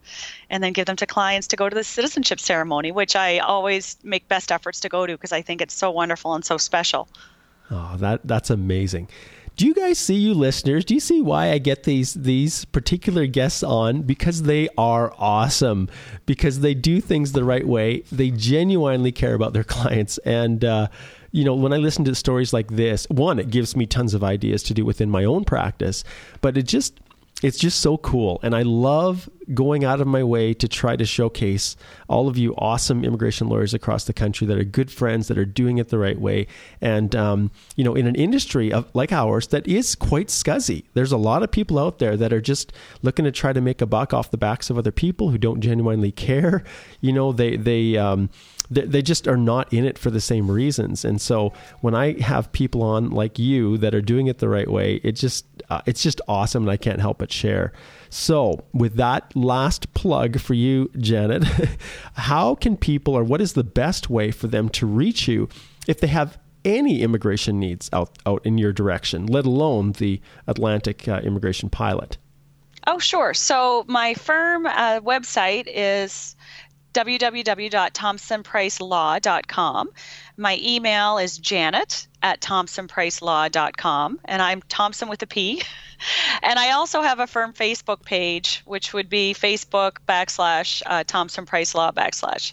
And 0.49 0.63
then 0.63 0.73
give 0.73 0.85
them 0.85 0.97
to 0.97 1.05
clients 1.05 1.47
to 1.47 1.55
go 1.55 1.69
to 1.69 1.73
the 1.73 1.83
citizenship 1.83 2.39
ceremony, 2.39 2.91
which 2.91 3.15
I 3.15 3.39
always 3.39 3.97
make 4.03 4.27
best 4.27 4.51
efforts 4.51 4.81
to 4.81 4.89
go 4.89 5.05
to 5.05 5.13
because 5.13 5.31
I 5.31 5.41
think 5.41 5.61
it's 5.61 5.73
so 5.73 5.89
wonderful 5.89 6.33
and 6.35 6.43
so 6.43 6.57
special. 6.57 7.07
Oh, 7.71 7.95
that 7.97 8.21
that's 8.23 8.49
amazing. 8.49 9.07
Do 9.55 9.67
you 9.67 9.75
guys 9.75 9.99
see 9.99 10.15
you 10.15 10.33
listeners? 10.33 10.83
Do 10.83 10.95
you 10.95 10.99
see 10.99 11.21
why 11.21 11.51
I 11.51 11.59
get 11.59 11.83
these 11.83 12.15
these 12.15 12.65
particular 12.65 13.27
guests 13.27 13.61
on? 13.61 14.01
Because 14.01 14.43
they 14.43 14.67
are 14.77 15.13
awesome. 15.17 15.89
Because 16.25 16.61
they 16.61 16.73
do 16.73 16.99
things 16.99 17.33
the 17.33 17.43
right 17.43 17.67
way. 17.67 18.03
They 18.11 18.31
genuinely 18.31 19.11
care 19.11 19.35
about 19.35 19.53
their 19.53 19.63
clients. 19.75 20.17
And 20.19 20.65
uh, 20.65 20.87
you 21.31 21.43
know, 21.43 21.53
when 21.53 21.73
I 21.73 21.77
listen 21.77 22.03
to 22.05 22.15
stories 22.15 22.51
like 22.51 22.69
this, 22.69 23.05
one, 23.09 23.37
it 23.37 23.51
gives 23.51 23.75
me 23.75 23.85
tons 23.85 24.13
of 24.13 24.23
ideas 24.23 24.63
to 24.63 24.73
do 24.73 24.85
within 24.85 25.09
my 25.09 25.23
own 25.23 25.45
practice. 25.45 26.03
But 26.41 26.57
it 26.57 26.63
just 26.63 26.99
it's 27.43 27.57
just 27.57 27.81
so 27.81 27.97
cool. 27.97 28.39
And 28.41 28.55
I 28.55 28.61
love 28.61 29.29
going 29.53 29.83
out 29.83 29.99
of 29.99 30.07
my 30.07 30.23
way 30.23 30.53
to 30.53 30.67
try 30.69 30.95
to 30.95 31.05
showcase 31.05 31.75
all 32.07 32.29
of 32.29 32.37
you 32.37 32.55
awesome 32.57 33.03
immigration 33.03 33.49
lawyers 33.49 33.73
across 33.73 34.05
the 34.05 34.13
country 34.13 34.47
that 34.47 34.57
are 34.57 34.63
good 34.63 34.89
friends, 34.89 35.27
that 35.27 35.37
are 35.37 35.45
doing 35.45 35.77
it 35.77 35.89
the 35.89 35.97
right 35.97 36.19
way. 36.19 36.47
And, 36.79 37.13
um, 37.13 37.51
you 37.75 37.83
know, 37.83 37.93
in 37.93 38.07
an 38.07 38.15
industry 38.15 38.71
of, 38.71 38.89
like 38.95 39.11
ours 39.11 39.47
that 39.47 39.67
is 39.67 39.95
quite 39.95 40.27
scuzzy, 40.27 40.85
there's 40.93 41.11
a 41.11 41.17
lot 41.17 41.43
of 41.43 41.51
people 41.51 41.77
out 41.77 41.99
there 41.99 42.15
that 42.15 42.31
are 42.31 42.41
just 42.41 42.71
looking 43.01 43.25
to 43.25 43.31
try 43.31 43.51
to 43.51 43.61
make 43.61 43.81
a 43.81 43.85
buck 43.85 44.13
off 44.13 44.31
the 44.31 44.37
backs 44.37 44.69
of 44.69 44.77
other 44.77 44.93
people 44.93 45.29
who 45.29 45.37
don't 45.37 45.59
genuinely 45.59 46.13
care. 46.13 46.63
You 47.01 47.11
know, 47.11 47.33
they, 47.33 47.57
they, 47.57 47.97
um, 47.97 48.29
they, 48.69 49.01
just 49.01 49.27
are 49.27 49.37
not 49.37 49.71
in 49.73 49.85
it 49.85 49.97
for 49.97 50.09
the 50.09 50.21
same 50.21 50.49
reasons. 50.49 51.03
And 51.03 51.21
so 51.21 51.53
when 51.81 51.93
I 51.93 52.19
have 52.21 52.51
people 52.51 52.81
on 52.81 53.11
like 53.11 53.37
you 53.37 53.77
that 53.77 53.93
are 53.93 54.01
doing 54.01 54.27
it 54.27 54.39
the 54.39 54.49
right 54.49 54.69
way, 54.69 54.95
it 55.03 55.13
just 55.13 55.45
uh, 55.69 55.81
it's 55.85 56.03
just 56.03 56.21
awesome, 56.27 56.63
and 56.63 56.71
I 56.71 56.77
can't 56.77 56.99
help 56.99 57.19
but 57.19 57.31
share. 57.31 57.73
So, 58.09 58.63
with 58.73 58.95
that 58.97 59.35
last 59.35 59.91
plug 59.95 60.39
for 60.39 60.53
you, 60.53 60.91
Janet, 60.99 61.43
how 62.13 62.55
can 62.55 62.77
people, 62.77 63.15
or 63.15 63.23
what 63.23 63.41
is 63.41 63.53
the 63.53 63.63
best 63.63 64.09
way 64.09 64.29
for 64.29 64.47
them 64.47 64.69
to 64.69 64.85
reach 64.85 65.27
you 65.27 65.49
if 65.87 65.99
they 65.99 66.07
have 66.07 66.37
any 66.63 67.01
immigration 67.01 67.59
needs 67.59 67.89
out, 67.91 68.17
out 68.25 68.45
in 68.45 68.57
your 68.57 68.71
direction, 68.71 69.25
let 69.25 69.45
alone 69.45 69.93
the 69.93 70.21
Atlantic 70.47 71.07
uh, 71.07 71.21
immigration 71.23 71.69
pilot? 71.69 72.17
Oh, 72.85 72.99
sure. 72.99 73.33
So, 73.33 73.85
my 73.87 74.13
firm 74.13 74.67
uh, 74.67 74.99
website 74.99 75.67
is 75.67 76.35
www.thompsonpricelaw.com. 76.93 79.89
My 80.37 80.59
email 80.61 81.17
is 81.17 81.37
janet 81.37 82.07
at 82.21 82.39
thompsonpricelaw.com, 82.41 84.19
and 84.25 84.41
I'm 84.41 84.61
Thompson 84.63 85.07
with 85.09 85.21
a 85.21 85.27
P. 85.27 85.61
And 86.41 86.59
I 86.59 86.71
also 86.71 87.01
have 87.01 87.19
a 87.19 87.27
firm 87.27 87.53
Facebook 87.53 88.03
page, 88.03 88.61
which 88.65 88.91
would 88.91 89.07
be 89.07 89.33
Facebook 89.33 89.99
backslash 90.05 90.81
uh, 90.85 91.05
Thompson 91.07 91.45
Price 91.45 91.73
Law 91.73 91.91
backslash. 91.91 92.51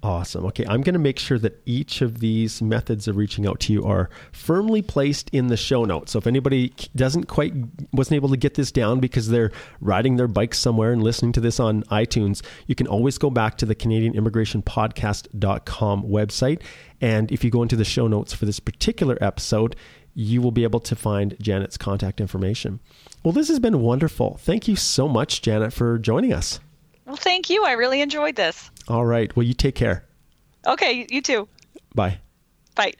Awesome. 0.00 0.46
Okay, 0.46 0.64
I'm 0.68 0.82
going 0.82 0.92
to 0.92 1.00
make 1.00 1.18
sure 1.18 1.40
that 1.40 1.60
each 1.66 2.02
of 2.02 2.20
these 2.20 2.62
methods 2.62 3.08
of 3.08 3.16
reaching 3.16 3.48
out 3.48 3.58
to 3.60 3.72
you 3.72 3.84
are 3.84 4.08
firmly 4.30 4.80
placed 4.80 5.28
in 5.30 5.48
the 5.48 5.56
show 5.56 5.84
notes. 5.84 6.12
So 6.12 6.18
if 6.18 6.26
anybody 6.28 6.72
doesn't 6.94 7.24
quite 7.24 7.52
wasn't 7.92 8.14
able 8.14 8.28
to 8.28 8.36
get 8.36 8.54
this 8.54 8.70
down 8.70 9.00
because 9.00 9.28
they're 9.28 9.50
riding 9.80 10.14
their 10.14 10.28
bike 10.28 10.54
somewhere 10.54 10.92
and 10.92 11.02
listening 11.02 11.32
to 11.32 11.40
this 11.40 11.58
on 11.58 11.82
iTunes, 11.84 12.42
you 12.68 12.76
can 12.76 12.86
always 12.86 13.18
go 13.18 13.28
back 13.28 13.58
to 13.58 13.66
the 13.66 13.74
Canadian 13.74 14.14
Immigration 14.14 14.62
Podcast.com 14.62 16.04
website 16.04 16.62
and 17.00 17.30
if 17.32 17.44
you 17.44 17.50
go 17.50 17.62
into 17.62 17.76
the 17.76 17.84
show 17.84 18.06
notes 18.06 18.32
for 18.32 18.46
this 18.46 18.60
particular 18.60 19.18
episode, 19.20 19.76
you 20.14 20.42
will 20.42 20.50
be 20.50 20.64
able 20.64 20.80
to 20.80 20.96
find 20.96 21.36
Janet's 21.40 21.76
contact 21.76 22.20
information. 22.20 22.80
Well, 23.22 23.32
this 23.32 23.48
has 23.48 23.60
been 23.60 23.80
wonderful. 23.80 24.38
Thank 24.40 24.68
you 24.68 24.76
so 24.76 25.06
much, 25.08 25.42
Janet, 25.42 25.72
for 25.72 25.98
joining 25.98 26.32
us. 26.32 26.60
Well, 27.06 27.16
thank 27.16 27.50
you. 27.50 27.64
I 27.64 27.72
really 27.72 28.00
enjoyed 28.00 28.36
this. 28.36 28.70
All 28.88 29.04
right. 29.04 29.34
Well, 29.36 29.44
you 29.44 29.54
take 29.54 29.74
care. 29.74 30.04
Okay, 30.66 31.06
you 31.10 31.20
too. 31.22 31.48
Bye. 31.94 32.18
Bye. 32.74 32.92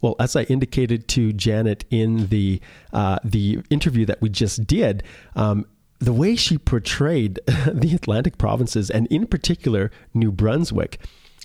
Well, 0.00 0.16
as 0.18 0.36
I 0.36 0.42
indicated 0.44 1.08
to 1.08 1.32
Janet 1.32 1.84
in 1.90 2.28
the 2.28 2.60
uh, 2.92 3.18
the 3.24 3.60
interview 3.70 4.04
that 4.06 4.20
we 4.20 4.28
just 4.28 4.66
did, 4.66 5.02
um, 5.34 5.66
the 5.98 6.12
way 6.12 6.36
she 6.36 6.58
portrayed 6.58 7.40
the 7.46 7.92
Atlantic 7.94 8.38
provinces 8.38 8.90
and 8.90 9.06
in 9.08 9.26
particular 9.26 9.90
New 10.14 10.32
Brunswick 10.32 11.00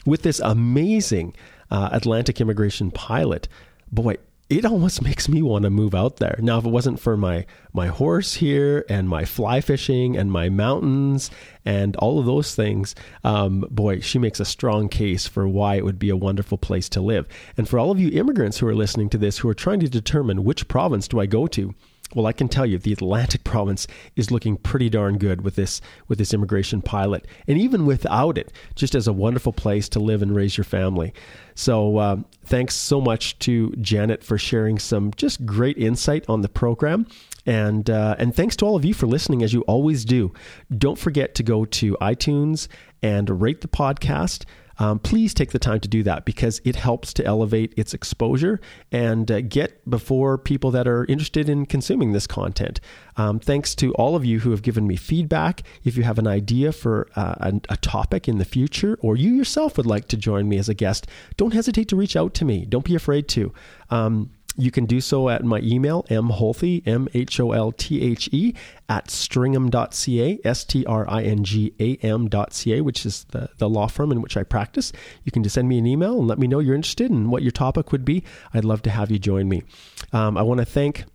with 0.05 0.23
this 0.23 0.39
amazing 0.39 1.33
uh, 1.69 1.89
Atlantic 1.91 2.41
immigration 2.41 2.91
pilot, 2.91 3.47
boy, 3.91 4.15
it 4.51 4.65
almost 4.65 5.01
makes 5.09 5.29
me 5.29 5.41
want 5.41 5.63
to 5.63 5.69
move 5.69 5.95
out 5.95 6.17
there. 6.17 6.35
Now, 6.39 6.59
if 6.59 6.65
it 6.65 6.69
wasn't 6.69 6.99
for 6.99 7.17
my 7.17 7.45
my 7.73 7.87
horse 7.87 8.35
here 8.35 8.85
and 8.89 9.07
my 9.07 9.23
fly 9.23 9.61
fishing 9.61 10.17
and 10.17 10.29
my 10.29 10.49
mountains 10.49 11.31
and 11.63 11.95
all 11.95 12.19
of 12.19 12.25
those 12.25 12.53
things, 12.53 12.93
um, 13.23 13.65
boy, 13.71 14.01
she 14.01 14.19
makes 14.19 14.41
a 14.41 14.45
strong 14.45 14.89
case 14.89 15.25
for 15.25 15.47
why 15.47 15.75
it 15.75 15.85
would 15.85 15.97
be 15.97 16.09
a 16.09 16.17
wonderful 16.17 16.57
place 16.57 16.89
to 16.89 17.01
live. 17.01 17.27
And 17.55 17.67
for 17.67 17.79
all 17.79 17.91
of 17.91 17.99
you 17.99 18.09
immigrants 18.09 18.57
who 18.57 18.67
are 18.67 18.75
listening 18.75 19.09
to 19.11 19.17
this, 19.17 19.37
who 19.37 19.47
are 19.47 19.53
trying 19.53 19.79
to 19.79 19.89
determine 19.89 20.43
which 20.43 20.67
province 20.67 21.07
do 21.07 21.19
I 21.19 21.27
go 21.27 21.47
to, 21.47 21.73
well, 22.15 22.27
I 22.27 22.33
can 22.33 22.49
tell 22.49 22.65
you 22.65 22.77
the 22.77 22.93
Atlantic 22.93 23.43
province 23.43 23.87
is 24.15 24.31
looking 24.31 24.57
pretty 24.57 24.89
darn 24.89 25.17
good 25.17 25.41
with 25.41 25.55
this 25.55 25.81
with 26.07 26.17
this 26.17 26.33
immigration 26.33 26.81
pilot, 26.81 27.27
and 27.47 27.57
even 27.57 27.85
without 27.85 28.37
it, 28.37 28.51
just 28.75 28.95
as 28.95 29.07
a 29.07 29.13
wonderful 29.13 29.53
place 29.53 29.87
to 29.89 29.99
live 29.99 30.21
and 30.21 30.35
raise 30.35 30.57
your 30.57 30.65
family. 30.65 31.13
So, 31.55 31.97
uh, 31.97 32.17
thanks 32.45 32.75
so 32.75 33.01
much 33.01 33.37
to 33.39 33.71
Janet 33.81 34.23
for 34.23 34.37
sharing 34.37 34.79
some 34.79 35.11
just 35.15 35.45
great 35.45 35.77
insight 35.77 36.25
on 36.27 36.41
the 36.41 36.49
program. 36.49 37.07
And 37.45 37.89
uh, 37.89 38.15
and 38.19 38.35
thanks 38.35 38.55
to 38.57 38.65
all 38.65 38.75
of 38.75 38.85
you 38.85 38.93
for 38.93 39.07
listening 39.07 39.41
as 39.41 39.53
you 39.53 39.61
always 39.61 40.05
do. 40.05 40.31
Don't 40.77 40.99
forget 40.99 41.33
to 41.35 41.43
go 41.43 41.65
to 41.65 41.97
iTunes 41.99 42.67
and 43.01 43.41
rate 43.41 43.61
the 43.61 43.67
podcast 43.67 44.45
um, 44.81 44.97
please 44.97 45.35
take 45.35 45.51
the 45.51 45.59
time 45.59 45.79
to 45.79 45.87
do 45.87 46.01
that 46.01 46.25
because 46.25 46.59
it 46.65 46.75
helps 46.75 47.13
to 47.13 47.23
elevate 47.23 47.71
its 47.77 47.93
exposure 47.93 48.59
and 48.91 49.29
uh, 49.29 49.41
get 49.41 49.87
before 49.87 50.39
people 50.39 50.71
that 50.71 50.87
are 50.87 51.05
interested 51.05 51.47
in 51.47 51.67
consuming 51.67 52.13
this 52.13 52.25
content. 52.25 52.79
Um, 53.15 53.39
thanks 53.39 53.75
to 53.75 53.93
all 53.93 54.15
of 54.15 54.25
you 54.25 54.39
who 54.39 54.49
have 54.49 54.63
given 54.63 54.87
me 54.87 54.95
feedback. 54.95 55.61
If 55.83 55.97
you 55.97 56.01
have 56.01 56.17
an 56.17 56.25
idea 56.25 56.71
for 56.71 57.07
uh, 57.15 57.35
a, 57.39 57.61
a, 57.69 57.77
topic 57.77 58.27
in 58.27 58.39
the 58.39 58.45
future, 58.45 58.97
or 59.01 59.15
you 59.15 59.29
yourself 59.35 59.77
would 59.77 59.85
like 59.85 60.07
to 60.07 60.17
join 60.17 60.49
me 60.49 60.57
as 60.57 60.67
a 60.67 60.73
guest, 60.73 61.05
don't 61.37 61.53
hesitate 61.53 61.87
to 61.89 61.95
reach 61.95 62.15
out 62.15 62.33
to 62.35 62.45
me. 62.45 62.65
Don't 62.65 62.85
be 62.85 62.95
afraid 62.95 63.27
to. 63.29 63.53
Um, 63.91 64.31
you 64.57 64.71
can 64.71 64.85
do 64.85 64.99
so 64.99 65.29
at 65.29 65.43
my 65.43 65.59
email, 65.59 66.03
mholthe, 66.03 66.85
M 66.85 67.07
H 67.13 67.39
O 67.39 67.51
L 67.51 67.71
T 67.71 68.01
H 68.01 68.29
E, 68.31 68.53
at 68.89 69.07
stringam.ca, 69.07 70.39
S 70.43 70.63
T 70.65 70.85
R 70.85 71.09
I 71.09 71.23
N 71.23 71.43
G 71.43 71.73
A 71.79 71.95
M.ca, 71.97 72.81
which 72.81 73.05
is 73.05 73.25
the, 73.31 73.49
the 73.57 73.69
law 73.69 73.87
firm 73.87 74.11
in 74.11 74.21
which 74.21 74.35
I 74.35 74.43
practice. 74.43 74.91
You 75.23 75.31
can 75.31 75.43
just 75.43 75.55
send 75.55 75.69
me 75.69 75.77
an 75.77 75.87
email 75.87 76.19
and 76.19 76.27
let 76.27 76.39
me 76.39 76.47
know 76.47 76.59
you're 76.59 76.75
interested 76.75 77.09
and 77.11 77.31
what 77.31 77.43
your 77.43 77.51
topic 77.51 77.91
would 77.91 78.03
be. 78.03 78.23
I'd 78.53 78.65
love 78.65 78.81
to 78.83 78.89
have 78.89 79.09
you 79.09 79.19
join 79.19 79.47
me. 79.47 79.63
Um, 80.11 80.37
I 80.37 80.41
want 80.41 80.59
to 80.59 80.65
thank 80.65 81.05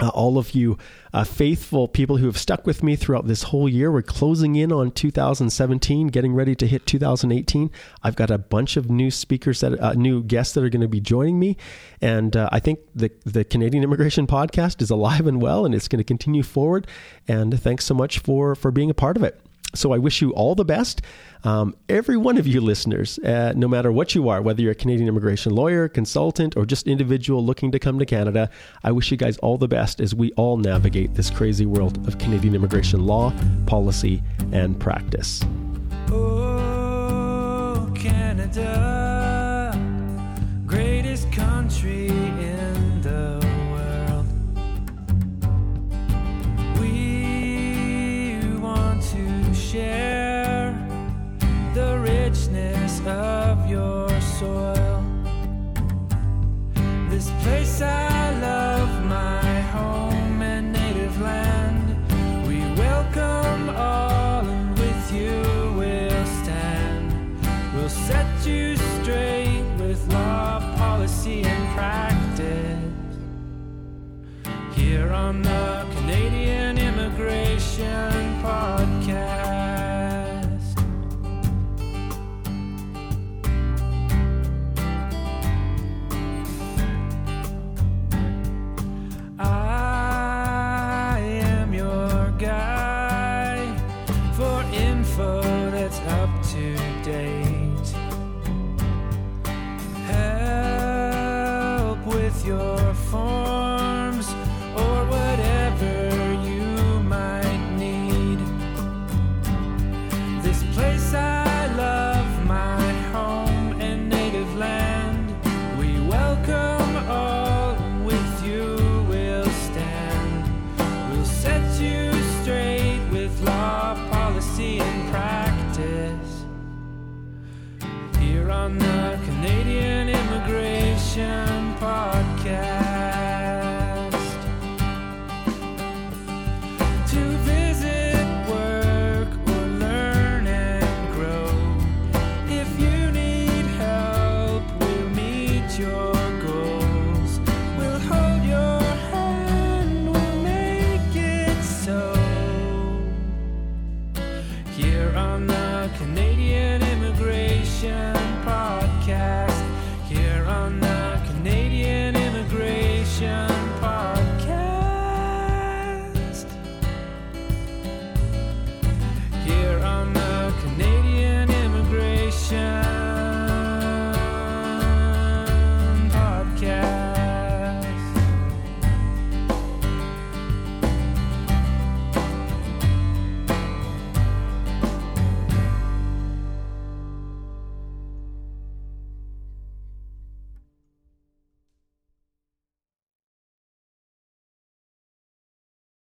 uh, 0.00 0.08
all 0.08 0.38
of 0.38 0.52
you 0.52 0.76
uh, 1.12 1.24
faithful 1.24 1.88
people 1.88 2.18
who 2.18 2.26
have 2.26 2.36
stuck 2.36 2.66
with 2.66 2.82
me 2.82 2.96
throughout 2.96 3.26
this 3.26 3.44
whole 3.44 3.68
year. 3.68 3.90
We're 3.90 4.02
closing 4.02 4.54
in 4.54 4.70
on 4.70 4.90
2017, 4.90 6.08
getting 6.08 6.34
ready 6.34 6.54
to 6.54 6.66
hit 6.66 6.86
2018. 6.86 7.70
I've 8.02 8.16
got 8.16 8.30
a 8.30 8.38
bunch 8.38 8.76
of 8.76 8.90
new 8.90 9.10
speakers 9.10 9.60
that 9.60 9.80
uh, 9.80 9.94
new 9.94 10.22
guests 10.22 10.54
that 10.54 10.64
are 10.64 10.68
going 10.68 10.82
to 10.82 10.88
be 10.88 11.00
joining 11.00 11.38
me, 11.38 11.56
and 12.00 12.36
uh, 12.36 12.48
I 12.52 12.60
think 12.60 12.80
the 12.94 13.10
the 13.24 13.44
Canadian 13.44 13.84
Immigration 13.84 14.26
Podcast 14.26 14.82
is 14.82 14.90
alive 14.90 15.26
and 15.26 15.40
well, 15.40 15.64
and 15.64 15.74
it's 15.74 15.88
going 15.88 15.98
to 15.98 16.04
continue 16.04 16.42
forward. 16.42 16.86
And 17.26 17.58
thanks 17.60 17.84
so 17.84 17.94
much 17.94 18.18
for 18.18 18.54
for 18.54 18.70
being 18.70 18.90
a 18.90 18.94
part 18.94 19.16
of 19.16 19.22
it. 19.22 19.40
So 19.76 19.92
I 19.92 19.98
wish 19.98 20.20
you 20.22 20.32
all 20.32 20.54
the 20.54 20.64
best. 20.64 21.02
Um, 21.44 21.76
every 21.88 22.16
one 22.16 22.38
of 22.38 22.46
you 22.46 22.60
listeners, 22.60 23.18
uh, 23.20 23.52
no 23.54 23.68
matter 23.68 23.92
what 23.92 24.14
you 24.14 24.28
are, 24.28 24.42
whether 24.42 24.62
you're 24.62 24.72
a 24.72 24.74
Canadian 24.74 25.08
immigration 25.08 25.54
lawyer, 25.54 25.88
consultant, 25.88 26.56
or 26.56 26.66
just 26.66 26.86
individual 26.88 27.44
looking 27.44 27.70
to 27.72 27.78
come 27.78 27.98
to 27.98 28.06
Canada, 28.06 28.50
I 28.82 28.90
wish 28.92 29.10
you 29.10 29.16
guys 29.16 29.38
all 29.38 29.58
the 29.58 29.68
best 29.68 30.00
as 30.00 30.14
we 30.14 30.32
all 30.32 30.56
navigate 30.56 31.14
this 31.14 31.30
crazy 31.30 31.66
world 31.66 32.06
of 32.08 32.18
Canadian 32.18 32.54
immigration 32.54 33.06
law, 33.06 33.32
policy, 33.66 34.22
and 34.50 34.78
practice. 34.80 35.44
Oh, 36.10 37.92
Canada, 37.94 39.05